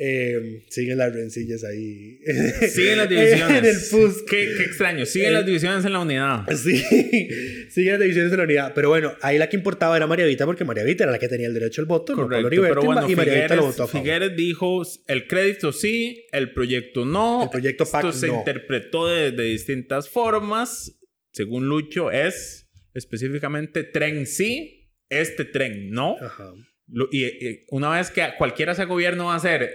Eh, 0.00 0.64
siguen 0.68 0.98
las 0.98 1.12
rencillas 1.12 1.64
ahí. 1.64 2.20
Siguen 2.70 2.98
las 2.98 3.08
divisiones. 3.10 3.58
en 3.58 3.64
el 3.64 3.76
PUS. 3.90 4.22
Qué, 4.30 4.48
qué 4.56 4.62
extraño. 4.62 5.04
Siguen 5.04 5.30
Eh, 5.30 5.32
las 5.32 5.44
divisiones 5.44 5.84
en 5.84 5.92
la 5.92 5.98
unidad. 5.98 6.44
Sí, 6.54 6.80
siguen 7.70 7.94
las 7.94 8.00
divisiones 8.02 8.30
de 8.30 8.36
la 8.36 8.44
unidad. 8.44 8.72
Pero 8.76 8.90
bueno, 8.90 9.14
ahí 9.22 9.38
la 9.38 9.48
que 9.48 9.56
importaba 9.56 9.96
era 9.96 10.06
María 10.06 10.24
Vita, 10.26 10.46
porque 10.46 10.64
María 10.64 10.84
Vita 10.84 11.02
era 11.02 11.10
la 11.10 11.18
que 11.18 11.26
tenía 11.26 11.48
el 11.48 11.54
derecho 11.54 11.80
al 11.80 11.86
voto, 11.88 12.14
no 12.14 12.22
Correcto, 12.22 12.46
Heriberto, 12.46 12.74
pero 12.80 12.86
bueno, 12.86 13.10
y 13.10 13.16
María 13.16 13.42
Vita 13.42 13.56
lo 13.56 13.62
votó 13.64 13.82
a 13.82 13.88
favor. 13.88 14.02
Figueres 14.02 14.36
dijo 14.36 14.82
el 15.08 15.26
crédito 15.26 15.72
sí, 15.72 16.26
el 16.30 16.52
proyecto 16.52 17.04
no. 17.04 17.42
El 17.42 17.50
proyecto 17.50 17.84
PAC 17.84 18.04
Esto 18.04 18.18
se 18.20 18.26
no. 18.28 18.38
interpretó 18.38 19.08
de, 19.08 19.32
de 19.32 19.42
distintas 19.42 20.08
formas. 20.08 20.94
Según 21.38 21.68
Lucho, 21.68 22.10
es 22.10 22.68
específicamente 22.94 23.84
tren 23.84 24.26
sí, 24.26 24.90
este 25.08 25.44
tren 25.44 25.90
no. 25.92 26.16
Ajá. 26.20 26.52
Lo- 26.88 27.08
y, 27.12 27.26
y 27.26 27.64
una 27.70 27.90
vez 27.90 28.10
que 28.10 28.26
cualquiera 28.36 28.74
sea 28.74 28.86
gobierno 28.86 29.26
va 29.26 29.34
a 29.34 29.36
hacer 29.36 29.70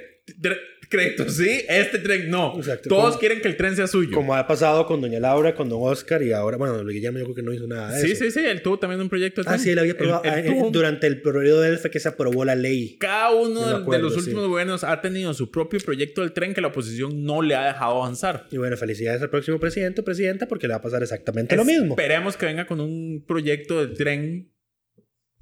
tr- 0.94 1.02
crédito 1.02 1.30
sí, 1.30 1.62
este 1.68 2.00
tren 2.00 2.30
no. 2.30 2.54
Exacto. 2.58 2.90
Todos 2.90 3.06
Como- 3.10 3.20
quieren 3.20 3.42
que 3.42 3.48
el 3.48 3.58
tren 3.58 3.76
sea 3.76 3.88
suyo. 3.88 4.12
Como 4.16 4.36
ha 4.36 4.48
pasado 4.48 4.86
con 4.86 5.02
doña 5.02 5.20
Laura, 5.20 5.56
con 5.56 5.70
don 5.70 5.80
Oscar 5.82 6.22
y 6.24 6.32
ahora, 6.32 6.58
bueno, 6.58 6.76
don 6.78 6.88
Guillermo 6.88 7.20
yo 7.20 7.26
creo 7.26 7.36
que 7.36 7.42
no 7.44 7.54
hizo 7.54 7.68
nada 7.68 7.92
de 7.96 8.02
sí, 8.02 8.12
eso. 8.12 8.26
sí, 8.26 8.32
sí, 8.32 8.40
él 8.46 8.62
tuvo 8.62 8.80
también 8.80 9.02
un 9.02 9.10
proyecto 9.10 9.42
de 9.42 9.50
Ah, 9.50 9.52
tren. 9.54 9.64
sí, 9.64 9.70
él 9.72 9.80
había 9.80 9.94
él 10.00 10.12
ah, 10.12 10.22
eh, 10.26 10.64
durante 10.72 11.08
el 11.08 11.22
periodo 11.22 11.62
de 11.62 11.70
él 11.70 11.78
fue 11.80 11.90
que 11.92 12.00
se 12.00 12.08
aprobó 12.10 12.46
la 12.46 12.56
ley. 12.56 12.98
Cada 13.00 13.32
uno 13.32 13.80
No 13.80 13.92
de- 13.92 14.00
los 14.00 14.14
sí. 14.14 14.20
últimos 14.20 14.48
gobiernos 14.48 14.84
ha 14.84 15.02
tenido 15.02 15.34
su 15.34 15.50
propio 15.52 15.80
proyecto 15.80 16.22
del 16.22 16.34
tren 16.34 16.54
que 16.54 16.62
la 16.62 16.68
oposición 16.70 17.24
no 17.24 17.42
le 17.42 17.56
ha 17.56 17.66
dejado 17.68 18.02
avanzar. 18.02 18.48
Y 18.52 18.58
bueno, 18.58 18.78
felicidades 18.78 19.22
al 19.22 19.30
próximo 19.30 19.60
presidente 19.60 20.02
o 20.02 20.04
presidenta 20.04 20.48
porque 20.48 20.68
le 20.68 20.74
va 20.74 20.78
a 20.78 20.82
pasar 20.82 21.02
exactamente 21.04 21.56
lo 21.56 21.66
mismo. 21.66 21.96
Esperemos 21.98 22.38
que 22.38 22.46
venga 22.46 22.66
con 22.68 22.80
un 22.80 23.24
proyecto 23.28 23.86
de 23.86 23.96
tren 23.96 24.52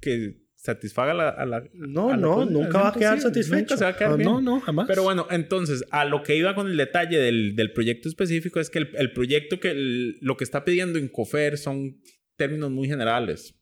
que 0.00 0.41
satisfaga 0.62 1.12
la, 1.12 1.28
a 1.30 1.44
la. 1.46 1.64
No, 1.74 2.08
a 2.08 2.10
la 2.12 2.16
no, 2.16 2.44
nunca 2.44 2.80
va 2.80 2.88
a 2.88 2.92
quedar 2.92 3.20
satisfecho. 3.20 3.56
Nunca 3.58 3.76
se 3.76 3.84
va 3.84 3.90
a 3.90 3.96
quedar 3.96 4.12
Ah, 4.12 4.16
bien. 4.16 4.28
No, 4.30 4.40
no, 4.40 4.60
jamás. 4.60 4.86
Pero 4.86 5.02
bueno, 5.02 5.26
entonces, 5.30 5.84
a 5.90 6.04
lo 6.04 6.22
que 6.22 6.36
iba 6.36 6.54
con 6.54 6.70
el 6.70 6.76
detalle 6.76 7.18
del, 7.18 7.56
del 7.56 7.72
proyecto 7.72 8.08
específico 8.08 8.60
es 8.60 8.70
que 8.70 8.78
el, 8.78 8.90
el 8.96 9.12
proyecto 9.12 9.58
que 9.60 9.70
el- 9.72 10.18
lo 10.20 10.36
que 10.36 10.44
está 10.44 10.64
pidiendo 10.64 10.98
Incofer 10.98 11.58
son 11.58 11.98
términos 12.36 12.70
muy 12.70 12.88
generales 12.88 13.54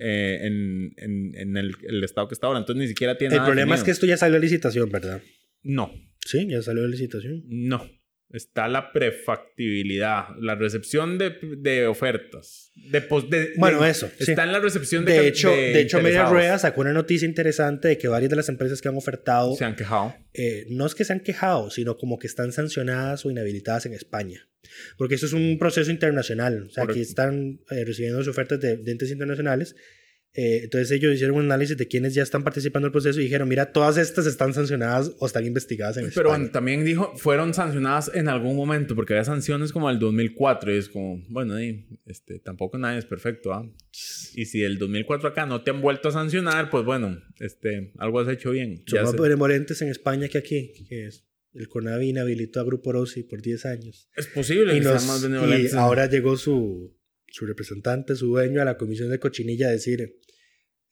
eh, 0.00 0.38
en, 0.42 0.92
en- 0.96 1.34
en 1.36 1.56
el, 1.56 1.72
el 1.86 2.02
estado 2.02 2.28
que 2.28 2.34
está 2.34 2.46
ahora. 2.46 2.58
Entonces 2.60 2.80
ni 2.82 2.88
siquiera 2.88 3.16
tiene 3.18 3.34
el 3.34 3.38
nada 3.38 3.48
problema 3.48 3.74
es 3.74 3.84
que 3.84 3.90
esto 3.90 4.06
ya 4.06 4.16
salió 4.16 4.36
a 4.38 4.40
licitación, 4.40 4.90
¿verdad? 4.90 5.20
No, 5.62 5.92
Sí, 6.26 6.46
ya 6.48 6.60
salió 6.62 6.84
a 6.84 6.88
licitación. 6.88 7.42
no. 7.46 7.86
Está 8.30 8.68
la 8.68 8.92
prefactibilidad, 8.92 10.24
la 10.40 10.54
recepción 10.54 11.16
de, 11.18 11.34
de 11.58 11.86
ofertas. 11.86 12.72
De, 12.74 13.00
pos- 13.00 13.28
de- 13.30 13.52
Bueno, 13.56 13.80
de- 13.82 13.90
eso, 13.90 14.10
sí. 14.18 14.30
Está 14.30 14.44
en 14.44 14.52
la 14.52 14.60
recepción 14.60 15.04
de 15.04 15.12
De 15.14 15.28
hecho, 15.28 15.50
de, 15.50 15.80
hecho 15.80 16.00
Media. 16.02 16.26
Rueda 16.26 16.58
sacó 16.58 16.82
una 16.82 16.92
noticia 16.92 17.26
interesante 17.26 17.88
de 17.88 17.98
que 17.98 18.08
varias 18.08 18.30
de 18.30 18.36
las 18.36 18.48
empresas 18.48 18.80
que 18.82 18.88
han 18.88 18.96
ofertado, 18.96 19.54
Se 19.56 19.64
han 19.64 19.76
quejado. 19.76 20.14
eh, 20.34 20.66
no 20.68 20.84
es 20.86 20.94
que 20.94 21.04
se 21.04 21.12
han 21.12 21.20
quejado, 21.20 21.70
sino 21.70 21.96
como 21.96 22.18
que 22.18 22.26
están 22.26 22.52
sancionadas 22.52 23.24
o 23.24 23.30
inhabilitadas 23.30 23.86
en 23.86 23.94
España. 23.94 24.48
Porque 24.98 25.14
eso 25.14 25.26
es 25.26 25.32
un 25.32 25.58
proceso 25.58 25.90
internacional. 25.90 26.64
O 26.64 26.70
sea, 26.70 26.84
aquí 26.84 26.88
Correcto. 26.92 27.08
están 27.08 27.60
eh, 27.70 27.84
recibiendo 27.84 28.18
sus 28.18 28.28
ofertas 28.28 28.60
de, 28.60 28.76
de 28.76 28.92
entes 28.92 29.10
internacionales. 29.10 29.74
Eh, 30.34 30.60
entonces 30.64 30.90
ellos 30.92 31.14
hicieron 31.14 31.36
un 31.36 31.44
análisis 31.46 31.76
de 31.76 31.88
quienes 31.88 32.14
ya 32.14 32.22
están 32.22 32.44
participando 32.44 32.86
en 32.86 32.90
el 32.90 32.92
proceso 32.92 33.18
y 33.20 33.24
dijeron, 33.24 33.48
mira, 33.48 33.72
todas 33.72 33.96
estas 33.96 34.26
están 34.26 34.54
sancionadas 34.54 35.10
o 35.18 35.26
están 35.26 35.44
investigadas 35.46 35.96
en 35.96 36.10
Pero 36.14 36.30
España. 36.30 36.52
también 36.52 36.84
dijo, 36.84 37.12
fueron 37.16 37.54
sancionadas 37.54 38.10
en 38.14 38.28
algún 38.28 38.54
momento, 38.54 38.94
porque 38.94 39.14
había 39.14 39.24
sanciones 39.24 39.72
como 39.72 39.90
el 39.90 39.98
2004, 39.98 40.72
y 40.74 40.78
es 40.78 40.88
como, 40.90 41.24
bueno, 41.28 41.60
y, 41.60 41.86
este, 42.06 42.38
tampoco 42.38 42.78
nadie 42.78 42.98
es 42.98 43.04
perfecto, 43.06 43.52
¿ah? 43.52 43.68
Y 44.34 44.44
si 44.44 44.62
el 44.62 44.78
2004 44.78 45.28
acá 45.30 45.46
no 45.46 45.62
te 45.64 45.70
han 45.70 45.80
vuelto 45.80 46.08
a 46.08 46.12
sancionar, 46.12 46.70
pues 46.70 46.84
bueno, 46.84 47.20
este, 47.40 47.92
algo 47.98 48.20
has 48.20 48.28
hecho 48.28 48.50
bien. 48.52 48.84
Son 48.86 49.02
más 49.02 49.16
benevolentes 49.16 49.80
en 49.82 49.88
España 49.88 50.28
que 50.28 50.38
aquí, 50.38 50.72
que 50.88 51.06
es 51.06 51.24
el 51.54 51.68
CONAVI 51.68 52.10
inhabilitó 52.10 52.60
a 52.60 52.64
Grupo 52.64 52.92
Rossi 52.92 53.22
por 53.24 53.40
10 53.42 53.64
años. 53.66 54.08
Es 54.14 54.26
posible 54.28 54.74
Y, 54.76 54.78
que 54.78 54.84
nos- 54.84 55.02
sean 55.02 55.08
más 55.08 55.20
y 55.20 55.26
benevolentes. 55.26 55.74
ahora 55.74 56.06
llegó 56.06 56.36
su, 56.36 56.94
su 57.30 57.46
representante, 57.46 58.16
su 58.16 58.26
dueño, 58.28 58.60
a 58.60 58.64
la 58.64 58.76
comisión 58.76 59.10
de 59.10 59.18
cochinilla 59.18 59.68
decir, 59.68 60.16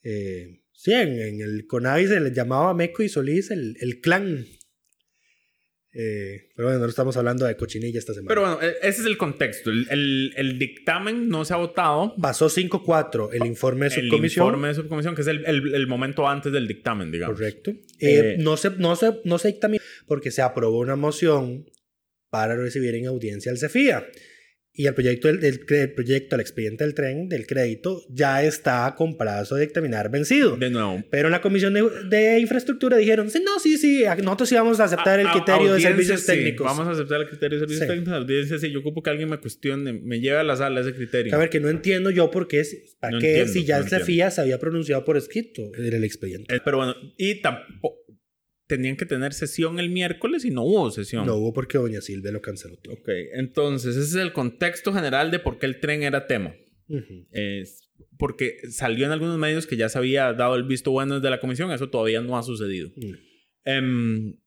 eh, 0.03 0.61
sí, 0.73 0.93
en, 0.93 1.19
en 1.19 1.41
el 1.41 1.65
CONAVI 1.67 2.07
se 2.07 2.19
les 2.19 2.33
llamaba 2.33 2.73
Meco 2.73 3.03
y 3.03 3.09
Solís 3.09 3.51
el, 3.51 3.75
el 3.81 3.99
clan. 4.01 4.45
Eh, 5.99 6.49
pero 6.55 6.67
bueno, 6.67 6.81
no 6.83 6.89
estamos 6.89 7.17
hablando 7.17 7.45
de 7.45 7.55
cochinilla 7.55 7.97
esta 7.97 8.13
semana. 8.13 8.27
Pero 8.27 8.41
bueno, 8.41 8.61
e- 8.61 8.77
ese 8.87 9.01
es 9.01 9.07
el 9.07 9.17
contexto. 9.17 9.71
El, 9.71 9.87
el- 9.89 10.33
el 10.37 10.59
dictamen 10.59 11.27
no 11.27 11.43
se 11.43 11.53
ha 11.53 11.57
votado. 11.57 12.13
Pasó 12.21 12.49
5-4 12.49 13.29
el 13.33 13.47
informe 13.47 13.89
de 13.89 13.95
El 13.95 14.01
subcomisión. 14.09 14.45
informe 14.45 14.67
de 14.67 14.73
subcomisión, 14.75 15.15
que 15.15 15.21
es 15.21 15.27
el, 15.27 15.43
el- 15.45 15.73
el 15.73 15.87
momento 15.87 16.27
antes 16.27 16.51
del 16.51 16.67
dictamen, 16.67 17.09
digamos. 17.11 17.35
Correcto. 17.37 17.71
Eh, 17.71 17.79
Eh, 17.99 18.35
no, 18.37 18.57
se, 18.57 18.71
no, 18.71 18.95
se, 18.95 19.11
no 19.23 19.39
se 19.39 19.47
dictaminó 19.47 19.81
porque 20.05 20.29
se 20.29 20.43
aprobó 20.43 20.77
una 20.79 20.95
moción 20.95 21.65
para 22.29 22.55
recibir 22.55 22.93
en 22.93 23.07
audiencia 23.07 23.51
al 23.51 23.57
CEFIA. 23.57 24.05
Y 24.79 24.85
el 24.85 24.93
proyecto 24.93 25.27
del, 25.27 25.39
del 25.39 25.65
cre- 25.65 25.81
el 25.81 25.91
proyecto, 25.93 26.35
el 26.35 26.41
expediente 26.41 26.83
del 26.83 26.93
tren, 26.93 27.27
del 27.29 27.47
crédito, 27.47 28.03
ya 28.09 28.43
está 28.43 28.93
con 28.95 29.17
plazo 29.17 29.55
de 29.55 29.61
dictaminar 29.61 30.11
vencido. 30.11 30.55
De 30.55 30.69
nuevo. 30.69 31.03
Pero 31.09 31.29
en 31.29 31.31
la 31.31 31.41
Comisión 31.41 31.73
de, 31.73 31.83
de 32.07 32.39
Infraestructura 32.39 32.95
dijeron, 32.97 33.29
sí, 33.31 33.41
no, 33.43 33.59
sí, 33.59 33.77
sí, 33.79 34.03
nosotros 34.23 34.47
sí 34.49 34.53
vamos 34.55 34.79
a 34.79 34.83
aceptar 34.83 35.19
el 35.19 35.25
A- 35.27 35.31
criterio 35.31 35.73
de 35.73 35.81
servicios 35.81 36.21
sí, 36.21 36.27
técnicos. 36.27 36.65
Vamos 36.65 36.87
a 36.87 36.91
aceptar 36.91 37.21
el 37.21 37.27
criterio 37.27 37.57
de 37.59 37.65
servicios 37.65 37.87
Sí. 37.87 37.93
técnicos. 37.93 38.13
Audiencia, 38.13 38.59
sí. 38.59 38.71
Yo 38.71 38.79
ocupo 38.81 39.01
que 39.01 39.09
alguien 39.09 39.29
me 39.29 39.37
cuestione, 39.39 39.93
me 39.93 40.19
lleve 40.19 40.37
a 40.37 40.43
la 40.43 40.55
sala 40.55 40.81
ese 40.81 40.93
criterio. 40.93 41.33
A 41.33 41.39
ver, 41.39 41.49
que 41.49 41.59
no 41.59 41.69
entiendo 41.69 42.11
yo 42.11 42.29
por 42.29 42.47
qué, 42.47 42.61
para 42.99 43.13
No 43.13 43.19
qué 43.19 43.29
entiendo, 43.29 43.53
si 43.53 43.65
ya 43.65 43.79
no 43.79 43.83
el 43.85 43.89
se 43.89 44.41
había 44.41 44.59
pronunciado 44.59 45.03
por 45.03 45.17
escrito 45.17 45.71
en 45.75 45.91
el 45.93 46.03
expediente. 46.03 46.55
Eh, 46.55 46.59
pero 46.63 46.77
bueno, 46.77 46.93
y 47.17 47.41
tampoco 47.41 47.97
tenían 48.67 48.97
que 48.97 49.05
tener 49.05 49.33
sesión 49.33 49.79
el 49.79 49.89
miércoles 49.89 50.45
y 50.45 50.51
no 50.51 50.63
hubo 50.63 50.91
sesión. 50.91 51.25
No 51.25 51.35
hubo 51.35 51.53
porque 51.53 51.77
doña 51.77 52.01
Silvia 52.01 52.31
lo 52.31 52.41
canceló 52.41 52.77
todo. 52.77 52.93
Ok, 52.93 53.09
entonces 53.33 53.95
ese 53.95 54.07
es 54.07 54.15
el 54.15 54.33
contexto 54.33 54.93
general 54.93 55.31
de 55.31 55.39
por 55.39 55.57
qué 55.57 55.65
el 55.65 55.79
tren 55.79 56.03
era 56.03 56.27
tema. 56.27 56.55
Es 57.31 57.87
porque 58.17 58.57
salió 58.69 59.05
en 59.05 59.11
algunos 59.11 59.37
medios 59.37 59.67
que 59.67 59.77
ya 59.77 59.89
se 59.89 59.97
había 59.97 60.33
dado 60.33 60.55
el 60.55 60.63
visto 60.63 60.91
bueno 60.91 61.15
desde 61.15 61.29
la 61.29 61.39
comisión, 61.39 61.71
eso 61.71 61.89
todavía 61.89 62.21
no 62.21 62.37
ha 62.37 62.43
sucedido. 62.43 62.89
Mm. 62.95 63.13
Em, 63.65 64.39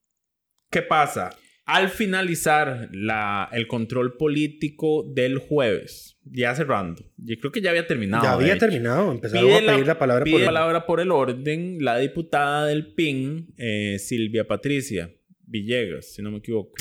¿Qué 0.70 0.82
pasa? 0.82 1.30
Al 1.72 1.88
finalizar 1.88 2.88
la, 2.92 3.48
el 3.52 3.66
control 3.68 4.16
político 4.16 5.04
del 5.14 5.38
jueves, 5.38 6.18
ya 6.24 6.54
cerrando, 6.54 7.04
yo 7.16 7.36
creo 7.38 7.52
que 7.52 7.60
ya 7.60 7.70
había 7.70 7.86
terminado. 7.86 8.24
ya 8.24 8.32
había 8.32 8.58
terminado, 8.58 9.12
empezaron 9.12 9.44
Pide 9.46 9.54
a 9.68 9.72
pedir 9.72 9.86
la, 9.86 9.98
palabra 9.98 10.24
pide 10.24 10.32
por 10.34 10.40
el- 10.40 10.46
palabra 10.46 10.86
por 10.86 11.00
el 11.00 11.10
orden 11.12 11.78
la 11.80 11.98
diputada 11.98 12.66
del 12.66 12.92
PIN, 12.94 13.54
eh, 13.56 13.98
Silvia 13.98 14.46
Patricia 14.48 15.12
Villegas, 15.46 16.12
si 16.14 16.22
no 16.22 16.30
me 16.30 16.38
equivoco. 16.38 16.72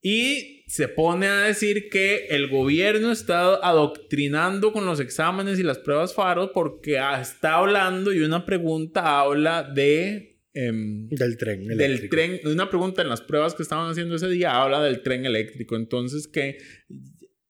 Y 0.00 0.64
se 0.68 0.86
pone 0.88 1.26
a 1.26 1.40
decir 1.42 1.88
que 1.90 2.26
el 2.30 2.48
gobierno 2.48 3.10
está 3.10 3.54
adoctrinando 3.56 4.72
con 4.72 4.86
los 4.86 5.00
exámenes 5.00 5.58
y 5.58 5.62
las 5.64 5.78
pruebas 5.78 6.14
FARO 6.14 6.52
porque 6.52 7.00
está 7.20 7.56
hablando 7.56 8.12
y 8.12 8.20
una 8.20 8.44
pregunta 8.46 9.20
habla 9.20 9.62
de... 9.64 10.37
em, 10.66 11.08
del 11.08 11.36
tren. 11.36 11.66
del 11.66 12.08
tren, 12.08 12.40
una 12.44 12.68
pregunta 12.68 13.02
en 13.02 13.08
las 13.08 13.20
pruebas 13.20 13.54
que 13.54 13.62
estaban 13.62 13.90
haciendo 13.90 14.16
ese 14.16 14.28
día 14.28 14.60
habla 14.60 14.82
del 14.82 15.02
tren 15.02 15.24
eléctrico. 15.26 15.76
Entonces 15.76 16.26
que, 16.28 16.58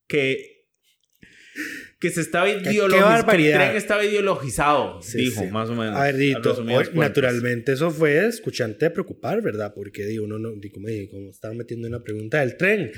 que, 0.07 0.67
que 2.01 2.11
se 2.11 2.21
estaba 2.21 2.49
ideologizado. 2.49 3.33
el 3.33 3.53
tren 3.53 3.77
estaba 3.77 4.05
ideologizado, 4.05 5.03
Sí, 5.03 5.19
dijo, 5.19 5.43
sí. 5.43 5.49
más 5.51 5.69
o 5.71 5.75
menos. 5.75 5.97
A 5.97 6.05
ver, 6.05 6.17
Dito, 6.17 6.63
naturalmente 6.95 7.73
eso 7.73 7.91
fue 7.91 8.27
escuchante 8.27 8.91
preocupar, 8.91 9.43
¿verdad? 9.43 9.73
Porque 9.75 10.05
digo, 10.05 10.25
uno 10.25 10.39
no, 10.39 10.51
como, 10.73 10.89
como 11.11 11.31
estaban 11.31 11.57
metiendo 11.57 11.89
una 11.89 12.03
pregunta 12.03 12.41
del 12.41 12.57
tren. 12.57 12.93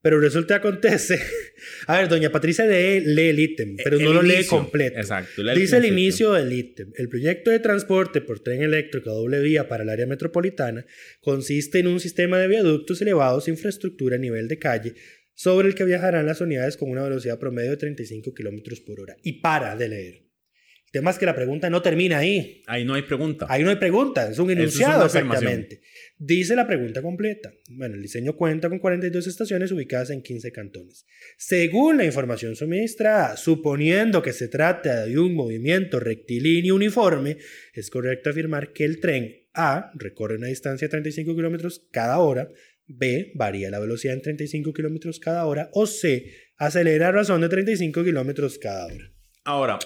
Pero 0.00 0.20
resulta 0.20 0.60
que 0.60 0.68
acontece. 0.68 1.20
A 1.86 1.98
ver, 1.98 2.08
doña 2.08 2.30
Patricia 2.30 2.64
lee, 2.64 3.00
lee 3.00 3.28
el 3.28 3.40
ítem, 3.40 3.76
pero 3.82 3.98
El 3.98 4.04
no 4.04 4.12
lo 4.12 4.22
lee 4.22 4.44
completo. 4.44 4.98
Exacto. 4.98 5.42
lee 5.42 5.58
Dice 5.58 5.76
el 5.78 5.86
inicio 5.86 6.32
del 6.32 6.52
ítem. 6.52 6.92
El 6.96 7.08
proyecto 7.08 7.50
de 7.50 7.58
transporte 7.58 8.20
por 8.20 8.40
tren 8.40 8.62
eléctrico 8.62 9.10
a 9.10 9.14
doble 9.14 9.40
vía 9.40 9.68
para 9.68 9.82
el 9.82 9.88
área 9.88 10.06
metropolitana 10.06 10.86
consiste 11.20 11.80
en 11.80 11.88
un 11.88 11.98
sistema 11.98 12.38
de 12.38 12.46
viaductos 12.46 13.02
elevados, 13.02 13.48
infraestructura 13.48 14.16
a 14.16 14.20
nivel 14.20 14.46
de 14.46 14.58
calle, 14.58 14.94
sobre 15.34 15.68
el 15.68 15.74
que 15.74 15.84
viajarán 15.84 16.26
las 16.26 16.40
unidades 16.40 16.76
con 16.76 16.90
una 16.90 17.02
velocidad 17.02 17.38
promedio 17.38 17.70
de 17.70 17.76
35 17.76 18.34
kilómetros 18.34 18.80
por 18.80 19.00
hora. 19.00 19.16
Y 19.22 19.40
para 19.40 19.74
de 19.76 19.88
leer. 19.88 20.27
El 20.88 20.92
tema 20.92 21.10
es 21.10 21.18
que 21.18 21.26
la 21.26 21.34
pregunta 21.34 21.68
no 21.68 21.82
termina 21.82 22.16
ahí. 22.16 22.62
Ahí 22.66 22.82
no 22.82 22.94
hay 22.94 23.02
pregunta. 23.02 23.44
Ahí 23.50 23.62
no 23.62 23.68
hay 23.68 23.76
pregunta, 23.76 24.30
es 24.30 24.38
un 24.38 24.50
es 24.50 24.56
enunciado 24.56 25.04
afirmación. 25.04 25.52
exactamente. 25.52 25.82
Dice 26.16 26.56
la 26.56 26.66
pregunta 26.66 27.02
completa. 27.02 27.52
Bueno, 27.68 27.96
el 27.96 28.02
diseño 28.02 28.34
cuenta 28.36 28.70
con 28.70 28.78
42 28.78 29.26
estaciones 29.26 29.70
ubicadas 29.70 30.08
en 30.08 30.22
15 30.22 30.50
cantones. 30.50 31.04
Según 31.36 31.98
la 31.98 32.06
información 32.06 32.56
suministrada, 32.56 33.36
suponiendo 33.36 34.22
que 34.22 34.32
se 34.32 34.48
trata 34.48 35.04
de 35.04 35.18
un 35.18 35.34
movimiento 35.34 36.00
rectilíneo 36.00 36.74
uniforme, 36.74 37.36
es 37.74 37.90
correcto 37.90 38.30
afirmar 38.30 38.72
que 38.72 38.84
el 38.84 38.98
tren 38.98 39.46
A 39.52 39.90
recorre 39.94 40.36
una 40.36 40.46
distancia 40.46 40.86
de 40.86 40.90
35 40.90 41.36
kilómetros 41.36 41.86
cada 41.90 42.18
hora, 42.18 42.48
B 42.86 43.32
varía 43.34 43.68
la 43.68 43.78
velocidad 43.78 44.14
en 44.14 44.22
35 44.22 44.72
kilómetros 44.72 45.20
cada 45.20 45.44
hora 45.44 45.68
o 45.74 45.86
C 45.86 46.32
acelera 46.56 47.08
a 47.08 47.12
razón 47.12 47.42
de 47.42 47.50
35 47.50 48.02
kilómetros 48.02 48.58
cada 48.58 48.86
hora. 48.86 49.12
Ahora, 49.44 49.78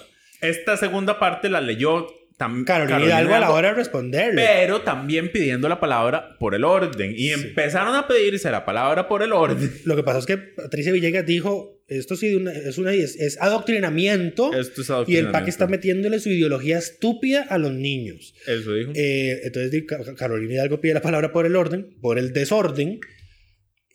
esta 0.43 0.77
segunda 0.77 1.19
parte 1.19 1.49
la 1.49 1.61
leyó 1.61 2.07
también 2.37 2.65
Carolina 2.65 3.05
Hidalgo 3.05 3.35
a 3.35 3.39
la 3.39 3.51
hora 3.51 3.69
de 3.69 3.75
responderle. 3.75 4.43
pero 4.43 4.81
también 4.81 5.31
pidiendo 5.31 5.69
la 5.69 5.79
palabra 5.79 6.35
por 6.39 6.55
el 6.55 6.63
orden. 6.63 7.13
Y 7.15 7.29
empezaron 7.29 7.95
a 7.95 8.07
pedirse 8.07 8.49
la 8.51 8.65
palabra 8.65 9.07
por 9.07 9.23
el 9.23 9.33
orden. 9.33 9.71
Lo 9.85 9.95
que 9.95 10.03
pasa 10.03 10.19
es 10.19 10.25
que 10.25 10.37
Patricia 10.37 10.91
Villegas 10.91 11.25
dijo, 11.25 11.79
esto 11.87 12.15
sí 12.15 12.35
es, 12.65 12.77
una, 12.77 12.93
es, 12.93 13.15
es 13.17 13.39
adoctrinamiento 13.39 14.51
Esto 14.53 14.81
es 14.81 14.87
y 14.87 14.91
el 14.91 14.95
adoctrinamiento. 14.95 15.31
PAC 15.31 15.47
está 15.47 15.67
metiéndole 15.67 16.19
su 16.19 16.29
ideología 16.29 16.77
estúpida 16.79 17.45
a 17.49 17.57
los 17.57 17.71
niños. 17.71 18.33
Eso 18.47 18.73
dijo. 18.73 18.91
Eh, 18.95 19.41
entonces 19.43 19.83
Carolina 20.17 20.53
Hidalgo 20.53 20.81
pide 20.81 20.95
la 20.95 21.01
palabra 21.01 21.31
por 21.31 21.45
el 21.45 21.55
orden, 21.55 21.95
por 22.01 22.17
el 22.17 22.33
desorden, 22.33 22.99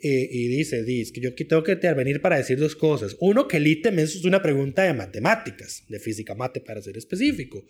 eh, 0.00 0.28
y 0.30 0.46
dice, 0.48 0.84
dice 0.84 1.12
que 1.12 1.20
yo 1.20 1.30
aquí 1.30 1.44
tengo 1.44 1.64
que 1.64 1.72
intervenir 1.72 2.20
para 2.20 2.36
decir 2.36 2.58
dos 2.58 2.76
cosas. 2.76 3.16
Uno, 3.20 3.48
que 3.48 3.56
el 3.56 3.66
ítem 3.66 3.98
es 3.98 4.24
una 4.24 4.40
pregunta 4.40 4.84
de 4.84 4.94
matemáticas, 4.94 5.84
de 5.88 5.98
física 5.98 6.34
mate 6.34 6.60
para 6.60 6.80
ser 6.80 6.96
específico. 6.96 7.64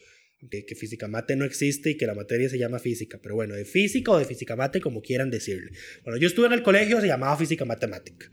Que, 0.50 0.64
que 0.64 0.76
física 0.76 1.08
mate 1.08 1.34
no 1.34 1.44
existe 1.44 1.90
y 1.90 1.96
que 1.96 2.06
la 2.06 2.14
materia 2.14 2.48
se 2.48 2.58
llama 2.58 2.78
física, 2.78 3.18
pero 3.20 3.34
bueno, 3.34 3.56
de 3.56 3.64
física 3.64 4.12
o 4.12 4.18
de 4.18 4.24
física 4.24 4.54
mate, 4.54 4.80
como 4.80 5.02
quieran 5.02 5.30
decirle. 5.30 5.72
Bueno, 6.04 6.18
yo 6.18 6.28
estuve 6.28 6.46
en 6.46 6.52
el 6.52 6.62
colegio, 6.62 7.00
se 7.00 7.08
llamaba 7.08 7.36
física 7.36 7.64
matemática. 7.64 8.30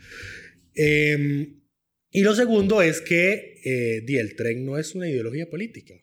Em, 0.76 1.62
y 2.12 2.22
lo 2.22 2.36
segundo 2.36 2.82
es 2.82 3.02
que 3.02 3.62
eh, 3.64 4.06
el 4.08 4.36
tren 4.36 4.66
no 4.66 4.78
es 4.78 4.94
una 4.94 5.10
ideología 5.10 5.50
política. 5.50 5.96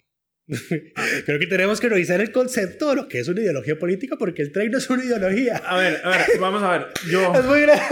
Creo 1.26 1.38
que 1.38 1.46
tenemos 1.46 1.80
que 1.80 1.88
revisar 1.88 2.20
el 2.20 2.32
concepto 2.32 2.90
de 2.90 2.96
lo 2.96 3.08
que 3.08 3.20
es 3.20 3.28
una 3.28 3.40
ideología 3.40 3.78
política 3.78 4.16
porque 4.16 4.42
el 4.42 4.52
tren 4.52 4.70
no 4.70 4.78
es 4.78 4.88
una 4.90 5.04
ideología. 5.04 5.56
A 5.56 5.76
ver, 5.76 6.00
a 6.04 6.10
ver, 6.10 6.26
vamos 6.40 6.62
a 6.62 6.78
ver. 6.78 6.86
Yo... 7.10 7.32
Es 7.42 7.44
muy 7.44 7.60
grave. 7.62 7.82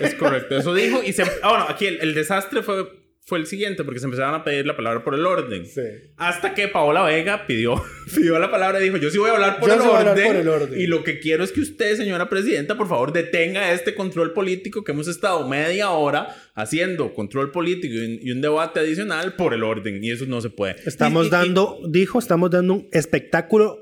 Es 0.00 0.14
correcto, 0.14 0.58
eso 0.58 0.74
dijo. 0.74 1.02
Y 1.02 1.12
se... 1.12 1.22
ah, 1.22 1.48
bueno, 1.50 1.66
aquí 1.68 1.86
el, 1.86 2.00
el 2.00 2.14
desastre 2.14 2.62
fue, 2.62 2.86
fue 3.28 3.38
el 3.38 3.46
siguiente, 3.46 3.84
porque 3.84 4.00
se 4.00 4.06
empezaron 4.06 4.34
a 4.34 4.42
pedir 4.42 4.64
la 4.66 4.74
palabra 4.74 5.04
por 5.04 5.14
el 5.14 5.26
orden. 5.26 5.66
Sí. 5.66 5.82
Hasta 6.16 6.54
que 6.54 6.66
Paola 6.68 7.02
Vega 7.02 7.46
pidió, 7.46 7.82
pidió 8.14 8.38
la 8.38 8.50
palabra 8.50 8.80
y 8.80 8.84
dijo, 8.84 8.96
yo 8.96 9.10
sí 9.10 9.18
voy 9.18 9.28
a 9.28 9.34
hablar 9.34 9.60
por, 9.60 9.68
Yo 9.68 9.74
el, 9.74 9.80
sí 9.82 9.86
a 9.86 9.98
hablar 9.98 10.12
orden, 10.14 10.26
por 10.26 10.36
el 10.36 10.48
orden. 10.48 10.80
Y 10.80 10.86
lo 10.86 11.04
que 11.04 11.18
quiero 11.20 11.44
es 11.44 11.52
que 11.52 11.60
usted, 11.60 11.94
señora 11.96 12.30
presidenta, 12.30 12.76
por 12.78 12.88
favor, 12.88 13.12
detenga 13.12 13.70
este 13.72 13.94
control 13.94 14.32
político 14.32 14.82
que 14.82 14.92
hemos 14.92 15.08
estado 15.08 15.46
media 15.46 15.90
hora 15.90 16.34
haciendo 16.54 17.12
control 17.12 17.50
político 17.52 17.94
y 17.94 17.98
un, 17.98 18.18
y 18.22 18.30
un 18.32 18.40
debate 18.40 18.80
adicional 18.80 19.36
por 19.36 19.52
el 19.52 19.62
orden. 19.62 20.02
Y 20.02 20.10
eso 20.10 20.24
no 20.26 20.40
se 20.40 20.48
puede. 20.48 20.76
Estamos 20.86 21.26
Y- 21.26 21.28
y- 21.28 21.30
dando, 21.30 21.78
dijo, 21.86 22.18
estamos 22.18 22.50
dando 22.50 22.72
un 22.74 22.88
espectáculo, 22.92 23.76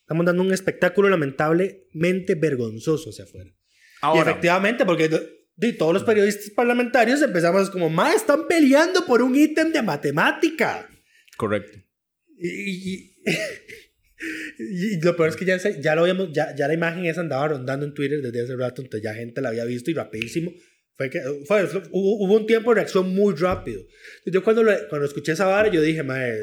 estamos 0.00 0.26
dando 0.26 0.42
un 0.42 0.52
espectáculo 0.52 1.08
lamentablemente 1.08 2.34
vergonzoso 2.34 3.08
hacia 3.10 3.24
afuera. 3.24 3.48
y 3.50 3.54
Ahora, 4.02 4.30
efectivamente, 4.30 4.84
porque 4.84 5.08
di, 5.56 5.72
todos 5.76 5.92
los 5.94 6.04
periodistas 6.04 6.50
parlamentarios 6.50 7.22
empezamos 7.22 7.70
como, 7.70 7.88
ma, 7.90 8.12
están 8.12 8.46
peleando 8.48 9.04
por 9.06 9.22
un 9.22 9.34
ítem 9.34 9.72
de 9.72 9.82
matemática. 9.82 10.88
correcto. 11.36 11.78
Y, 12.38 12.48
y- 12.94 13.12
y 14.58 15.00
lo 15.02 15.16
peor 15.16 15.28
es 15.30 15.36
que 15.36 15.44
ya, 15.44 15.56
ya 15.58 15.94
lo 15.94 16.02
habíamos, 16.02 16.32
ya, 16.32 16.54
ya 16.54 16.68
la 16.68 16.74
imagen 16.74 17.06
esa 17.06 17.20
andaba 17.20 17.48
rondando 17.48 17.84
en 17.86 17.94
Twitter 17.94 18.20
desde 18.22 18.42
hace 18.42 18.56
rato, 18.56 18.82
entonces 18.82 19.02
ya 19.04 19.14
gente 19.14 19.40
la 19.40 19.48
había 19.50 19.64
visto 19.64 19.90
y 19.90 19.94
rapidísimo. 19.94 20.52
Fue 20.96 21.10
que, 21.10 21.20
fue, 21.46 21.64
hubo, 21.90 22.24
hubo 22.24 22.36
un 22.36 22.46
tiempo 22.46 22.70
de 22.70 22.76
reacción 22.76 23.14
muy 23.14 23.34
rápido. 23.34 23.82
Yo 24.24 24.42
cuando, 24.42 24.62
lo- 24.62 24.88
cuando 24.88 25.06
escuché 25.06 25.32
esa 25.32 25.44
vara, 25.46 25.68
yo 25.70 25.82
dije, 25.82 26.02
mae, 26.02 26.34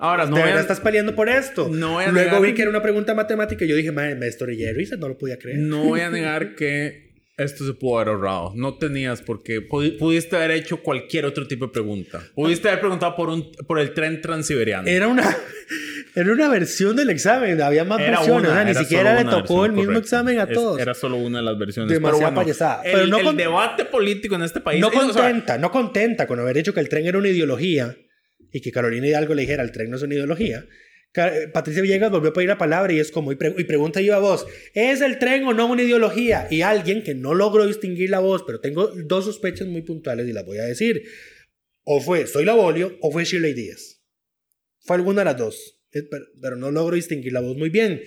Ahora, 0.00 0.24
no 0.26 0.36
¿de 0.36 0.42
voy 0.42 0.42
verdad 0.42 0.58
a- 0.58 0.60
estás 0.62 0.80
peleando 0.80 1.14
por 1.16 1.28
esto? 1.28 1.68
No 1.68 1.94
voy 1.94 2.04
a 2.04 2.12
Luego 2.12 2.30
negar- 2.36 2.42
vi 2.42 2.54
que 2.54 2.62
era 2.62 2.70
una 2.70 2.82
pregunta 2.82 3.14
matemática 3.14 3.64
y 3.64 3.68
yo 3.68 3.74
dije, 3.76 3.90
mae, 3.90 4.14
me 4.14 4.26
estoy 4.28 4.54
risa, 4.72 4.96
no 4.96 5.08
lo 5.08 5.18
podía 5.18 5.38
creer. 5.38 5.58
No 5.58 5.84
voy 5.84 6.00
a 6.00 6.10
negar 6.10 6.54
que 6.54 7.07
esto 7.38 7.64
se 7.64 7.72
pudo 7.72 7.96
haber 8.00 8.08
ahorrado. 8.08 8.52
No 8.56 8.74
tenías 8.78 9.22
porque 9.22 9.60
pudiste 9.60 10.36
haber 10.36 10.50
hecho 10.50 10.82
cualquier 10.82 11.24
otro 11.24 11.46
tipo 11.46 11.66
de 11.66 11.72
pregunta. 11.72 12.20
Pudiste 12.34 12.68
haber 12.68 12.80
preguntado 12.80 13.14
por, 13.14 13.30
un, 13.30 13.52
por 13.66 13.78
el 13.78 13.94
tren 13.94 14.20
transiberiano. 14.20 14.88
Era 14.88 15.06
una, 15.06 15.36
era 16.16 16.32
una 16.32 16.48
versión 16.48 16.96
del 16.96 17.10
examen, 17.10 17.62
había 17.62 17.84
más 17.84 18.00
Era 18.00 18.18
versiones, 18.18 18.40
una, 18.42 18.50
o 18.50 18.54
sea, 18.54 18.64
ni 18.64 18.70
era 18.72 18.80
siquiera 18.80 19.22
le 19.22 19.30
tocó 19.30 19.64
el 19.66 19.72
mismo 19.72 19.98
examen 19.98 20.40
a 20.40 20.44
Es- 20.44 20.52
todos. 20.52 20.80
era 20.80 20.94
solo 20.94 21.16
una 21.16 21.38
de 21.38 21.44
las 21.44 21.58
versiones. 21.58 21.92
Demasiada 21.92 22.18
pero 22.18 22.30
bueno, 22.32 22.40
payasada. 22.44 22.82
El, 22.82 22.92
Pero 22.92 23.06
no 23.06 23.30
el 23.30 23.36
debate 23.36 23.84
político 23.84 24.34
en 24.34 24.42
este 24.42 24.60
país. 24.60 24.80
No 24.80 24.88
o 24.88 24.90
sea, 24.90 25.00
contenta, 25.00 25.58
no 25.58 25.70
contenta 25.70 26.26
con 26.26 26.40
haber 26.40 26.56
dicho 26.56 26.74
que 26.74 26.80
el 26.80 26.88
tren 26.88 27.06
era 27.06 27.18
una 27.18 27.28
ideología 27.28 27.96
y 28.52 28.60
que 28.60 28.72
Carolina 28.72 29.06
Hidalgo 29.06 29.34
le 29.34 29.42
dijera 29.42 29.62
el 29.62 29.70
tren 29.70 29.90
no 29.90 29.96
es 29.96 30.02
una 30.02 30.14
ideología. 30.14 30.64
Eh, 31.14 31.48
Patricia 31.52 31.82
Villegas 31.82 32.10
volvió 32.10 32.30
a 32.30 32.32
pedir 32.32 32.48
la 32.48 32.58
palabra 32.58 32.92
y 32.92 33.00
es 33.00 33.10
como, 33.10 33.32
y, 33.32 33.36
pre- 33.36 33.54
y 33.58 33.64
pregunta 33.64 34.00
yo 34.00 34.14
a 34.14 34.18
vos, 34.18 34.46
¿es 34.74 35.00
el 35.00 35.18
tren 35.18 35.42
o 35.44 35.54
no 35.54 35.66
una 35.66 35.82
ideología? 35.82 36.46
Y 36.50 36.62
alguien 36.62 37.02
que 37.02 37.14
no 37.14 37.34
logró 37.34 37.66
distinguir 37.66 38.10
la 38.10 38.20
voz, 38.20 38.44
pero 38.46 38.60
tengo 38.60 38.88
dos 38.88 39.24
sospechas 39.24 39.66
muy 39.66 39.82
puntuales 39.82 40.28
y 40.28 40.32
las 40.32 40.44
voy 40.44 40.58
a 40.58 40.64
decir. 40.64 41.02
O 41.84 42.00
fue 42.00 42.26
Soy 42.26 42.44
Labolio 42.44 42.96
o 43.00 43.10
fue 43.10 43.24
Shirley 43.24 43.54
Díaz. 43.54 44.02
Fue 44.80 44.96
alguna 44.96 45.22
de 45.22 45.24
las 45.24 45.36
dos, 45.38 45.80
eh, 45.92 46.02
pero, 46.08 46.24
pero 46.40 46.56
no 46.56 46.70
logro 46.70 46.94
distinguir 46.94 47.32
la 47.32 47.40
voz 47.40 47.56
muy 47.56 47.70
bien. 47.70 48.00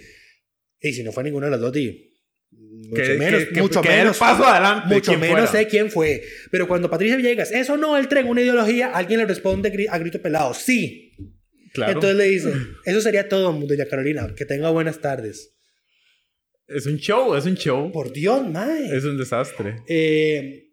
Y 0.80 0.94
si 0.94 1.04
no 1.04 1.12
fue 1.12 1.24
ninguna 1.24 1.48
de 1.48 1.52
las 1.52 1.60
dos, 1.60 1.74
di, 1.74 2.14
mucho 2.52 3.02
que- 3.04 3.18
menos, 3.18 3.44
que- 3.46 3.62
mucho 3.62 3.82
que 3.82 3.90
menos. 3.90 4.18
paso 4.18 4.46
adelante. 4.46 4.94
Mucho 4.94 5.12
menos 5.14 5.28
fuera. 5.30 5.48
sé 5.48 5.68
quién 5.68 5.90
fue. 5.92 6.24
Pero 6.52 6.68
cuando 6.68 6.90
Patricia 6.90 7.18
Villegas, 7.18 7.52
eso 7.52 7.76
no, 7.78 7.98
el 7.98 8.08
tren, 8.08 8.28
una 8.28 8.42
ideología, 8.42 8.92
alguien 8.92 9.20
le 9.20 9.26
responde 9.26 9.88
a 9.90 9.98
grito 9.98 10.22
pelado, 10.22 10.54
sí. 10.54 11.11
Claro. 11.74 11.94
Entonces 11.94 12.18
le 12.18 12.26
dice, 12.26 12.54
eso 12.86 13.02
sería 13.02 13.30
todo, 13.30 13.54
doña 13.54 13.86
Carolina, 13.86 14.34
que 14.36 14.46
tenga 14.46 14.70
buenas 14.72 15.00
tardes. 15.00 15.56
es 16.68 16.86
un 16.86 16.98
show, 16.98 17.36
es 17.36 17.46
un 17.46 17.56
show. 17.56 17.92
Por 17.92 18.12
Dios, 18.12 18.48
mae. 18.50 18.96
Es 18.96 19.06
un 19.06 19.18
desastre. 19.18 19.78
Eh, 19.88 20.70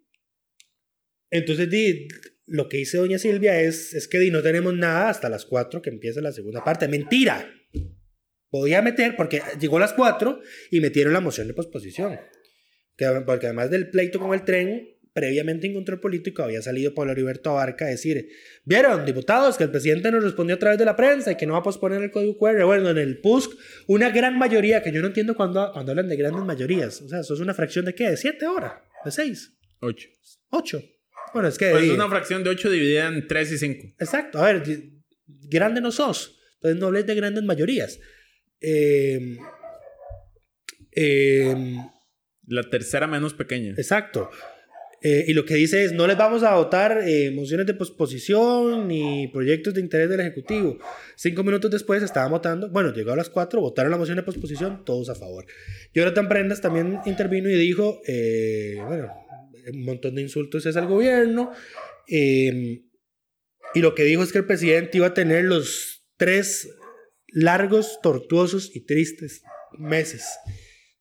entonces, 1.30 1.70
di, 1.70 2.08
lo 2.46 2.68
que 2.68 2.78
dice 2.78 2.98
doña 2.98 3.18
Silvia 3.18 3.60
es, 3.60 3.94
es 3.94 4.08
que 4.08 4.18
di, 4.18 4.30
no 4.30 4.42
tenemos 4.42 4.74
nada 4.74 5.08
hasta 5.08 5.28
las 5.28 5.44
4 5.44 5.82
que 5.82 5.90
empieza 5.90 6.20
la 6.20 6.32
segunda 6.32 6.64
parte. 6.64 6.88
Mentira. 6.88 7.48
Podía 8.50 8.80
meter, 8.80 9.14
porque 9.14 9.42
llegó 9.60 9.76
a 9.76 9.80
las 9.80 9.92
4 9.92 10.40
y 10.70 10.80
metieron 10.80 11.12
la 11.12 11.20
moción 11.20 11.46
de 11.46 11.54
posposición. 11.54 12.18
Que, 12.96 13.06
porque 13.26 13.46
además 13.46 13.70
del 13.70 13.90
pleito 13.90 14.18
con 14.18 14.32
el 14.32 14.44
tren, 14.44 14.97
previamente 15.18 15.66
en 15.66 15.74
control 15.74 15.98
político 15.98 16.44
había 16.44 16.62
salido 16.62 16.94
Pablo 16.94 17.10
Heriberto 17.10 17.50
Abarca 17.50 17.86
a 17.86 17.88
decir, 17.88 18.28
vieron, 18.64 19.04
diputados, 19.04 19.56
que 19.56 19.64
el 19.64 19.70
presidente 19.70 20.12
nos 20.12 20.22
respondió 20.22 20.54
a 20.54 20.58
través 20.60 20.78
de 20.78 20.84
la 20.84 20.94
prensa 20.94 21.32
y 21.32 21.36
que 21.36 21.44
no 21.44 21.54
va 21.54 21.58
a 21.58 21.62
posponer 21.64 22.00
el 22.00 22.12
código 22.12 22.38
QR. 22.38 22.62
Bueno, 22.64 22.90
en 22.90 22.98
el 22.98 23.18
PUSC, 23.20 23.50
una 23.88 24.10
gran 24.10 24.38
mayoría, 24.38 24.80
que 24.80 24.92
yo 24.92 25.00
no 25.00 25.08
entiendo 25.08 25.34
cuando, 25.34 25.72
cuando 25.72 25.90
hablan 25.90 26.08
de 26.08 26.16
grandes 26.16 26.44
mayorías. 26.44 27.02
O 27.02 27.08
sea, 27.08 27.20
eso 27.20 27.34
es 27.34 27.40
una 27.40 27.54
fracción 27.54 27.84
de 27.84 27.94
qué? 27.94 28.10
¿De 28.10 28.16
7 28.16 28.46
horas? 28.46 28.74
¿De 29.04 29.10
6? 29.10 29.54
Ocho. 29.80 30.08
8. 30.50 30.82
Bueno, 31.34 31.48
es 31.48 31.58
que... 31.58 31.70
Pues 31.70 31.84
es 31.84 31.90
una 31.90 32.08
fracción 32.08 32.44
de 32.44 32.50
8 32.50 32.70
dividida 32.70 33.08
en 33.08 33.26
3 33.26 33.52
y 33.52 33.58
5. 33.58 33.94
Exacto, 33.98 34.38
a 34.38 34.52
ver, 34.52 34.62
grande 35.26 35.80
no 35.80 35.90
sos. 35.90 36.38
Entonces 36.54 36.80
no 36.80 36.86
hables 36.86 37.06
de 37.06 37.14
grandes 37.14 37.42
mayorías. 37.44 37.98
Eh, 38.60 39.36
eh, 40.92 41.76
La 42.46 42.62
tercera 42.62 43.06
menos 43.06 43.34
pequeña. 43.34 43.72
exacto. 43.76 44.30
Eh, 45.00 45.26
y 45.28 45.32
lo 45.32 45.44
que 45.44 45.54
dice 45.54 45.84
es, 45.84 45.92
no 45.92 46.06
les 46.08 46.16
vamos 46.16 46.42
a 46.42 46.56
votar 46.56 47.02
eh, 47.06 47.30
mociones 47.30 47.66
de 47.66 47.74
posposición 47.74 48.88
ni 48.88 49.28
proyectos 49.28 49.74
de 49.74 49.80
interés 49.80 50.08
del 50.08 50.20
Ejecutivo. 50.20 50.78
Cinco 51.16 51.44
minutos 51.44 51.70
después 51.70 52.02
estaban 52.02 52.32
votando, 52.32 52.68
bueno, 52.70 52.92
llegó 52.92 53.12
a 53.12 53.16
las 53.16 53.30
cuatro, 53.30 53.60
votaron 53.60 53.92
la 53.92 53.96
moción 53.96 54.16
de 54.16 54.24
posposición, 54.24 54.84
todos 54.84 55.08
a 55.08 55.14
favor. 55.14 55.46
Jonathan 55.94 56.28
Prendas 56.28 56.60
también 56.60 56.98
intervino 57.06 57.48
y 57.48 57.54
dijo, 57.54 58.00
eh, 58.08 58.76
bueno, 58.84 59.12
un 59.72 59.84
montón 59.84 60.16
de 60.16 60.22
insultos 60.22 60.66
es 60.66 60.76
al 60.76 60.86
gobierno. 60.86 61.52
eh, 62.08 62.82
y 63.74 63.80
lo 63.80 63.94
que 63.94 64.04
dijo 64.04 64.22
es 64.22 64.32
que 64.32 64.38
el 64.38 64.46
presidente 64.46 64.96
iba 64.96 65.08
a 65.08 65.14
tener 65.14 65.44
los 65.44 66.02
tres 66.16 66.70
largos, 67.28 68.00
tortuosos 68.02 68.74
y 68.74 68.86
tristes 68.86 69.42
meses 69.78 70.24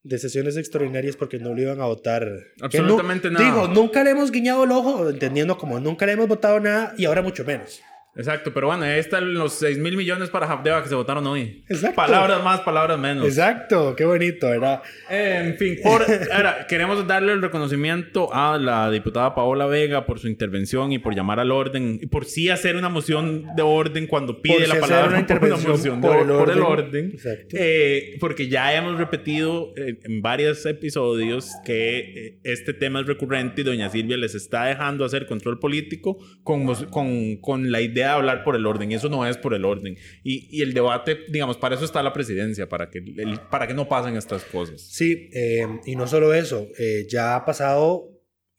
de 0.08 0.18
sesiones 0.20 0.56
extraordinarias 0.58 1.16
porque 1.16 1.38
no 1.40 1.54
lo 1.54 1.62
iban 1.62 1.82
a 1.82 1.86
votar. 1.86 2.28
Absolutamente 2.62 3.30
nu- 3.30 3.34
nada. 3.40 3.46
Digo, 3.46 3.68
nunca 3.68 4.04
le 4.04 4.12
hemos 4.12 4.32
guiñado 4.32 4.64
el 4.64 4.72
ojo, 4.72 5.10
entendiendo 5.10 5.58
como 5.58 5.80
nunca 5.80 6.06
le 6.06 6.14
hemos 6.14 6.28
votado 6.28 6.60
nada 6.60 6.94
y 6.98 7.06
ahora 7.06 7.22
mucho 7.22 7.44
menos. 7.44 7.82
Exacto, 8.18 8.52
pero 8.54 8.68
bueno, 8.68 8.84
ahí 8.84 9.00
están 9.00 9.34
los 9.34 9.54
6 9.54 9.78
mil 9.78 9.96
millones 9.96 10.30
para 10.30 10.52
Habdeba 10.52 10.82
que 10.84 10.90
se 10.90 10.96
votaron 10.96 11.26
hoy. 11.28 11.64
Exacto. 11.70 11.96
Palabras 11.96 12.44
más, 12.44 12.62
palabras 12.62 12.98
menos. 13.00 13.26
Exacto, 13.26 13.96
qué 13.96 14.06
bonito, 14.06 14.48
¿verdad? 14.50 14.82
En 15.10 15.56
fin, 15.58 15.78
por, 15.84 16.04
ahora, 16.34 16.66
queremos 16.68 17.06
darle 17.08 17.34
el 17.34 17.42
reconocimiento 17.42 18.34
a 18.34 18.58
la 18.58 18.90
diputada 18.90 19.36
Paola 19.36 19.68
Vega 19.68 20.06
por 20.06 20.20
su 20.20 20.28
intervención 20.28 20.92
y 20.92 21.00
por 21.00 21.16
llamar 21.16 21.40
al 21.40 21.52
orden 21.52 22.00
y 22.02 22.08
por 22.08 22.26
sí 22.26 22.50
hacer 22.50 22.76
una 22.76 22.90
moción 22.90 23.46
de 23.56 23.62
orden 23.62 24.08
cuando 24.08 24.42
pide 24.42 24.56
Por 24.56 24.68
la 24.68 24.68
sí 24.68 24.72
hacer 24.78 24.90
palabra 24.90 25.08
una 25.08 25.16
por 25.28 25.36
intervención 25.38 25.72
moción 25.72 26.02
de 26.02 26.08
por 26.08 26.18
or- 26.18 26.22
el 26.24 26.28
por 26.38 26.50
el 26.50 26.60
orden. 26.62 26.86
orden. 26.88 27.12
Exacto. 27.14 27.56
Eh, 27.60 28.18
porque 28.20 28.48
ya 28.48 28.74
hemos 28.74 28.98
repetido 28.98 29.74
eh, 29.78 30.00
en 30.04 30.22
varios 30.22 30.66
episodios 30.66 31.52
que 31.66 32.00
eh, 32.00 32.40
este 32.44 32.74
tema 32.74 33.02
es 33.02 33.06
recurrente 33.08 33.62
y 33.62 33.64
doña 33.64 33.90
Silvia 33.90 34.18
les 34.18 34.34
está 34.36 34.66
dejando 34.66 35.06
hacer 35.06 35.28
control 35.28 35.60
político 35.60 36.18
con, 36.44 36.66
con, 36.90 37.38
con 37.38 37.72
la 37.72 37.82
idea 37.82 38.07
de 38.12 38.16
hablar 38.16 38.44
por 38.44 38.56
el 38.56 38.66
orden 38.66 38.92
y 38.92 38.96
eso 38.96 39.10
no 39.10 39.26
es 39.26 39.38
por 39.38 39.54
el 39.54 39.66
orden. 39.66 39.98
Y, 40.24 40.48
y 40.58 40.62
el 40.62 40.74
debate, 40.74 41.20
digamos, 41.30 41.58
para 41.58 41.76
eso 41.76 41.86
está 41.86 42.02
la 42.04 42.14
presidencia, 42.14 42.68
para 42.70 42.90
que, 42.90 43.00
el- 43.00 43.40
para 43.52 43.68
que 43.68 43.74
no 43.74 43.88
pasen 43.88 44.16
estas 44.16 44.44
cosas. 44.46 44.82
Sí, 44.82 45.30
eh, 45.34 45.66
y 45.86 45.96
no 45.96 46.08
solo 46.08 46.34
eso, 46.34 46.68
eh, 46.78 47.06
ya 47.10 47.36
ha 47.36 47.46
pasado 47.46 48.10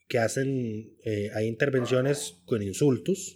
que 0.07 0.17
hacen, 0.19 0.95
eh, 1.05 1.29
hay 1.35 1.47
intervenciones 1.47 2.41
con 2.45 2.61
insultos, 2.63 3.35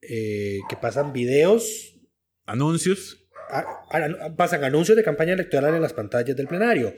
que 0.00 0.76
pasan 0.80 1.12
videos, 1.12 1.94
Anuncios. 2.46 3.18
a- 3.50 3.86
a- 3.90 4.36
pasan 4.36 4.64
anuncios 4.64 4.96
de 4.96 5.04
campaña 5.04 5.32
electoral 5.34 5.74
en 5.74 5.82
las 5.82 5.92
pantallas 5.92 6.36
del 6.36 6.48
plenario, 6.48 6.94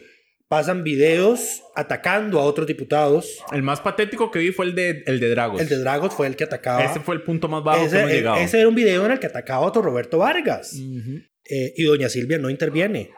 pasan 0.49 0.85
videos 0.85 1.63
atacando 1.75 2.39
a 2.39 2.43
otros 2.45 2.67
diputados. 2.67 3.39
El 3.53 3.63
más 3.63 3.81
patético 3.81 4.31
que 4.31 4.39
vi 4.41 4.53
fue 4.53 4.67
el 4.67 4.75
de, 4.75 5.03
el 5.07 5.19
de 5.21 5.31
Dragos. 5.31 5.61
El 5.61 5.69
de 5.69 5.79
Dragos 5.79 6.15
fue 6.15 6.27
el 6.27 6.37
que 6.37 6.45
atacaba. 6.45 6.85
Ese 6.85 7.01
fue 7.01 7.15
el 7.15 7.23
punto 7.23 7.49
más 7.49 7.65
bajo 7.65 7.85
ese, 7.85 7.97
que 7.97 7.99
hemos 8.01 8.11
eh, 8.11 8.15
llegado. 8.17 8.37
ese 8.37 8.59
era 8.61 8.69
un 8.69 8.75
video 8.75 9.05
en 9.07 9.13
el 9.13 9.19
que 9.19 9.27
atacaba 9.27 9.65
a 9.65 9.69
otro 9.69 9.83
Roberto 9.83 10.19
Vargas. 10.19 10.75
Eh, 10.77 11.73
y 11.77 11.83
doña 11.85 12.09
Silvia 12.09 12.39
no 12.39 12.51
interviene, 12.51 13.11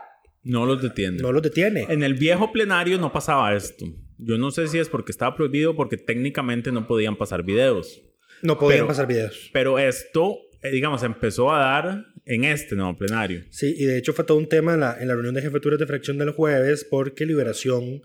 No 0.43 0.67
los 0.67 0.81
detiene. 0.83 1.19
no 1.19 1.33
los 1.33 1.43
detiene. 1.43 1.87
En 1.89 2.03
el 2.03 2.15
viejo 2.15 2.53
plenario 2.53 2.99
no 2.99 3.13
pasaba 3.13 3.55
esto. 3.55 3.85
Yo 4.19 4.39
no 4.39 4.51
sé 4.51 4.67
si 4.69 4.79
es 4.79 4.89
porque 4.89 5.13
estaba 5.13 5.35
prohibido 5.37 5.73
o 5.73 5.77
porque 5.77 5.97
técnicamente 5.99 6.73
no 6.73 6.87
podían 6.87 7.17
pasar 7.17 7.43
videos. 7.43 8.03
No 8.43 8.59
podían 8.59 8.79
pero- 8.81 8.87
pasar 8.89 9.07
videos. 9.07 9.51
Pero 9.53 9.79
esto, 9.79 10.39
eh, 10.63 10.71
digamos, 10.71 11.03
empezó 11.03 11.53
a 11.53 11.59
dar 11.59 12.05
en 12.27 12.45
este 12.45 12.75
nuevo 12.75 12.97
plenario. 12.99 13.45
Sí, 13.51 13.75
y 13.79 13.87
de 13.87 13.97
hecho 13.97 14.13
fue 14.13 14.25
todo 14.25 14.37
un 14.37 14.49
tema 14.49 14.75
en 14.75 14.81
la, 14.81 14.97
en 15.01 15.09
la 15.09 15.15
reunión 15.15 15.35
de 15.35 15.43
jefaturas 15.43 15.79
de 15.79 15.87
fracción 15.87 16.19
del 16.19 16.31
jueves 16.31 16.85
porque 16.85 17.25
Liberación 17.25 18.03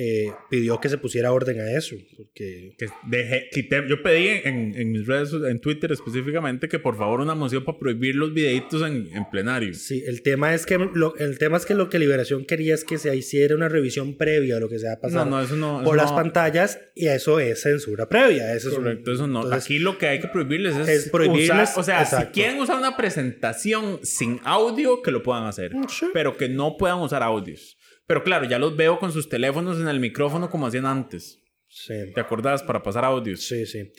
eh, 0.00 0.30
pidió 0.48 0.78
que 0.80 0.88
se 0.88 0.96
pusiera 0.96 1.32
orden 1.32 1.60
a 1.60 1.72
eso. 1.72 1.96
Porque 2.16 2.76
Que 2.78 3.48
quité, 3.52 3.82
yo 3.88 4.00
pedí 4.00 4.28
en, 4.44 4.72
en 4.76 4.92
mis 4.92 5.04
redes, 5.08 5.32
en 5.32 5.60
Twitter 5.60 5.90
específicamente, 5.90 6.68
que 6.68 6.78
por 6.78 6.96
favor 6.96 7.20
una 7.20 7.34
moción 7.34 7.64
para 7.64 7.78
prohibir 7.80 8.14
los 8.14 8.32
videitos 8.32 8.80
en, 8.82 9.08
en 9.12 9.28
plenario. 9.28 9.74
sí, 9.74 10.04
el 10.06 10.22
tema 10.22 10.54
es 10.54 10.66
que 10.66 10.78
lo, 10.78 11.16
el 11.16 11.38
tema 11.38 11.56
es 11.56 11.66
que 11.66 11.74
lo 11.74 11.90
que 11.90 11.98
Liberación 11.98 12.44
quería 12.44 12.74
es 12.74 12.84
que 12.84 12.96
se 12.96 13.14
hiciera 13.16 13.56
una 13.56 13.68
revisión 13.68 14.16
previa 14.16 14.58
a 14.58 14.60
lo 14.60 14.68
que 14.68 14.78
se 14.78 14.86
va 14.86 14.92
a 14.92 15.00
pasar 15.00 15.26
No, 15.26 15.38
no, 15.38 15.42
eso 15.42 15.56
no. 15.56 15.78
por 15.82 15.96
eso 15.96 16.04
las 16.04 16.10
no- 16.12 16.16
pantallas 16.16 16.78
y 16.94 17.08
eso 17.08 17.40
es 17.40 17.60
censura 17.60 18.08
previa. 18.08 18.54
Eso 18.54 18.68
es 18.68 18.76
un- 18.76 18.84
Correcto, 18.84 19.12
eso 19.12 19.26
no. 19.26 19.42
entonces, 19.42 19.64
Aquí 19.64 19.78
lo 19.80 19.98
que 19.98 20.06
hay 20.06 20.20
que 20.20 20.28
prohibirles 20.28 20.76
es, 20.76 20.88
es 20.88 21.12
prohibirles- 21.12 21.70
usar- 21.72 21.78
o 21.78 21.82
sea, 21.82 22.02
exacto. 22.02 22.26
si 22.26 22.32
quieren 22.40 22.60
usar 22.60 22.76
una 22.78 22.96
presentación 22.96 23.98
sin 24.04 24.40
audio, 24.44 25.02
que 25.02 25.10
lo 25.10 25.22
puedan 25.22 25.44
hacer, 25.46 25.72
Sí. 25.88 26.06
pero 26.12 26.36
que 26.36 26.48
no 26.48 26.76
puedan 26.76 26.98
usar 26.98 27.22
audios. 27.22 27.76
Pero 28.08 28.24
claro, 28.24 28.44
ya 28.46 28.58
los 28.58 28.76
veo 28.76 28.98
con 28.98 29.12
sus 29.12 29.28
teléfonos 29.28 29.78
en 29.80 29.86
el 29.86 30.00
micrófono 30.00 30.50
como 30.50 30.66
hacían 30.66 30.86
antes. 30.86 31.40
sí, 31.68 31.94
¿Te 32.14 32.20
acordás? 32.20 32.64
Para 32.64 32.82
pasar 32.82 33.04
audios. 33.04 33.42
sí, 33.46 33.64
sí. 33.66 33.92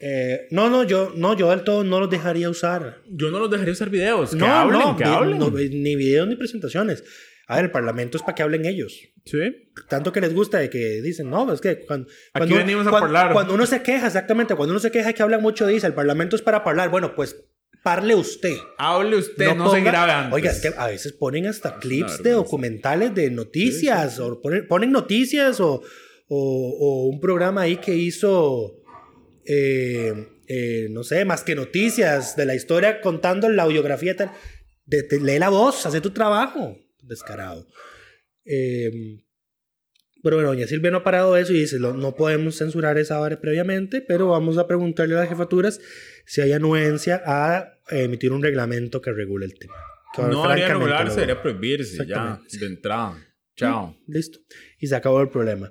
Eh, 0.00 0.48
no, 0.50 0.68
no, 0.68 0.82
yo, 0.82 1.12
no, 1.16 1.34
yo 1.36 1.48
del 1.50 1.62
todo 1.62 1.84
no 1.84 2.00
los 2.00 2.10
dejaría 2.10 2.50
usar. 2.50 2.98
Yo 3.08 3.30
no 3.30 3.38
los 3.38 3.50
dejaría 3.50 3.72
usar 3.72 3.88
videos. 3.88 4.30
Que 4.30 4.36
no, 4.36 4.46
hablen, 4.46 4.80
no, 4.80 4.96
que 4.96 5.04
vi- 5.04 5.08
hablen. 5.10 5.38
no, 5.38 5.50
ni 5.50 5.96
videos 5.96 6.26
ni 6.28 6.34
presentaciones. 6.36 7.04
A 7.46 7.56
ver, 7.56 7.66
el 7.66 7.70
Parlamento 7.70 8.16
es 8.18 8.22
para 8.22 8.34
que 8.34 8.42
hablen 8.42 8.64
ellos. 8.66 9.00
Sí. 9.24 9.38
tanto 9.88 10.12
que 10.12 10.20
les 10.20 10.34
gusta 10.34 10.58
de 10.58 10.68
que 10.68 11.00
dicen, 11.00 11.30
no, 11.30 11.50
es 11.50 11.60
que 11.62 11.78
cuando, 11.86 12.08
Aquí 12.34 12.48
cuando, 12.50 12.56
venimos 12.56 12.86
a 12.86 12.90
cuando- 12.90 13.06
hablar. 13.06 13.32
cuando 13.32 13.54
uno 13.54 13.64
se 13.64 13.82
queja, 13.82 14.06
exactamente, 14.08 14.54
cuando 14.54 14.72
uno 14.72 14.80
se 14.80 14.90
queja 14.90 15.12
que 15.14 15.22
hablan 15.22 15.40
mucho, 15.40 15.66
dice, 15.66 15.86
el 15.86 15.94
Parlamento 15.94 16.36
es 16.36 16.42
para 16.42 16.58
hablar. 16.58 16.90
Bueno, 16.90 17.14
pues 17.14 17.42
parle 17.84 18.14
usted. 18.16 18.56
Hable 18.78 19.16
usted, 19.16 19.54
no, 19.54 19.70
se 19.70 19.76
ponga- 19.78 19.84
grabe 19.90 20.12
antes. 20.12 20.32
Oiga, 20.34 20.50
es 20.50 20.60
que 20.60 20.72
a 20.76 20.86
veces 20.88 21.12
ponen 21.12 21.46
hasta 21.46 21.78
clips 21.78 22.22
de 22.22 22.30
documentales 22.30 23.14
de 23.14 23.30
noticias, 23.30 24.18
o 24.18 24.40
ponen, 24.40 24.66
ponen 24.66 24.90
noticias, 24.90 25.60
o, 25.60 25.82
o- 26.28 26.76
o 26.80 27.06
un 27.06 27.20
programa 27.20 27.60
ahí 27.62 27.76
que 27.76 27.94
hizo, 27.94 28.80
eh, 29.46 30.12
eh, 30.48 30.88
no 30.90 31.04
sé, 31.04 31.24
más 31.24 31.42
que 31.44 31.54
noticias 31.54 32.34
de 32.36 32.46
la 32.46 32.54
historia 32.54 33.00
contando 33.00 33.48
la 33.48 33.62
audiografía. 33.64 34.12
y 34.12 34.16
Tal. 34.16 34.30
De- 34.86 35.02
de- 35.02 35.20
lee 35.20 35.38
la 35.38 35.48
voz, 35.50 35.86
hace 35.86 36.00
tu 36.00 36.10
trabajo. 36.10 36.76
Descarado. 37.02 37.66
Eh, 38.46 38.90
pero 40.22 40.36
bueno, 40.36 40.50
doña 40.50 40.66
Silvia 40.66 40.90
no 40.90 40.98
ha 40.98 41.04
parado 41.04 41.36
eso 41.36 41.52
y 41.52 41.60
dice, 41.60 41.78
"Lo- 41.78 41.92
no 41.94 42.14
podemos 42.14 42.56
censurar 42.56 42.96
esa 42.98 43.20
hora 43.20 43.38
previamente, 43.40 44.00
pero 44.00 44.28
vamos 44.28 44.56
a 44.56 44.66
preguntarle 44.66 45.14
a 45.16 45.20
las 45.20 45.28
jefaturas 45.28 45.80
si 46.26 46.40
hay 46.40 46.52
anuencia 46.52 47.22
a 47.26 47.73
emitir 47.90 48.32
un 48.32 48.42
reglamento 48.42 49.00
que 49.00 49.12
regule 49.12 49.46
el 49.46 49.58
tema. 49.58 49.74
Que 50.14 50.22
no 50.22 50.42
debería 50.42 50.68
regularse, 50.68 51.14
debería 51.20 51.42
prohibirse 51.42 52.06
ya, 52.06 52.40
de 52.50 52.66
entrada. 52.66 53.16
Chao. 53.56 53.96
Listo. 54.06 54.38
Y 54.78 54.86
se 54.86 54.96
acabó 54.96 55.20
el 55.20 55.28
problema. 55.28 55.70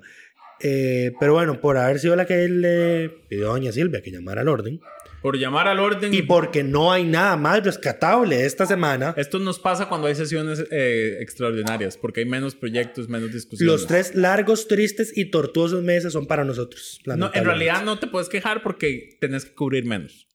Eh, 0.60 1.12
pero 1.18 1.34
bueno, 1.34 1.60
por 1.60 1.76
haber 1.76 1.98
sido 1.98 2.14
la 2.16 2.26
que 2.26 2.48
le 2.48 3.10
pidió 3.28 3.50
a 3.50 3.52
doña 3.54 3.72
Silvia 3.72 4.00
que 4.02 4.10
llamara 4.12 4.42
al 4.42 4.48
orden 4.48 4.80
Por 5.20 5.36
llamar 5.36 5.66
al 5.66 5.80
orden. 5.80 6.14
y 6.14 6.22
porque 6.22 6.62
no 6.62 6.92
hay 6.92 7.04
nada 7.04 7.36
más 7.36 7.62
rescatable 7.64 8.46
esta 8.46 8.64
semana, 8.64 9.14
Esto 9.16 9.38
nos 9.40 9.58
pasa 9.58 9.88
cuando 9.88 10.06
hay 10.06 10.14
sesiones 10.14 10.64
eh, 10.70 11.18
extraordinarias, 11.20 11.96
porque 11.98 12.20
hay 12.20 12.26
menos 12.26 12.54
proyectos, 12.54 13.08
menos 13.08 13.32
discusiones. 13.32 13.70
los 13.72 13.86
tres 13.86 14.14
largos, 14.14 14.68
tristes 14.68 15.12
y 15.16 15.26
tortuosos 15.30 15.82
meses 15.82 16.12
son 16.12 16.26
para 16.26 16.44
nosotros. 16.44 17.00
No, 17.04 17.30
en 17.34 17.44
realidad 17.44 17.84
no 17.84 17.98
te 17.98 18.06
puedes 18.06 18.28
quejar 18.28 18.62
porque 18.62 19.16
tenés 19.20 19.44
que 19.44 19.54
cubrir 19.54 19.84
menos. 19.84 20.28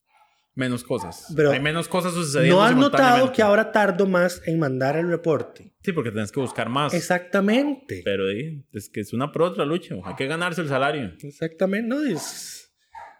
Menos 0.59 0.83
cosas. 0.83 1.31
Pero 1.35 1.51
hay 1.51 1.59
menos 1.61 1.87
cosas 1.87 2.13
sucediendo. 2.13 2.57
¿No 2.57 2.63
has 2.63 2.75
notado 2.75 3.31
que 3.31 3.41
ahora 3.41 3.71
tardo 3.71 4.05
más 4.05 4.41
en 4.45 4.59
mandar 4.59 4.97
el 4.97 5.07
reporte? 5.07 5.73
Sí, 5.81 5.93
porque 5.93 6.11
tenés 6.11 6.33
que 6.33 6.41
buscar 6.41 6.67
más. 6.67 6.93
Exactamente. 6.93 8.01
Pero 8.03 8.25
es 8.29 8.89
que 8.89 8.99
es 8.99 9.13
una 9.13 9.31
por 9.31 9.43
otra 9.43 9.63
lucha. 9.63 9.95
Hay 10.03 10.15
que 10.15 10.27
ganarse 10.27 10.59
el 10.61 10.67
salario. 10.67 11.13
Exactamente. 11.21 11.87
No, 11.87 12.03
es- 12.03 12.57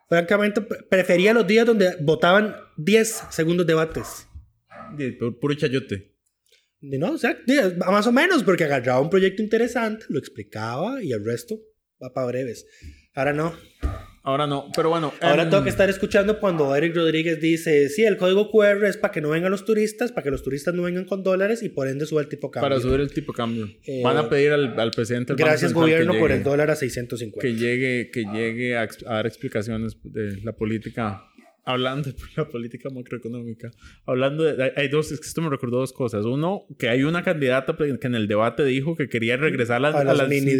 Francamente, 0.10 0.60
pre- 0.62 0.84
prefería 0.90 1.34
los 1.34 1.48
días 1.48 1.66
donde 1.66 1.96
votaban 2.02 2.56
10 2.78 3.24
segundos 3.30 3.66
debates. 3.66 4.28
Puro 5.40 5.54
chayote. 5.54 6.16
No, 6.82 7.12
o 7.14 7.18
sea, 7.18 7.38
más 7.88 8.08
o 8.08 8.12
menos, 8.12 8.44
porque 8.44 8.64
agarraba 8.66 9.00
un 9.02 9.10
proyecto 9.10 9.42
interesante, 9.44 10.06
lo 10.10 10.20
explicaba 10.20 11.02
y 11.04 11.12
el 11.14 11.24
resto 11.24 11.56
va 12.04 12.12
para 12.12 12.28
breves. 12.28 12.66
Ahora 13.14 13.32
no. 13.34 13.54
Ahora 14.24 14.48
no, 14.48 14.70
pero 14.76 14.90
bueno. 14.90 15.14
Ahora 15.22 15.44
em, 15.44 15.50
tengo 15.50 15.64
que 15.64 15.70
estar 15.70 15.90
escuchando 15.90 16.40
cuando 16.40 16.76
Eric 16.76 16.96
Rodríguez 16.96 17.40
dice, 17.40 17.88
sí, 17.90 18.04
el 18.04 18.18
código 18.18 18.52
QR 18.52 18.86
es 18.86 18.98
para 18.98 19.12
que 19.12 19.22
no 19.22 19.30
vengan 19.30 19.50
los 19.52 19.66
turistas, 19.66 20.12
para 20.12 20.24
que 20.26 20.32
los 20.32 20.44
turistas 20.44 20.74
no 20.74 20.84
vengan 20.84 21.06
con 21.06 21.24
dólares 21.24 21.64
y 21.64 21.70
por 21.70 21.88
ende 21.88 22.06
sube 22.06 22.22
el 22.22 22.28
tipo 22.28 22.52
cambio. 22.52 22.70
Para 22.70 22.82
subir 22.82 23.00
el 23.00 23.12
tipo 23.14 23.32
de 23.32 23.38
cambio. 23.38 23.70
Eh, 23.86 24.02
Van 24.04 24.18
a 24.18 24.28
pedir 24.30 24.52
al, 24.52 24.78
al 24.80 24.92
presidente 24.92 25.34
del 25.34 25.44
Gracias 25.46 25.74
gobierno 25.74 26.14
por 26.20 26.32
el 26.32 26.44
dólar 26.44 26.70
a 26.70 26.76
650. 26.76 27.40
que 27.40 27.56
llegue, 27.56 28.12
que 28.12 28.26
llegue 28.26 28.76
a 28.78 28.88
dar 29.06 29.26
explicaciones 29.26 29.98
de 30.04 30.42
la 30.44 30.52
política, 30.52 31.24
hablando 31.72 32.10
de 32.12 32.16
la 32.36 32.48
política 32.50 32.90
macroeconómica, 32.90 33.72
hablando 34.06 34.44
de, 34.44 34.74
hay- 34.76 34.88
dos, 34.90 35.12
es 35.12 35.20
que 35.20 35.28
esto 35.28 35.42
me 35.42 35.50
recordó 35.50 35.78
dos 35.80 35.94
cosas. 35.94 36.26
Uno, 36.26 36.66
que 36.78 36.90
hay 36.90 37.04
una 37.04 37.24
candidata 37.24 37.76
que 37.78 38.08
en 38.08 38.16
el 38.16 38.28
debate 38.28 38.64
dijo 38.66 38.96
que 38.96 39.08
quería 39.10 39.38
regresar 39.38 39.78
a 39.78 39.80
las, 39.80 39.96
A 39.96 40.04
las 40.04 40.28
mini 40.30 40.52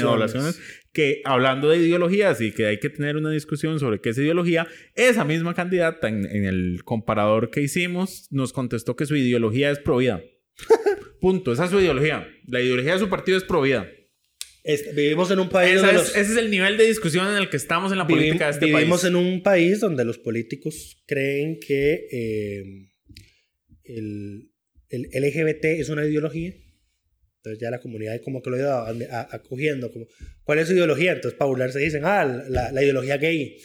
devaluaciones. 0.00 0.60
que 0.92 1.20
hablando 1.24 1.68
de 1.68 1.78
ideologías 1.78 2.40
y 2.40 2.52
que 2.52 2.66
hay 2.66 2.78
que 2.78 2.88
tener 2.90 3.16
una 3.16 3.30
discusión 3.30 3.78
sobre 3.78 4.00
qué 4.00 4.10
es 4.10 4.18
ideología, 4.18 4.66
esa 4.94 5.24
misma 5.24 5.54
candidata 5.54 6.08
en, 6.08 6.24
en 6.24 6.44
el 6.44 6.82
comparador 6.84 7.50
que 7.50 7.60
hicimos 7.60 8.28
nos 8.30 8.52
contestó 8.52 8.96
que 8.96 9.06
su 9.06 9.16
ideología 9.16 9.70
es 9.70 9.78
provida. 9.78 10.22
Punto, 11.20 11.52
esa 11.52 11.64
es 11.64 11.70
su 11.70 11.80
ideología. 11.80 12.28
La 12.46 12.60
ideología 12.60 12.92
de 12.94 12.98
su 12.98 13.08
partido 13.08 13.36
es 13.38 13.44
provida. 13.44 13.88
Este, 14.64 14.92
vivimos 14.92 15.30
en 15.30 15.38
un 15.40 15.50
país 15.50 15.74
donde 15.76 15.90
es- 15.90 15.94
los- 15.98 16.16
ese 16.16 16.32
es 16.32 16.36
el 16.38 16.50
nivel 16.50 16.76
de 16.78 16.86
discusión 16.86 17.28
en 17.28 17.36
el 17.36 17.50
que 17.50 17.58
estamos 17.58 17.92
en 17.92 17.98
la 17.98 18.04
Vivi- 18.06 18.14
política 18.16 18.46
de 18.46 18.50
este 18.52 18.66
vivimos 18.66 19.02
país. 19.02 19.10
en 19.10 19.16
un 19.16 19.42
país 19.42 19.78
donde 19.80 20.04
los 20.06 20.16
políticos 20.18 21.02
creen 21.06 21.60
que 21.60 22.08
eh, 22.10 22.64
el, 23.84 24.50
el 24.88 25.06
LGBT 25.12 25.64
es 25.80 25.88
una 25.90 26.06
ideología. 26.06 26.54
Entonces 27.38 27.60
ya 27.60 27.70
la 27.70 27.78
comunidad 27.80 28.18
como 28.22 28.40
que 28.40 28.48
lo 28.50 28.56
ha 28.56 28.58
ido 28.58 29.06
acogiendo. 29.30 29.92
Como, 29.92 30.06
¿Cuál 30.44 30.60
es 30.60 30.68
su 30.68 30.72
ideología? 30.74 31.12
Entonces 31.12 31.36
para 31.38 31.48
burlarse 31.50 31.78
dicen, 31.78 32.02
ah, 32.04 32.24
la, 32.48 32.72
la 32.72 32.82
ideología 32.82 33.18
gay. 33.18 33.58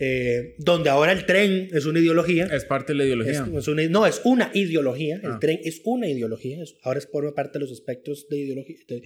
Eh, 0.00 0.54
donde 0.58 0.88
ahora 0.90 1.12
el 1.12 1.26
tren 1.26 1.68
es 1.72 1.84
una 1.84 1.98
ideología. 1.98 2.46
Es 2.46 2.64
parte 2.64 2.92
de 2.94 2.98
la 2.98 3.04
ideología. 3.04 3.32
Es- 3.46 3.54
es 3.54 3.68
una- 3.68 3.86
no, 3.88 4.06
es 4.06 4.22
una 4.24 4.50
ideología. 4.54 5.16
El 5.22 5.32
Ah. 5.32 5.38
tren 5.40 5.60
es 5.62 5.82
una 5.84 6.08
ideología. 6.08 6.62
es- 6.62 6.76
ahora 6.84 7.00
es 7.00 7.06
forma 7.06 7.34
parte 7.34 7.58
de 7.58 7.64
los 7.64 7.72
aspectos 7.72 8.26
de, 8.30 8.38
ideología, 8.38 8.76
de, 8.88 9.02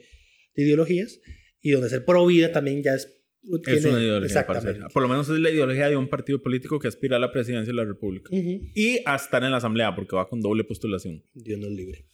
de 0.55 0.63
ideologías. 0.63 1.21
Y 1.61 1.71
donde 1.73 1.89
ser 1.89 2.05
pro 2.05 2.27
vida 2.27 2.51
también 2.53 2.83
ya 2.83 2.95
es 2.95 3.05
Es 3.45 3.63
tiene- 3.63 3.89
una 3.89 4.01
ideología, 4.01 4.27
exactamente. 4.41 4.81
Por 4.93 5.03
lo 5.03 5.09
menos 5.09 5.29
es 5.29 5.39
la 5.41 5.51
ideología 5.51 5.89
de 5.89 5.97
un 5.97 6.09
partido 6.09 6.41
político 6.43 6.79
que 6.79 6.87
aspira 6.89 7.17
a 7.17 7.19
la 7.21 7.33
presidencia 7.33 7.73
de 7.73 7.77
la 7.77 7.85
República. 7.85 8.31
Y 8.33 9.01
a 9.05 9.17
estar 9.17 9.43
en 9.43 9.51
la 9.51 9.57
asamblea, 9.57 9.95
porque 9.97 10.15
va 10.15 10.29
con 10.29 10.41
doble 10.41 10.63
postulación. 10.65 11.25
Dios 11.35 11.59
nos 11.59 11.71
libre. 11.73 12.05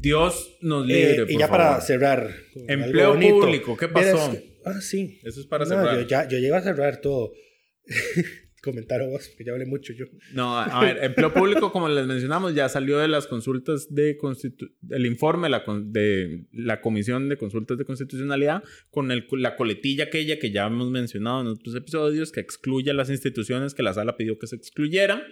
Dios 0.00 0.56
nos 0.60 0.86
libre, 0.86 1.12
Eh, 1.14 1.16
por 1.22 1.30
y 1.30 1.38
ya 1.38 1.46
favor. 1.48 1.64
para 1.66 1.80
cerrar. 1.80 2.30
Empleo 2.68 3.14
público, 3.18 3.76
¿qué 3.76 3.86
pasó? 3.88 4.32
que- 4.32 4.58
ah, 4.64 4.80
sí. 4.80 5.20
Eso 5.22 5.40
es 5.40 5.46
para 5.46 5.64
No, 5.64 5.70
cerrar. 5.70 6.00
yo, 6.00 6.06
ya, 6.08 6.28
yo 6.28 6.38
llego 6.38 6.56
a 6.56 6.62
cerrar 6.62 7.00
todo. 7.00 7.32
Comentaron 8.66 9.10
vos, 9.10 9.28
porque 9.28 9.44
ya 9.44 9.52
hablé 9.52 9.64
mucho 9.64 9.92
yo. 9.92 10.06
No, 10.34 10.58
a 10.58 10.80
ver, 10.80 10.98
empleo 11.02 11.32
público, 11.32 11.70
como 11.72 11.88
les 11.88 12.06
mencionamos, 12.06 12.54
ya 12.54 12.68
salió 12.68 12.98
de 12.98 13.06
las 13.08 13.26
consultas 13.26 13.94
de 13.94 14.18
el 14.90 15.06
informe 15.06 15.48
la 15.48 15.64
de 15.84 16.46
la 16.52 16.80
Comisión 16.80 17.28
de 17.28 17.36
Consultas 17.38 17.78
de 17.78 17.84
Constitucionalidad 17.84 18.62
con 18.90 19.12
el, 19.12 19.26
la 19.32 19.54
coletilla 19.56 20.04
aquella 20.04 20.38
que 20.38 20.50
ya 20.50 20.66
hemos 20.66 20.90
mencionado 20.90 21.40
en 21.42 21.46
otros 21.46 21.74
episodios, 21.76 22.32
que 22.32 22.40
excluye 22.40 22.90
a 22.90 22.94
las 22.94 23.08
instituciones 23.08 23.72
que 23.72 23.82
la 23.82 23.94
sala 23.94 24.16
pidió 24.16 24.38
que 24.38 24.46
se 24.48 24.56
excluyeran. 24.56 25.22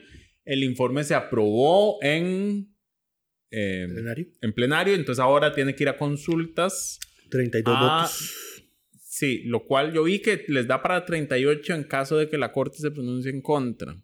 El 0.45 0.63
informe 0.63 1.03
se 1.05 1.15
aprobó 1.15 1.99
en, 2.03 2.73
eh, 3.51 3.87
Plenario. 3.91 4.27
en 4.41 4.53
plenario, 4.53 4.95
entonces 4.95 5.21
ahora 5.21 5.53
tiene 5.53 5.75
que 5.75 5.83
ir 5.85 5.89
a 5.89 5.97
consultas. 5.97 7.01
32 7.31 7.75
Ah, 7.77 8.03
votos. 8.03 8.44
Sí, 9.17 9.43
lo 9.45 9.65
cual 9.65 9.93
yo 9.93 10.03
vi 10.03 10.19
que 10.19 10.45
les 10.49 10.67
da 10.67 10.83
para 10.83 11.05
38 11.05 11.73
en 11.75 11.85
caso 11.85 12.17
de 12.19 12.29
que 12.29 12.37
la 12.37 12.51
Corte 12.51 12.79
se 12.79 12.91
pronuncie 12.91 13.31
en 13.31 13.43
contra. 13.43 13.95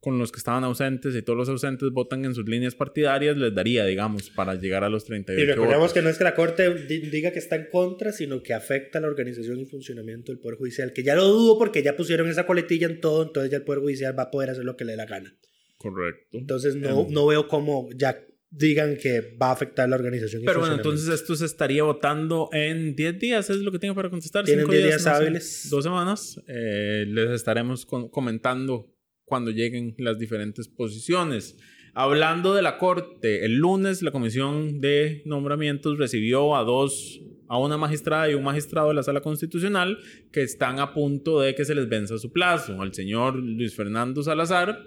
Con 0.00 0.18
los 0.18 0.32
que 0.32 0.38
estaban 0.38 0.64
ausentes 0.64 1.14
y 1.14 1.20
todos 1.22 1.36
los 1.36 1.48
ausentes 1.50 1.90
votan 1.90 2.24
en 2.24 2.34
sus 2.34 2.48
líneas 2.48 2.74
partidarias, 2.74 3.36
les 3.36 3.54
daría, 3.54 3.84
digamos, 3.84 4.30
para 4.30 4.54
llegar 4.54 4.82
a 4.82 4.88
los 4.88 5.04
38 5.04 5.42
Y 5.42 5.46
recordemos 5.46 5.78
votos. 5.78 5.92
que 5.92 6.00
no 6.00 6.08
es 6.08 6.16
que 6.16 6.24
la 6.24 6.34
Corte 6.34 6.72
di- 6.86 7.10
diga 7.10 7.32
que 7.32 7.38
está 7.38 7.56
en 7.56 7.66
contra, 7.70 8.12
sino 8.12 8.42
que 8.42 8.54
afecta 8.54 8.98
la 8.98 9.08
organización 9.08 9.60
y 9.60 9.66
funcionamiento 9.66 10.32
del 10.32 10.38
Poder 10.40 10.56
Judicial. 10.58 10.92
Que 10.94 11.02
ya 11.02 11.14
lo 11.14 11.24
dudo 11.26 11.58
porque 11.58 11.82
ya 11.82 11.96
pusieron 11.96 12.28
esa 12.30 12.46
coletilla 12.46 12.86
en 12.86 13.00
todo, 13.00 13.24
entonces 13.24 13.50
ya 13.50 13.58
el 13.58 13.64
Poder 13.64 13.80
Judicial 13.82 14.18
va 14.18 14.22
a 14.24 14.30
poder 14.30 14.48
hacer 14.50 14.64
lo 14.64 14.74
que 14.76 14.84
le 14.86 14.92
dé 14.92 14.96
la 14.96 15.06
gana. 15.06 15.36
Correcto. 15.76 16.38
Entonces 16.38 16.76
no, 16.76 17.02
Em. 17.02 17.12
no 17.12 17.26
veo 17.26 17.46
cómo 17.48 17.90
ya 17.94 18.24
digan 18.56 18.96
que 18.96 19.36
va 19.40 19.48
a 19.48 19.52
afectar 19.52 19.88
la 19.88 19.96
organización 19.96 20.42
Pero 20.44 20.60
bueno, 20.60 20.76
entonces 20.76 21.08
esto 21.08 21.36
se 21.36 21.44
estaría 21.44 21.82
votando 21.82 22.48
en 22.52 22.96
10 22.96 23.18
días, 23.18 23.50
es 23.50 23.58
lo 23.58 23.70
que 23.70 23.78
tengo 23.78 23.94
para 23.94 24.08
contestar. 24.08 24.44
Tienen 24.44 24.64
Cinco 24.64 24.72
10 24.72 24.84
días 24.84 25.04
no 25.04 25.10
sé, 25.10 25.16
hábiles. 25.16 25.68
dos 25.70 25.84
semanas. 25.84 26.40
Eh, 26.48 27.04
les 27.06 27.30
estaremos 27.30 27.86
comentando 27.86 28.94
cuando 29.24 29.50
lleguen 29.50 29.94
las 29.98 30.18
diferentes 30.18 30.68
posiciones. 30.68 31.56
Hablando 31.92 32.54
de 32.54 32.62
la 32.62 32.78
Corte, 32.78 33.44
el 33.44 33.56
lunes 33.56 34.02
la 34.02 34.10
Comisión 34.10 34.80
de 34.80 35.22
Nombramientos 35.24 35.98
recibió 35.98 36.56
a 36.56 36.62
dos, 36.62 37.20
a 37.48 37.58
una 37.58 37.76
magistrada 37.76 38.30
y 38.30 38.34
un 38.34 38.44
magistrado 38.44 38.88
de 38.88 38.94
la 38.94 39.02
Sala 39.02 39.20
Constitucional 39.20 39.98
que 40.30 40.42
están 40.42 40.78
a 40.78 40.92
punto 40.92 41.40
de 41.40 41.54
que 41.54 41.64
se 41.64 41.74
les 41.74 41.88
venza 41.88 42.18
su 42.18 42.32
plazo. 42.32 42.80
Al 42.80 42.94
señor 42.94 43.36
Luis 43.36 43.74
Fernando 43.74 44.22
Salazar, 44.22 44.82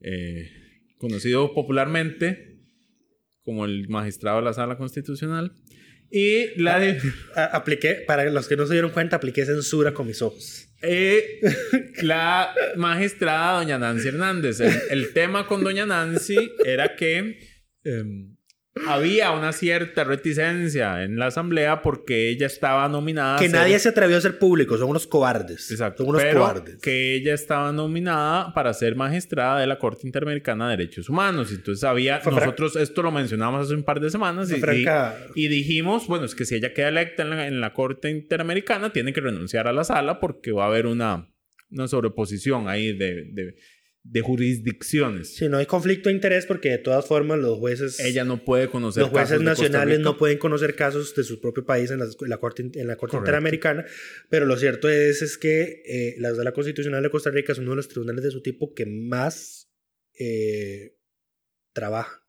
eh, 0.00 0.50
conocido 0.98 1.52
popularmente 1.54 2.57
como 3.48 3.64
el 3.64 3.88
magistrado 3.88 4.36
de 4.40 4.44
la 4.44 4.52
Sala 4.52 4.76
Constitucional. 4.76 5.56
Y 6.10 6.60
la 6.60 6.78
de... 6.78 7.00
A- 7.34 7.44
apliqué, 7.56 8.04
para 8.06 8.28
los 8.30 8.46
que 8.46 8.56
no 8.56 8.66
se 8.66 8.74
dieron 8.74 8.90
cuenta, 8.90 9.16
apliqué 9.16 9.46
censura 9.46 9.94
con 9.94 10.06
mis 10.06 10.20
ojos. 10.20 10.68
Eh, 10.82 11.40
la 12.02 12.52
magistrada 12.76 13.58
doña 13.58 13.78
Nancy 13.78 14.08
Hernández. 14.08 14.60
El, 14.60 14.72
el 14.90 15.12
tema 15.14 15.46
con 15.46 15.64
doña 15.64 15.86
Nancy 15.86 16.52
era 16.62 16.94
que 16.94 17.38
em, 17.84 18.36
había 18.86 19.32
una 19.32 19.52
cierta 19.52 20.04
reticencia 20.04 21.02
en 21.02 21.18
la 21.18 21.26
asamblea 21.26 21.82
porque 21.82 22.28
ella 22.28 22.46
estaba 22.46 22.88
nominada. 22.88 23.36
a 23.36 23.38
Que 23.38 23.48
ser- 23.48 23.58
nadie 23.58 23.78
se 23.78 23.88
atrevió 23.88 24.16
a 24.16 24.20
ser 24.20 24.38
público, 24.38 24.76
son 24.78 24.90
unos 24.90 25.06
cobardes. 25.06 25.70
Exacto. 25.70 26.04
Son 26.04 26.10
unos 26.10 26.22
pero 26.22 26.40
cobardes. 26.40 26.76
que 26.80 27.14
ella 27.14 27.34
estaba 27.34 27.72
nominada 27.72 28.52
para 28.54 28.72
ser 28.74 28.94
magistrada 28.96 29.60
de 29.60 29.66
la 29.66 29.78
Corte 29.78 30.06
Interamericana 30.06 30.70
de 30.70 30.76
Derechos 30.76 31.08
Humanos. 31.08 31.50
Entonces 31.52 31.82
había, 31.84 32.20
Fue 32.20 32.32
nosotros 32.32 32.76
esto 32.76 33.02
lo 33.02 33.10
mencionamos 33.10 33.66
hace 33.66 33.74
un 33.74 33.82
par 33.82 34.00
de 34.00 34.10
semanas 34.10 34.50
y, 35.34 35.48
dijimos, 35.48 36.06
bueno, 36.06 36.24
es 36.24 36.34
que 36.34 36.44
si 36.44 36.54
ella 36.54 36.72
queda 36.72 36.88
electa 36.88 37.22
en 37.22 37.30
la, 37.30 37.46
en 37.46 37.60
la 37.60 37.72
Corte 37.72 38.10
Interamericana, 38.10 38.92
tiene 38.92 39.12
que 39.12 39.20
renunciar 39.20 39.66
a 39.68 39.72
la 39.72 39.84
sala 39.84 40.20
porque 40.20 40.52
va 40.52 40.64
a 40.64 40.68
haber 40.68 40.86
una, 40.86 41.28
una 41.70 41.88
sobreposición 41.88 42.68
ahí 42.68 42.96
de, 42.96 43.24
de, 43.32 43.54
de 44.10 44.22
jurisdicciones. 44.22 45.34
Si 45.36 45.48
no 45.48 45.58
hay 45.58 45.66
conflicto 45.66 46.08
de 46.08 46.14
interés, 46.14 46.46
porque 46.46 46.70
de 46.70 46.78
todas 46.78 47.06
formas 47.06 47.38
los 47.38 47.58
jueces, 47.58 48.00
Ella 48.00 48.24
no 48.24 48.42
puede 48.42 48.68
conocer 48.68 49.02
los 49.02 49.10
jueces 49.10 49.30
casos 49.30 49.44
nacionales 49.44 50.00
no 50.00 50.16
pueden 50.16 50.38
conocer 50.38 50.74
casos 50.74 51.14
de 51.14 51.24
su 51.24 51.40
propio 51.40 51.64
país 51.64 51.90
en 51.90 51.98
la, 51.98 52.06
en 52.06 52.28
la 52.28 52.38
Corte, 52.38 52.62
en 52.62 52.86
la 52.86 52.96
corte 52.96 53.12
Correcto. 53.12 53.18
Interamericana. 53.18 53.84
Pero 54.30 54.46
lo 54.46 54.56
cierto 54.56 54.88
es, 54.88 55.20
es 55.20 55.36
que 55.36 55.82
eh, 55.86 56.14
la 56.18 56.34
Sala 56.34 56.52
Constitucional 56.52 57.02
de 57.02 57.10
Costa 57.10 57.30
Rica 57.30 57.52
es 57.52 57.58
uno 57.58 57.70
de 57.70 57.76
los 57.76 57.88
tribunales 57.88 58.24
de 58.24 58.30
su 58.30 58.40
tipo 58.40 58.72
que 58.72 58.86
más 58.86 59.70
eh, 60.18 60.96
trabaja 61.72 62.24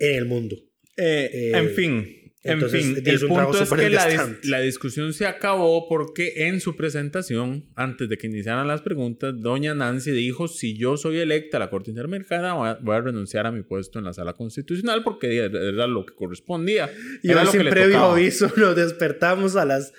en 0.00 0.14
el 0.14 0.24
mundo. 0.24 0.56
Eh, 0.96 1.52
en 1.54 1.70
fin, 1.70 2.25
en 2.42 2.60
fin, 2.70 3.02
el 3.04 3.24
un 3.24 3.28
punto 3.28 3.60
es 3.62 3.70
que 3.70 3.76
la, 3.90 4.04
dis- 4.04 4.08
desgastante. 4.08 4.48
la 4.48 4.60
discusión 4.60 5.12
se 5.12 5.26
acabó 5.26 5.88
porque 5.88 6.46
en 6.46 6.60
su 6.60 6.76
presentación, 6.76 7.66
antes 7.74 8.08
de 8.08 8.16
que 8.18 8.28
iniciaran 8.28 8.68
las 8.68 8.82
preguntas, 8.82 9.34
doña 9.36 9.74
Nancy 9.74 10.12
dijo, 10.12 10.46
si 10.46 10.76
yo 10.76 10.96
soy 10.96 11.18
electa 11.18 11.56
a 11.56 11.60
la 11.60 11.70
Corte 11.70 11.90
Interamericana, 11.90 12.54
voy 12.54 12.68
a, 12.68 12.74
voy 12.80 12.94
a 12.96 13.00
renunciar 13.00 13.46
a 13.46 13.52
mi 13.52 13.62
puesto 13.62 13.98
en 13.98 14.04
la 14.04 14.12
Sala 14.12 14.34
Constitucional 14.34 15.02
porque 15.02 15.38
era 15.38 15.86
lo 15.88 16.06
que 16.06 16.14
correspondía. 16.14 16.88
Y 17.22 17.28
que 17.28 17.46
sin 17.46 17.68
previo 17.68 17.98
aviso 18.04 18.52
nos 18.56 18.76
despertamos 18.76 19.56
a 19.56 19.64
las 19.64 19.92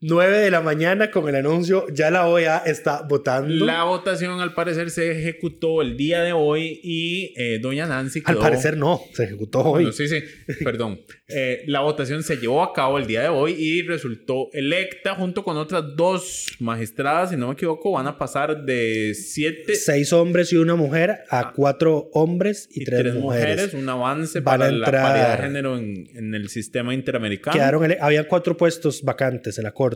9 0.00 0.38
de 0.38 0.50
la 0.52 0.60
mañana 0.60 1.10
con 1.10 1.28
el 1.28 1.34
anuncio, 1.34 1.86
ya 1.92 2.10
la 2.10 2.28
OEA 2.28 2.58
está 2.66 3.02
votando. 3.08 3.64
La 3.66 3.82
votación 3.82 4.40
al 4.40 4.54
parecer 4.54 4.90
se 4.90 5.10
ejecutó 5.10 5.82
el 5.82 5.96
día 5.96 6.22
de 6.22 6.32
hoy 6.32 6.78
y 6.84 7.34
eh, 7.36 7.58
doña 7.60 7.86
Nancy 7.86 8.20
Al 8.24 8.34
quedó... 8.34 8.42
parecer 8.42 8.76
no, 8.76 9.00
se 9.12 9.24
ejecutó 9.24 9.58
hoy. 9.60 9.84
Bueno, 9.84 9.92
sí, 9.92 10.06
sí, 10.08 10.20
perdón. 10.64 11.00
Eh, 11.30 11.64
la 11.66 11.80
votación 11.80 12.22
se 12.22 12.38
llevó 12.38 12.62
a 12.62 12.72
cabo 12.72 12.96
el 12.98 13.06
día 13.06 13.20
de 13.20 13.28
hoy 13.28 13.52
y 13.52 13.82
resultó 13.82 14.48
electa 14.54 15.14
junto 15.14 15.44
con 15.44 15.58
otras 15.58 15.84
dos 15.94 16.46
magistradas, 16.58 17.28
si 17.28 17.36
no 17.36 17.48
me 17.48 17.52
equivoco, 17.52 17.92
van 17.92 18.06
a 18.06 18.16
pasar 18.16 18.64
de 18.64 19.12
siete 19.14 19.74
Seis 19.74 20.14
hombres 20.14 20.54
y 20.54 20.56
una 20.56 20.74
mujer 20.74 21.18
a 21.28 21.52
cuatro 21.52 22.08
hombres 22.14 22.66
y, 22.72 22.80
y 22.80 22.84
tres, 22.86 23.14
mujeres. 23.14 23.74
un 23.74 23.86
avance 23.90 24.40
Van 24.40 24.58
para 24.58 24.70
la 24.72 24.86
entrar- 24.86 25.02
paridad 25.02 25.36
de 25.36 25.42
género 25.44 25.76
en, 25.76 26.08
en 26.14 26.34
el 26.34 26.48
sistema 26.48 26.94
interamericano. 26.94 27.52
Quedaron 27.54 27.84
ele- 27.84 27.98
había 28.00 28.26
cuatro 28.26 28.56
puestos 28.56 29.02
vacantes 29.02 29.58
en 29.58 29.64
la 29.64 29.72
corte 29.72 29.87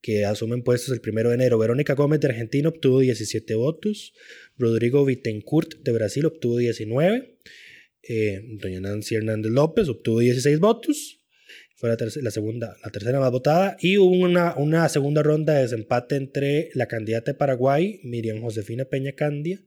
que 0.00 0.24
asumen 0.24 0.62
puestos 0.62 0.92
el 0.92 1.00
primero 1.00 1.30
de 1.30 1.36
enero. 1.36 1.58
Verónica 1.58 1.94
Gómez 1.94 2.20
de 2.20 2.28
Argentina 2.28 2.68
obtuvo 2.68 3.00
17 3.00 3.54
votos. 3.54 4.12
Rodrigo 4.58 5.04
Bittencourt 5.04 5.74
de 5.82 5.92
Brasil 5.92 6.26
obtuvo 6.26 6.58
19. 6.58 7.38
Eh, 8.06 8.42
doña 8.60 8.80
Nancy 8.80 9.14
Hernández 9.14 9.50
López 9.52 9.88
obtuvo 9.88 10.20
16 10.20 10.58
votos. 10.60 11.20
Fue 11.76 11.88
la, 11.88 11.96
terce- 11.96 12.20
la 12.22 12.30
segunda, 12.30 12.76
la 12.84 12.90
tercera 12.90 13.18
más 13.18 13.30
votada. 13.30 13.76
Y 13.80 13.96
hubo 13.98 14.10
una, 14.14 14.88
segunda 14.88 15.22
ronda 15.22 15.54
de 15.54 15.62
desempate 15.62 16.16
entre 16.16 16.70
la 16.74 16.86
candidata 16.86 17.32
de 17.32 17.38
Paraguay, 17.38 18.00
Miriam 18.04 18.40
Josefina 18.40 18.84
Peña 18.84 19.12
Candia, 19.12 19.60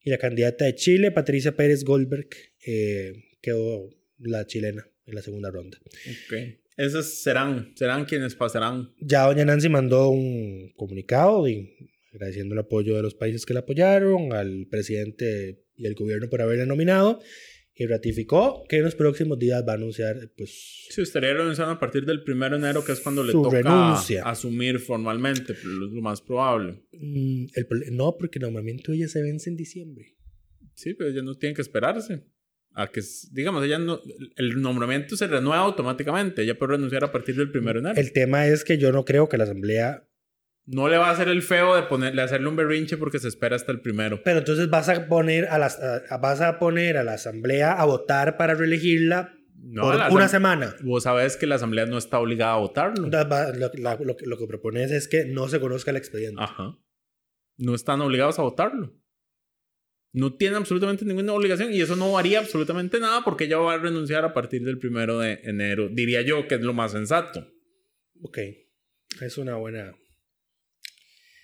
y 0.00 0.10
la 0.10 0.18
candidata 0.18 0.64
de 0.64 0.74
Chile, 0.74 1.10
Patricia 1.10 1.54
Pérez 1.56 1.84
Goldberg. 1.84 2.28
eh, 2.66 3.12
quedó 3.40 3.90
la 4.18 4.46
chilena 4.46 4.88
en 5.06 5.14
la 5.16 5.22
segunda 5.22 5.50
ronda. 5.50 5.78
Ok. 5.84 6.61
Esas 6.82 7.22
serán, 7.22 7.72
serán 7.76 8.04
quienes 8.06 8.34
pasarán. 8.34 8.92
Ya 9.00 9.26
doña 9.26 9.44
Nancy 9.44 9.68
mandó 9.68 10.08
un 10.08 10.72
comunicado 10.76 11.46
y 11.46 11.76
agradeciendo 12.12 12.54
el 12.54 12.58
apoyo 12.58 12.96
de 12.96 13.02
los 13.02 13.14
países 13.14 13.46
que 13.46 13.54
la 13.54 13.60
apoyaron, 13.60 14.32
al 14.32 14.66
presidente 14.68 15.64
y 15.76 15.86
al 15.86 15.94
gobierno 15.94 16.28
por 16.28 16.42
haberla 16.42 16.66
nominado, 16.66 17.20
y 17.74 17.86
ratificó 17.86 18.64
que 18.68 18.78
en 18.78 18.82
los 18.82 18.96
próximos 18.96 19.38
días 19.38 19.62
va 19.66 19.72
a 19.72 19.76
anunciar, 19.76 20.32
pues, 20.36 20.88
Sí, 20.90 21.02
estaría 21.02 21.34
renunciando 21.34 21.72
a 21.72 21.78
partir 21.78 22.04
del 22.04 22.24
1 22.26 22.50
de 22.50 22.56
enero, 22.56 22.84
que 22.84 22.90
es 22.90 23.00
cuando 23.00 23.22
le 23.22 23.30
toca 23.30 23.58
renuncia. 23.58 24.24
asumir 24.24 24.80
formalmente, 24.80 25.54
pero 25.54 25.86
es 25.86 25.92
lo 25.92 26.02
más 26.02 26.20
probable. 26.20 26.82
mm, 26.92 27.44
el, 27.54 27.96
no, 27.96 28.16
porque 28.18 28.40
nombramiento 28.40 28.90
ella 28.92 29.06
se 29.06 29.22
vence 29.22 29.48
en 29.48 29.56
diciembre. 29.56 30.16
Sí, 30.74 30.94
pero 30.94 31.10
ella 31.10 31.22
no 31.22 31.36
tiene 31.36 31.54
que 31.54 31.62
esperarse. 31.62 32.24
A 32.74 32.88
que, 32.88 33.00
digamos, 33.32 33.64
ella 33.64 33.78
no, 33.78 34.00
el 34.36 34.60
nombramiento 34.62 35.16
se 35.16 35.26
renueva 35.26 35.62
automáticamente. 35.62 36.42
Ella 36.42 36.58
puede 36.58 36.72
renunciar 36.72 37.04
a 37.04 37.12
partir 37.12 37.36
del 37.36 37.50
1 37.54 37.72
de 37.72 37.78
enero. 37.80 37.94
El 38.00 38.12
tema 38.12 38.46
es 38.46 38.64
que 38.64 38.78
yo 38.78 38.92
no 38.92 39.04
creo 39.04 39.28
que 39.28 39.36
la 39.38 39.44
asamblea... 39.44 40.04
No 40.64 40.88
le 40.88 40.96
va 40.96 41.08
a 41.08 41.10
hacer 41.10 41.26
el 41.28 41.42
feo 41.42 41.74
de 41.74 41.82
ponerle, 41.82 42.22
hacerle 42.22 42.48
un 42.48 42.54
berrinche 42.56 42.96
porque 42.96 43.18
se 43.18 43.26
espera 43.26 43.56
hasta 43.56 43.72
el 43.72 43.80
primero. 43.80 44.22
Pero 44.22 44.38
entonces 44.38 44.70
vas 44.70 44.88
a 44.88 45.08
poner 45.08 45.46
a, 45.48 45.58
las, 45.58 45.78
a- 45.82 46.16
vas 46.18 46.40
a, 46.40 46.58
poner 46.60 46.96
a 46.96 47.02
la 47.04 47.14
asamblea 47.14 47.72
a 47.72 47.84
votar 47.84 48.36
para 48.36 48.54
reelegirla 48.54 49.34
No, 49.56 49.82
por 49.82 49.96
la 49.96 50.08
una 50.10 50.28
semana. 50.28 50.76
Vos 50.84 51.02
sabés 51.02 51.36
que 51.36 51.48
la 51.48 51.56
asamblea 51.56 51.86
no 51.86 51.98
está 51.98 52.20
obligada 52.20 52.52
a 52.54 52.58
votarlo. 52.58 53.10
Va- 53.10 53.50
Lo, 53.52 53.70
la- 53.74 53.96
lo 53.96 54.16
lo 54.18 54.38
que 54.38 54.46
propones 54.46 54.92
es 54.92 55.08
que 55.08 55.24
no 55.24 55.48
se 55.48 55.58
conozca 55.58 55.90
el 55.90 55.96
expediente. 55.96 56.40
Ajá. 56.40 56.78
No 57.58 57.74
están 57.74 58.00
obligados 58.00 58.38
a 58.38 58.42
votarlo. 58.42 58.94
No 60.12 60.34
tienen 60.34 60.58
absolutamente 60.58 61.04
ninguna 61.06 61.32
obligación 61.32 61.72
y 61.72 61.80
eso 61.80 61.96
no 61.96 62.12
varía 62.12 62.40
absolutamente 62.40 63.00
nada 63.00 63.22
porque 63.24 63.44
ella 63.44 63.58
va 63.58 63.74
a 63.74 63.78
renunciar 63.78 64.24
a 64.24 64.34
partir 64.34 64.62
del 64.62 64.78
primero 64.78 65.18
de 65.18 65.40
enero. 65.44 65.88
Diría 65.88 66.20
yo 66.20 66.46
que 66.46 66.56
es 66.56 66.60
lo 66.60 66.74
más 66.74 66.92
sensato. 66.92 67.48
Ok. 68.20 68.38
Es 69.22 69.38
una 69.38 69.56
buena. 69.56 69.94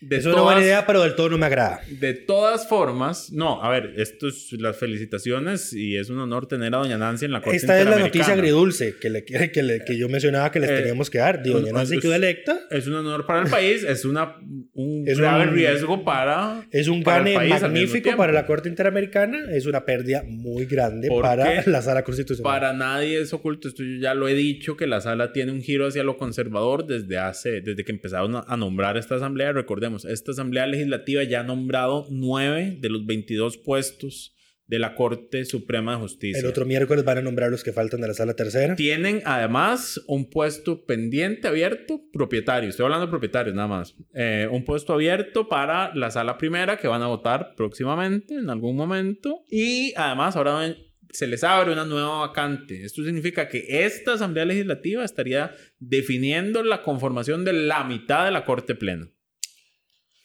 De 0.01 0.17
es 0.19 0.27
una 0.27 0.35
buena 0.37 0.51
todas- 0.53 0.63
idea, 0.65 0.87
pero 0.87 1.03
del 1.03 1.17
todo 1.17 1.31
no 1.31 1.39
me 1.39 1.47
agrada. 1.47 1.81
De 1.91 2.15
todas 2.15 2.69
formas, 2.69 3.33
no, 3.33 3.63
a 3.63 3.69
ver, 3.71 3.95
esto 3.97 4.29
es 4.29 4.53
las 4.53 4.77
felicitaciones 4.77 5.73
y 5.73 5.97
es 5.97 6.09
un 6.11 6.19
honor 6.21 6.47
tener 6.47 6.73
a 6.75 6.79
Doña 6.79 6.99
Nancy 6.99 7.25
en 7.25 7.33
la 7.33 7.41
Corte 7.41 7.57
Esta 7.57 7.81
es 7.81 7.87
la 7.87 7.99
noticia 7.99 8.35
agridulce 8.35 8.95
que, 9.01 9.11
le, 9.11 9.25
que, 9.25 9.63
le- 9.63 9.85
que 9.85 9.99
yo 9.99 10.09
mencionaba 10.09 10.53
que 10.53 10.61
les 10.61 10.71
Eh, 10.71 10.77
teníamos 10.79 11.11
que 11.11 11.19
dar. 11.19 11.43
Doña 11.43 11.73
Nancy 11.73 11.99
quedó 11.99 12.15
electa. 12.15 12.61
Es 12.71 12.87
un 12.87 12.95
honor 12.95 13.27
para 13.27 13.43
el 13.43 13.51
país, 13.51 13.83
es 13.83 14.05
una, 14.05 14.37
un 14.75 15.05
Es 15.09 15.19
grave 15.19 15.49
un- 15.49 15.55
riesgo 15.55 16.05
para. 16.05 16.67
Es 16.71 16.87
un 16.89 17.03
gane 17.03 17.35
magnífico 17.49 18.15
para 18.17 18.33
la 18.33 18.47
Corte 18.47 18.69
Interamericana. 18.69 19.39
Es 19.53 19.67
una 19.67 19.85
pérdida 19.85 20.23
muy 20.27 20.67
grande 20.67 21.09
¿Por 21.09 21.23
para 21.23 21.63
la 21.67 21.83
Sala 21.83 22.05
Constitucional. 22.05 22.45
Para 22.53 22.73
nadie 22.73 23.21
es 23.21 23.33
oculto, 23.33 23.67
esto 23.69 23.83
yo 23.83 24.01
ya 24.01 24.15
lo 24.15 24.29
he 24.29 24.35
dicho, 24.35 24.77
que 24.77 24.87
la 24.87 25.01
sala 25.01 25.33
tiene 25.33 25.51
un 25.53 25.61
giro 25.63 25.87
hacia 25.89 26.03
lo 26.05 26.17
conservador 26.17 26.87
desde 26.87 27.19
hace, 27.19 27.61
desde 27.63 27.85
que 27.85 27.93
empezaron 27.93 28.37
a- 28.37 28.45
a 28.47 28.57
nombrar 28.57 28.97
esta 28.97 29.17
asamblea. 29.17 29.53
Recordemos, 29.53 29.88
esta 30.05 30.33
asamblea 30.33 30.67
legislativa 30.67 31.23
ya 31.25 31.41
ha 31.41 31.45
nombrado 31.45 32.07
nueve 32.11 32.77
de 32.81 32.89
los 32.89 33.07
22 33.07 33.59
puestos 33.59 34.35
de 34.69 34.79
la 34.79 34.95
Corte 34.95 35.47
Suprema 35.47 35.93
de 35.93 35.99
Justicia. 35.99 36.41
El 36.41 36.47
otro 36.47 36.67
miércoles 36.67 37.03
van 37.05 37.19
a 37.19 37.23
nombrar 37.23 37.51
los 37.51 37.65
que 37.65 37.73
faltan 37.73 38.03
de 38.03 38.09
la 38.09 38.15
Sala 38.15 38.35
Tercera. 38.35 38.77
Tienen 38.77 39.23
además 39.25 40.01
un 40.07 40.29
puesto 40.29 40.85
pendiente 40.85 41.49
abierto, 41.49 42.03
propietario, 42.13 42.69
estoy 42.69 42.85
hablando 42.85 43.07
de 43.07 43.11
propietarios 43.11 43.57
nada 43.57 43.69
más, 43.69 43.97
Eh, 44.15 44.47
un 44.51 44.65
puesto 44.65 44.93
abierto 44.93 45.49
para 45.49 45.95
la 45.95 46.11
sala 46.11 46.37
primera 46.37 46.77
que 46.77 46.87
van 46.87 47.03
a 47.03 47.07
votar 47.07 47.55
próximamente, 47.57 48.35
en 48.35 48.51
algún 48.51 48.77
momento, 48.77 49.43
y 49.51 49.95
además 49.97 50.37
ahora 50.37 50.77
se 51.11 51.27
les 51.27 51.43
abre 51.45 51.73
una 51.73 51.87
nueva 51.87 52.21
vacante. 52.21 52.85
Esto 52.85 53.03
significa 53.03 53.49
que 53.49 53.87
esta 53.87 54.15
Asamblea 54.15 54.45
Legislativa 54.45 55.05
estaría 55.05 55.55
definiendo 55.79 56.63
la 56.63 56.83
conformación 56.83 57.45
de 57.45 57.55
la 57.55 57.85
mitad 57.85 58.27
de 58.27 58.31
la 58.31 58.45
Corte 58.45 58.75
Plena. 58.75 59.11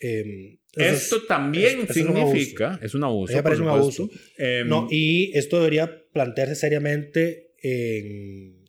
Eh, 0.04 0.60
entonces, 0.76 1.04
Esto 1.04 1.24
también 1.24 1.82
es- 1.82 1.90
es 1.92 1.98
un 2.06 2.16
significa, 2.16 2.80
es 2.82 2.94
un 2.94 3.04
abuso. 3.04 3.34
Me 3.34 3.42
parece 3.44 3.62
por 3.62 3.72
un 3.72 3.80
abuso. 3.80 4.10
Em, 4.38 4.68
No, 4.68 4.88
y 4.92 5.32
esto 5.38 5.58
debería 5.58 6.04
plantearse 6.12 6.56
seriamente 6.56 7.54
en... 7.62 8.66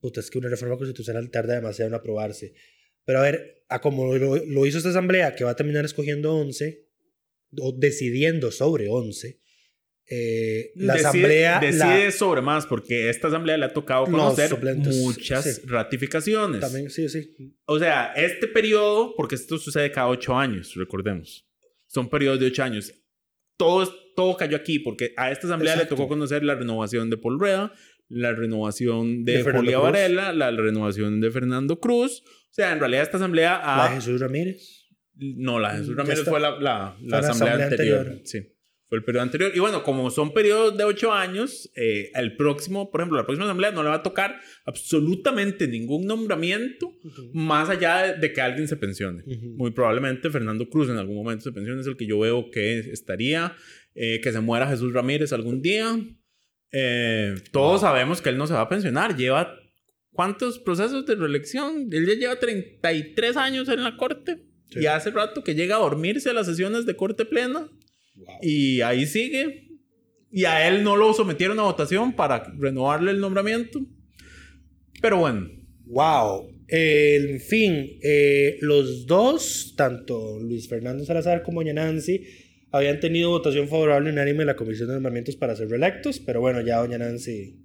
Puta, 0.00 0.20
es 0.20 0.30
que 0.30 0.38
una 0.38 0.48
reforma 0.48 0.76
constitucional 0.76 1.30
tarda 1.30 1.54
demasiado 1.56 1.88
en 1.88 1.94
aprobarse. 1.94 2.54
Pero 3.04 3.18
a 3.20 3.22
ver, 3.22 3.62
a 3.68 3.80
como 3.80 4.14
lo, 4.16 4.36
lo 4.44 4.66
hizo 4.66 4.78
esta 4.78 4.90
asamblea, 4.90 5.34
que 5.34 5.44
va 5.44 5.50
a 5.50 5.56
terminar 5.56 5.84
escogiendo 5.84 6.34
11, 6.34 6.86
o 7.60 7.72
decidiendo 7.72 8.50
sobre 8.50 8.88
11, 8.88 9.40
eh, 10.10 10.72
la 10.76 10.94
decide, 10.94 11.08
asamblea... 11.08 11.60
decide 11.60 12.04
la- 12.06 12.10
sobre 12.10 12.40
más 12.42 12.66
porque 12.66 13.08
esta 13.10 13.28
asamblea 13.28 13.56
le 13.58 13.66
ha 13.66 13.72
tocado 13.72 14.04
conocer 14.06 14.56
muchas 14.86 15.44
sí. 15.56 15.60
ratificaciones. 15.66 16.60
también, 16.60 16.90
sí, 16.90 17.08
sí. 17.08 17.34
O 17.66 17.78
sea, 17.78 18.12
este 18.14 18.48
periodo, 18.48 19.14
porque 19.16 19.34
esto 19.34 19.58
sucede 19.58 19.90
cada 19.90 20.08
ocho 20.08 20.36
años, 20.36 20.74
recordemos. 20.76 21.46
Son 21.86 22.08
periodos 22.08 22.40
de 22.40 22.46
ocho 22.46 22.62
años. 22.62 22.92
Todo, 23.56 23.92
todo 24.14 24.36
cayó 24.36 24.56
aquí 24.56 24.78
porque 24.78 25.12
a 25.16 25.30
esta 25.30 25.46
asamblea 25.46 25.74
Exacto. 25.74 25.94
le 25.94 25.96
tocó 25.98 26.08
conocer 26.08 26.44
la 26.44 26.54
renovación 26.54 27.10
de 27.10 27.16
Paul 27.16 27.38
Rueda, 27.40 27.72
la 28.08 28.32
renovación 28.32 29.24
de, 29.24 29.42
De 29.42 29.52
Julia. 29.52 29.78
Varela, 29.78 30.32
la 30.32 30.50
renovación 30.50 31.20
de 31.20 31.30
Fernando 31.30 31.80
Cruz. 31.80 32.22
O 32.24 32.52
sea, 32.52 32.72
en 32.72 32.78
realidad 32.80 33.02
esta 33.02 33.16
asamblea 33.18 33.56
ha... 33.56 33.76
La 33.84 33.88
de 33.90 33.96
Jesús 33.96 34.20
Ramírez. 34.20 34.86
No, 35.14 35.58
la 35.58 35.72
de 35.72 35.78
Jesús 35.80 35.94
Ya 35.96 36.02
Ramírez 36.02 36.24
fue 36.24 36.40
la, 36.40 36.50
la, 36.52 36.58
la 36.60 36.96
la 37.02 37.18
asamblea, 37.18 37.52
asamblea 37.52 37.66
anterior. 37.66 37.98
anterior. 37.98 38.22
Sí, 38.26 38.38
fue 38.88 38.98
el 38.98 39.04
periodo 39.04 39.22
anterior. 39.22 39.52
Y 39.54 39.58
bueno, 39.58 39.82
como 39.82 40.10
son 40.10 40.32
periodos 40.32 40.76
de 40.76 40.84
ocho 40.84 41.12
años, 41.12 41.70
eh, 41.76 42.10
el 42.14 42.36
próximo, 42.36 42.90
por 42.90 43.00
ejemplo, 43.00 43.18
la 43.18 43.24
próxima 43.26 43.44
asamblea 43.44 43.70
no 43.70 43.82
le 43.82 43.90
va 43.90 43.96
a 43.96 44.02
tocar 44.02 44.40
absolutamente 44.64 45.68
ningún 45.68 46.06
nombramiento 46.06 46.94
más 47.32 47.68
allá 47.68 48.02
de, 48.14 48.18
de 48.18 48.32
que 48.32 48.40
alguien 48.40 48.66
se 48.66 48.76
pensione. 48.76 49.22
Ujú. 49.26 49.46
Muy 49.56 49.70
probablemente 49.72 50.30
Fernando 50.30 50.68
Cruz 50.68 50.88
en 50.88 50.96
algún 50.96 51.16
momento 51.16 51.44
se 51.44 51.52
pensione, 51.52 51.80
es 51.80 51.86
el 51.86 51.96
que 51.96 52.06
yo 52.06 52.18
veo 52.18 52.50
que 52.50 52.78
estaría. 52.78 53.54
eh, 53.94 54.20
que 54.22 54.30
se 54.32 54.40
muera 54.40 54.68
Jesús 54.68 54.92
Ramírez 54.92 55.32
algún 55.32 55.60
día. 55.60 55.98
Eh, 56.70 57.34
todos 57.50 57.80
sabemos 57.80 58.20
que 58.22 58.28
él 58.28 58.38
no 58.38 58.46
se 58.46 58.54
va 58.54 58.60
a 58.60 58.68
pensionar. 58.68 59.16
Lleva 59.16 59.54
¿cuántos 60.12 60.58
procesos 60.58 61.04
de 61.06 61.14
reelección? 61.16 61.88
Él 61.90 62.06
ya 62.06 62.14
lleva 62.14 62.36
33 62.38 63.36
años 63.36 63.68
en 63.68 63.82
la 63.82 63.96
corte. 63.96 64.44
Sí. 64.70 64.80
Y 64.80 64.86
hace 64.86 65.10
rato 65.10 65.42
que 65.42 65.54
llega 65.54 65.76
a 65.76 65.80
dormirse 65.80 66.30
a 66.30 66.32
las 66.32 66.46
sesiones 66.46 66.86
de 66.86 66.94
corte 66.96 67.24
plena. 67.24 67.68
Y 68.42 68.80
ahí 68.80 69.06
sigue. 69.06 69.68
Y 70.30 70.44
a 70.44 70.68
él 70.68 70.82
no 70.84 70.96
lo 70.96 71.12
sometieron 71.14 71.58
a 71.58 71.62
votación 71.62 72.12
para 72.12 72.44
renovarle 72.58 73.10
el 73.12 73.20
nombramiento. 73.20 73.80
Pero 75.00 75.18
bueno, 75.18 75.48
Wow. 75.86 76.50
en 76.68 77.40
fin, 77.40 77.98
eh, 78.02 78.58
los 78.60 79.06
dos, 79.06 79.72
tanto 79.76 80.38
Luis 80.38 80.68
Fernando 80.68 81.02
Salazar 81.04 81.42
como 81.42 81.60
Doña 81.62 81.72
Nancy, 81.72 82.26
habían 82.70 83.00
tenido 83.00 83.30
votación 83.30 83.68
favorable 83.68 84.10
unánime 84.10 84.40
en 84.42 84.48
la 84.48 84.56
Comisión 84.56 84.88
de 84.88 84.94
Nombramientos 84.94 85.36
para 85.36 85.56
ser 85.56 85.70
reelectos, 85.70 86.20
pero 86.20 86.40
bueno, 86.42 86.60
ya 86.60 86.76
Doña 86.78 86.98
Nancy 86.98 87.56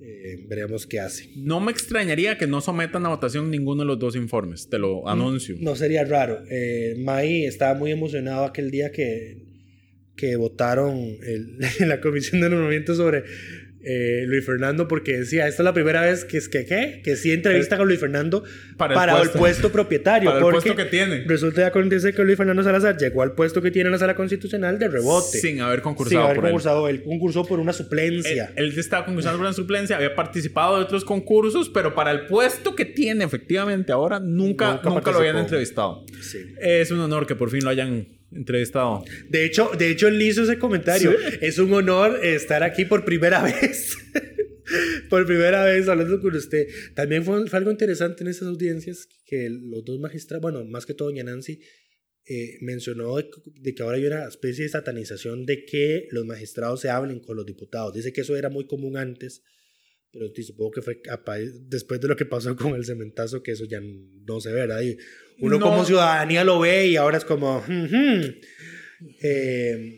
eh, 0.00 0.44
veremos 0.48 0.86
qué 0.86 1.00
hace. 1.00 1.30
no 1.36 1.58
me 1.58 1.72
extrañaría 1.72 2.38
que 2.38 2.46
no 2.46 2.60
sometan 2.60 3.04
a 3.06 3.08
votación 3.08 3.50
ninguno 3.50 3.82
de 3.82 3.86
los 3.88 3.98
dos 3.98 4.14
informes. 4.14 4.68
Te 4.70 4.78
lo 4.78 5.08
anuncio. 5.08 5.56
No 5.58 5.74
sería 5.74 6.04
raro. 6.04 6.44
Eh, 6.48 6.94
May 7.00 7.44
estaba 7.46 7.74
muy 7.74 7.90
emocionado 7.90 8.44
aquel 8.44 8.70
día 8.70 8.92
que, 8.92 9.49
que 10.20 10.36
votaron 10.36 10.98
el- 11.22 11.56
en 11.80 11.88
la 11.88 12.00
Comisión 12.00 12.40
de 12.42 12.50
Nombramientos 12.50 12.96
sobre 12.98 13.24
eh, 13.82 14.24
Luis 14.26 14.44
Fernando 14.44 14.86
porque 14.88 15.16
decía, 15.20 15.48
esta 15.48 15.62
es 15.62 15.64
la 15.64 15.72
primera 15.72 16.02
vez 16.02 16.26
que 16.26 16.36
es 16.36 16.50
que, 16.50 16.66
¿qué? 16.66 17.00
que 17.02 17.16
sí 17.16 17.32
entrevista 17.32 17.78
con 17.78 17.88
Luis 17.88 17.98
Fernando 17.98 18.44
Para 18.76 18.94
para, 18.94 19.12
el 19.12 19.18
el, 19.18 19.22
puesto. 19.30 19.38
puesto. 19.38 19.72
propietario. 19.72 20.28
Para 20.28 20.44
el 20.44 20.52
puesto 20.52 20.76
que 20.76 20.84
tiene. 20.84 21.24
Resulta 21.26 21.62
que 21.62 21.66
acontece 21.68 22.12
que 22.12 22.22
Luis 22.22 22.36
Fernando 22.36 22.62
Salazar 22.62 22.98
llegó 22.98 23.22
al 23.22 23.32
puesto 23.32 23.62
que 23.62 23.70
tiene 23.70 23.86
en 23.88 23.92
la 23.92 23.98
sala 23.98 24.14
constitucional 24.14 24.78
de 24.78 24.88
rebote. 24.88 25.38
Sin 25.38 25.62
haber 25.62 25.78
Sin 25.78 25.84
concursado 25.84 26.24
haber 26.24 26.36
por 26.36 26.44
él. 26.44 26.50
concursado. 26.50 26.88
Él 26.90 27.02
concursó 27.02 27.46
por 27.46 27.58
una 27.58 27.72
suplencia. 27.72 28.52
Él, 28.54 28.66
él 28.72 28.78
estaba 28.78 29.06
concursando 29.06 29.38
por 29.38 29.46
una 29.46 29.54
suplencia, 29.54 29.96
había 29.96 30.14
participado 30.14 30.76
de 30.76 30.82
otros 30.84 31.02
concursos, 31.06 31.70
pero 31.70 31.94
para 31.94 32.10
el 32.10 32.26
puesto 32.26 32.76
que 32.76 32.84
tiene 32.84 33.24
efectivamente 33.24 33.92
ahora 33.92 34.20
nunca, 34.20 34.74
Nunca 34.74 34.90
nunca, 34.90 35.10
lo 35.10 35.18
habían 35.20 35.38
entrevistado. 35.38 36.04
Sí. 36.20 36.38
Es 36.60 36.90
un 36.90 37.00
honor 37.00 37.26
que 37.26 37.34
por 37.34 37.48
fin 37.48 37.64
lo 37.64 37.70
hayan 37.70 38.08
entrevistado. 38.32 39.04
De 39.28 39.44
hecho, 39.44 39.70
de 39.78 39.90
hecho, 39.90 40.08
él 40.08 40.20
hizo 40.22 40.42
ese 40.42 40.58
comentario. 40.58 41.12
Es 41.40 41.58
un 41.58 41.72
honor 41.72 42.24
estar 42.24 42.62
aquí 42.62 42.84
por 42.84 43.04
primera 43.04 43.42
vez. 43.44 43.96
por 45.08 45.26
primera 45.26 45.64
vez 45.64 45.88
hablando 45.88 46.20
con 46.20 46.34
usted. 46.36 46.68
También 46.94 47.24
fue, 47.24 47.46
fue 47.48 47.58
algo 47.58 47.70
interesante 47.70 48.22
en 48.22 48.28
esas 48.30 48.48
audiencias 48.48 49.08
que 49.26 49.48
los 49.50 49.84
dos 49.84 49.98
magistrados, 49.98 50.42
bueno, 50.42 50.64
más 50.64 50.86
que 50.86 50.94
todo 50.94 51.08
doña 51.08 51.24
Nancy, 51.24 51.60
eh, 52.26 52.58
mencionó 52.60 53.16
de, 53.16 53.26
de 53.60 53.74
que 53.74 53.82
ahora 53.82 53.96
hay 53.96 54.06
una 54.06 54.28
especie 54.28 54.64
de 54.64 54.68
satanización 54.70 55.46
de 55.46 55.64
que 55.64 56.06
los 56.12 56.24
magistrados 56.26 56.80
se 56.80 56.90
hablen 56.90 57.18
con 57.20 57.36
los 57.36 57.46
diputados. 57.46 57.94
Dice 57.94 58.12
que 58.12 58.20
eso 58.20 58.36
era 58.36 58.48
muy 58.50 58.66
común 58.66 58.96
antes, 58.96 59.42
pero 60.12 60.28
sí, 60.34 60.42
supongo 60.44 60.70
que 60.72 60.82
fue 60.82 61.00
a 61.10 61.24
pa- 61.24 61.38
después 61.38 62.00
de 62.00 62.08
lo 62.08 62.16
que 62.16 62.26
pasó 62.26 62.54
con 62.56 62.74
el 62.74 62.84
cementazo 62.84 63.42
que 63.42 63.52
eso 63.52 63.64
ya 63.64 63.80
no 63.80 64.40
se 64.40 64.50
ve, 64.52 64.60
¿verdad? 64.60 64.82
Y 64.82 64.96
uno 65.40 65.58
No. 65.58 65.66
como 65.66 65.84
ciudadanía 65.84 66.44
lo 66.44 66.60
ve 66.60 66.86
y 66.88 66.96
ahora 66.96 67.16
es 67.18 67.24
como... 67.24 67.62
Eh, 69.22 69.96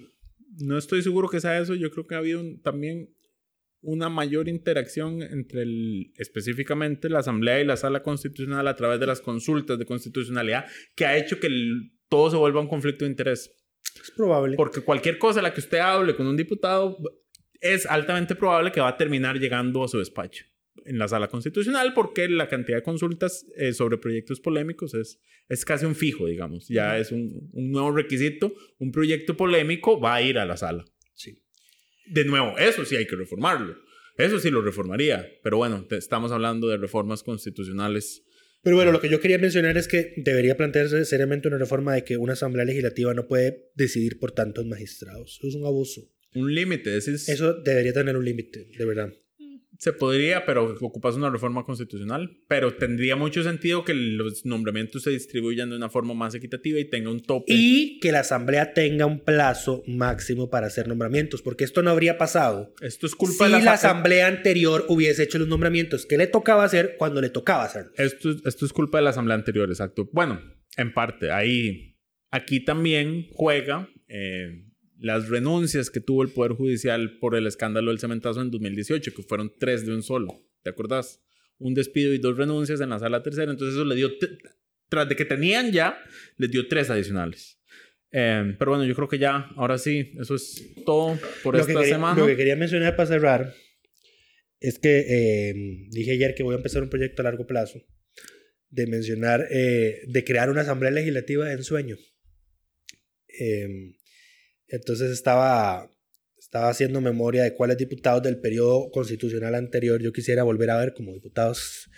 No 0.60 0.76
estoy 0.78 1.02
seguro 1.02 1.28
que 1.28 1.40
sea 1.40 1.58
eso. 1.58 1.74
Yo 1.74 1.90
creo 1.90 2.06
que 2.06 2.14
ha 2.14 2.18
habido 2.18 2.40
un- 2.40 2.60
también 2.62 3.08
una 3.80 4.08
mayor 4.08 4.48
interacción 4.48 5.22
entre 5.22 5.62
el, 5.62 6.12
específicamente 6.16 7.08
la 7.08 7.18
Asamblea 7.20 7.60
y 7.60 7.64
la 7.64 7.76
Sala 7.76 8.02
Constitucional 8.02 8.68
a 8.68 8.76
través 8.76 9.00
de 9.00 9.06
las 9.06 9.20
consultas 9.20 9.78
de 9.78 9.86
constitucionalidad 9.86 10.66
que 10.94 11.04
ha 11.06 11.16
hecho 11.16 11.40
que 11.40 11.48
el- 11.48 11.92
todo 12.08 12.30
se 12.30 12.36
vuelva 12.36 12.60
un 12.60 12.68
conflicto 12.68 13.04
de 13.04 13.10
interés. 13.10 13.50
es 14.00 14.10
probable. 14.12 14.56
Porque 14.56 14.80
cualquier 14.82 15.18
cosa 15.18 15.40
a 15.40 15.42
la 15.42 15.52
que 15.52 15.60
usted 15.60 15.78
hable 15.78 16.14
con 16.14 16.26
un 16.26 16.36
diputado 16.36 16.96
es 17.60 17.84
altamente 17.86 18.34
probable 18.36 18.70
que 18.72 18.80
va 18.80 18.88
a 18.88 18.96
terminar 18.96 19.38
llegando 19.38 19.82
a 19.82 19.88
su 19.88 19.98
despacho 19.98 20.44
en 20.84 20.98
la 20.98 21.06
sala 21.08 21.28
constitucional 21.28 21.92
porque 21.94 22.28
la 22.28 22.48
cantidad 22.48 22.78
de 22.78 22.82
consultas 22.82 23.46
eh, 23.56 23.72
sobre 23.72 23.98
proyectos 23.98 24.40
polémicos 24.40 24.94
es, 24.94 25.18
es 25.48 25.64
casi 25.64 25.84
un 25.86 25.94
fijo, 25.94 26.26
digamos. 26.26 26.66
Ya 26.68 26.98
es 26.98 27.12
un, 27.12 27.50
un 27.52 27.70
nuevo 27.70 27.92
requisito. 27.92 28.54
Un 28.78 28.90
proyecto 28.92 29.36
polémico 29.36 30.00
va 30.00 30.14
a 30.16 30.22
ir 30.22 30.38
a 30.38 30.46
la 30.46 30.56
sala. 30.56 30.84
Sí. 31.14 31.42
De 32.06 32.24
nuevo, 32.24 32.56
eso 32.58 32.84
sí 32.84 32.96
hay 32.96 33.06
que 33.06 33.16
reformarlo. 33.16 33.76
Eso 34.18 34.38
sí 34.38 34.50
lo 34.50 34.60
reformaría. 34.62 35.28
Pero 35.42 35.56
bueno, 35.58 35.86
te- 35.86 35.96
estamos 35.96 36.32
hablando 36.32 36.68
de 36.68 36.76
reformas 36.78 37.22
constitucionales. 37.22 38.24
Pero 38.62 38.76
bueno, 38.76 38.92
lo 38.92 39.00
que 39.00 39.08
yo 39.08 39.20
quería 39.20 39.38
mencionar 39.38 39.76
es 39.76 39.88
que 39.88 40.14
debería 40.18 40.56
plantearse 40.56 41.04
seriamente 41.04 41.48
una 41.48 41.58
reforma 41.58 41.94
de 41.94 42.04
que 42.04 42.16
una 42.16 42.34
asamblea 42.34 42.64
legislativa 42.64 43.12
no 43.14 43.26
puede 43.26 43.70
decidir 43.74 44.18
por 44.18 44.32
tantos 44.32 44.66
magistrados. 44.66 45.36
Eso 45.38 45.48
es 45.48 45.54
un 45.54 45.66
abuso. 45.66 46.02
Un 46.34 46.54
límite. 46.54 46.96
es- 46.96 47.08
Eso 47.28 47.54
debería 47.62 47.92
tener 47.92 48.16
un 48.16 48.24
límite, 48.24 48.68
de 48.78 48.84
verdad. 48.84 49.12
Se 49.82 49.92
podría, 49.92 50.46
pero 50.46 50.76
ocupas 50.80 51.16
una 51.16 51.28
reforma 51.28 51.64
constitucional. 51.64 52.38
Pero 52.46 52.76
tendría 52.76 53.16
mucho 53.16 53.42
sentido 53.42 53.84
que 53.84 53.94
los 53.94 54.46
nombramientos 54.46 55.02
se 55.02 55.10
distribuyan 55.10 55.70
de 55.70 55.76
una 55.76 55.88
forma 55.90 56.14
más 56.14 56.36
equitativa 56.36 56.78
y 56.78 56.84
tenga 56.84 57.10
un 57.10 57.20
tope. 57.20 57.52
Y 57.52 57.98
que 57.98 58.12
la 58.12 58.20
Asamblea 58.20 58.74
tenga 58.74 59.06
un 59.06 59.18
plazo 59.18 59.82
máximo 59.88 60.50
para 60.50 60.68
hacer 60.68 60.86
nombramientos, 60.86 61.42
porque 61.42 61.64
esto 61.64 61.82
no 61.82 61.90
habría 61.90 62.16
pasado 62.16 62.72
Esto 62.80 63.08
es 63.08 63.16
culpa 63.16 63.46
si 63.46 63.52
de 63.52 63.58
la, 63.58 63.64
la, 63.64 63.72
Asamblea 63.72 64.28
anterior 64.28 64.84
hubiese 64.88 65.24
hecho 65.24 65.40
los 65.40 65.48
nombramientos 65.48 66.06
que 66.06 66.16
le 66.16 66.28
tocaba 66.28 66.62
hacer 66.62 66.94
cuando 66.96 67.20
le 67.20 67.30
tocaba 67.30 67.64
hacerlos. 67.64 67.92
Esto, 67.98 68.30
es- 68.30 68.46
esto 68.46 68.64
es 68.64 68.72
culpa 68.72 68.98
de 68.98 69.02
la 69.02 69.10
asamblea 69.10 69.34
anterior, 69.34 69.68
exacto. 69.68 70.08
Bueno, 70.12 70.40
en 70.76 70.94
parte, 70.94 71.32
ahí, 71.32 71.96
aquí 72.30 72.64
también 72.64 73.26
juega 73.32 73.88
eh, 74.06 74.62
las 75.02 75.28
renuncias 75.28 75.90
que 75.90 76.00
tuvo 76.00 76.22
el 76.22 76.30
Poder 76.30 76.52
Judicial 76.52 77.18
por 77.18 77.34
el 77.34 77.48
escándalo 77.48 77.90
del 77.90 77.98
cementazo 77.98 78.40
en 78.40 78.52
2018, 78.52 79.12
que 79.14 79.22
fueron 79.22 79.52
tres 79.58 79.84
de 79.84 79.92
un 79.92 80.02
solo. 80.04 80.48
¿Te 80.62 80.70
acuerdas? 80.70 81.20
Un 81.58 81.74
despido 81.74 82.14
y 82.14 82.18
dos 82.18 82.36
renuncias 82.36 82.80
en 82.80 82.90
la 82.90 83.00
sala 83.00 83.20
tercera. 83.20 83.50
Entonces 83.50 83.74
eso 83.74 83.84
le 83.84 83.96
dio, 83.96 84.10
tras 84.88 85.08
de 85.08 85.16
que 85.16 85.24
tenían 85.24 85.72
ya, 85.72 85.98
les 86.36 86.52
dio 86.52 86.68
tres 86.68 86.88
adicionales. 86.88 87.58
Eh, 88.12 88.54
pero 88.58 88.70
bueno, 88.70 88.84
yo 88.84 88.94
creo 88.94 89.08
que 89.08 89.18
ya, 89.18 89.50
ahora 89.56 89.76
sí, 89.76 90.12
eso 90.20 90.36
es 90.36 90.72
todo 90.86 91.18
por 91.42 91.54
Lo 91.54 91.60
esta 91.60 91.72
que, 91.72 91.78
quería, 91.80 91.94
semana. 91.96 92.20
lo 92.20 92.26
que 92.28 92.36
quería 92.36 92.54
mencionar 92.54 92.94
para 92.94 93.08
cerrar 93.08 93.54
es 94.60 94.78
que 94.78 95.04
eh, 95.08 95.54
dije 95.90 96.12
ayer 96.12 96.36
que 96.36 96.44
voy 96.44 96.54
a 96.54 96.58
empezar 96.58 96.80
un 96.80 96.90
proyecto 96.90 97.22
a 97.22 97.24
largo 97.24 97.44
plazo 97.46 97.82
de 98.70 98.86
mencionar, 98.86 99.48
eh, 99.50 100.02
de 100.06 100.24
crear 100.24 100.48
una 100.48 100.60
asamblea 100.60 100.92
legislativa 100.92 101.46
de 101.46 101.54
ensueño. 101.54 101.96
Eh, 103.40 103.96
entonces 104.72 105.10
estaba, 105.12 105.88
estaba 106.38 106.68
haciendo 106.70 107.00
memoria 107.00 107.44
de 107.44 107.54
cuáles 107.54 107.76
diputados 107.78 108.22
del 108.22 108.38
periodo 108.40 108.90
constitucional 108.90 109.54
anterior 109.54 110.00
yo 110.02 110.12
quisiera 110.12 110.42
volver 110.42 110.70
a 110.70 110.78
ver 110.78 110.92
como 110.94 111.12
diputados 111.12 111.88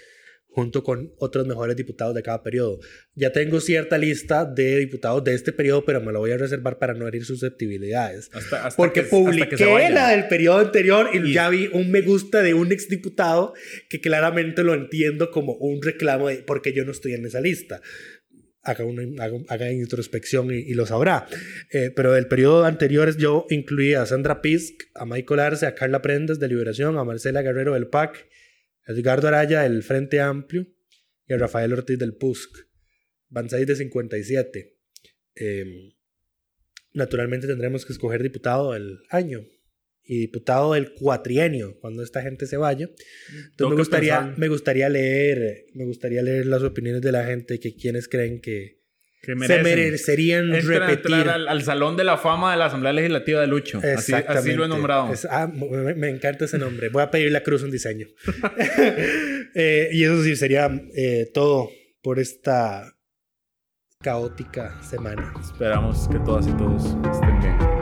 junto 0.49 0.85
con 0.85 1.13
otros 1.19 1.49
mejores 1.49 1.75
diputados 1.75 2.15
de 2.15 2.23
cada 2.23 2.45
periodo. 2.45 2.79
Ya 3.17 3.33
tengo 3.33 3.59
cierta 3.61 3.99
lista 3.99 4.45
de 4.45 4.79
diputados 4.79 5.25
de 5.25 5.35
este 5.35 5.51
periodo, 5.53 5.85
pero 5.85 6.01
me 6.01 6.13
lo 6.13 6.21
voy 6.21 6.31
a 6.31 6.37
reservar 6.37 6.79
para 6.79 6.95
no 6.95 7.09
herir 7.09 7.25
susceptibilidades. 7.25 8.31
Hasta- 8.33 8.65
hasta 8.67 8.77
Porque 8.77 9.03
que- 9.03 9.09
publiqué 9.09 9.57
la 9.91 10.11
del 10.11 10.29
periodo 10.29 10.59
anterior 10.59 11.09
y, 11.13 11.29
Y- 11.31 11.33
ya 11.33 11.49
vi 11.49 11.69
un 11.73 11.91
me 11.91 12.03
gusta 12.03 12.41
de 12.45 12.55
un 12.55 12.71
exdiputado 12.71 13.53
que 13.89 14.01
claramente 14.01 14.63
lo 14.63 14.75
entiendo 14.75 15.33
como 15.33 15.55
un 15.55 15.83
reclamo 15.83 16.29
de 16.29 16.37
porque 16.47 16.73
yo 16.73 16.85
no 16.85 16.93
estoy 16.93 17.15
en 17.15 17.27
esa 17.27 17.41
lista. 17.41 17.81
Haga, 18.65 18.85
una, 18.85 19.03
haga, 19.23 19.39
haga 19.49 19.73
introspección 19.73 20.51
y, 20.51 20.73
lo 20.75 20.87
sabrá. 20.87 21.27
Eh, 21.71 21.91
pero 21.95 22.13
del 22.13 22.29
periodo 22.29 22.65
anterior 22.65 23.17
yo 23.17 23.47
incluía 23.51 24.03
a 24.03 24.07
Sandra 24.07 24.41
Pisk, 24.41 24.85
a 24.95 25.05
Michael 25.05 25.41
Arce, 25.41 25.67
a 25.67 25.75
Carla 25.75 26.01
Prendas 26.01 26.39
de 26.41 26.49
Liberación, 26.49 26.97
a 26.99 27.05
Marcela 27.05 27.43
Guerrero 27.43 27.75
del 27.75 27.89
PAC, 27.89 28.27
a 28.87 28.93
Edgardo 28.93 29.29
Araya 29.29 29.63
del 29.63 29.83
Frente 29.83 30.21
Amplio 30.21 30.67
y 31.27 31.35
a 31.35 31.39
Rafael 31.39 31.73
Ortiz 31.73 31.99
del 31.99 32.15
PUSC. 32.15 32.67
Van 33.29 33.49
de 33.49 33.77
57. 33.77 34.77
Eh, 35.37 35.95
naturalmente 36.93 37.47
tendremos 37.47 37.85
que 37.85 37.93
escoger 37.93 38.23
diputado 38.23 38.73
del 38.73 39.01
año 39.11 39.45
y 40.07 40.19
diputado 40.19 40.75
del 40.75 40.93
cuatrienio 40.93 41.79
cuando 41.81 42.03
esta 42.03 42.21
gente 42.23 42.47
se 42.47 42.57
vaya. 42.57 42.89
Entonces 43.51 43.71
me 43.71 43.77
gustaría, 43.77 44.19
pensar. 44.21 44.39
me 44.39 44.49
gustaría 44.49 44.89
leer, 44.89 45.65
me 45.75 45.85
gustaría 45.87 46.23
leer 46.23 46.47
las 46.47 46.63
opiniones 46.63 47.01
de 47.03 47.13
la 47.13 47.25
gente 47.25 47.59
que 47.61 47.75
quienes 47.75 48.07
creen 48.09 48.41
que 48.43 48.81
Que 49.23 49.33
se 49.33 49.35
merecen. 49.35 49.63
merecerían 49.65 50.55
Entran 50.55 50.83
a 50.83 50.87
repetir. 50.89 51.15
entrar 51.15 51.35
al, 51.37 51.49
al 51.49 51.63
Salón 51.63 51.97
de 51.97 52.05
la 52.05 52.19
Fama 52.19 52.53
de 52.53 52.59
la 52.59 52.67
Asamblea 52.67 52.93
Legislativa 52.93 53.41
de 53.41 53.47
Lucho. 53.47 53.79
Así, 53.97 54.13
así 54.13 54.53
lo 54.53 54.67
he 54.67 54.69
nombrado. 54.69 55.11
Es- 55.13 55.25
ah, 55.31 55.47
me, 55.51 55.95
me 55.95 56.11
encanta 56.11 56.45
ese 56.45 56.59
nombre. 56.59 56.91
Voy 56.91 57.03
a 57.03 57.11
pedir 57.11 57.33
la 57.33 57.43
cruz 57.43 57.63
un 57.63 57.71
diseño. 57.71 58.07
Eh, 59.57 59.89
y 59.93 60.03
eso 60.03 60.21
sí, 60.25 60.35
sería 60.35 60.69
eh, 60.97 61.31
todo 61.33 61.71
por 62.03 62.19
esta 62.19 62.97
caótica 64.03 64.83
semana. 64.83 65.33
Esperamos 65.41 66.09
que 66.09 66.19
todas 66.19 66.49
y 66.49 66.53
todos 66.57 66.85
estén 67.15 67.41
bien. 67.41 67.74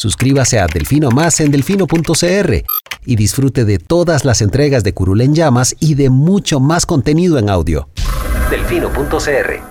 Suscríbase 0.00 0.58
a 0.58 0.66
Delfino 0.66 1.10
Más 1.10 1.40
en 1.40 1.50
delfino.cr 1.50 2.64
y 3.04 3.16
disfrute 3.16 3.66
de 3.66 3.78
todas 3.78 4.24
las 4.24 4.40
entregas 4.40 4.82
de 4.82 4.94
Curul 4.94 5.20
en 5.20 5.34
Llamas 5.34 5.76
y 5.78 5.94
de 5.94 6.08
mucho 6.08 6.58
más 6.58 6.86
contenido 6.86 7.36
en 7.36 7.50
audio. 7.50 7.86
Delfino.cr 8.50 9.69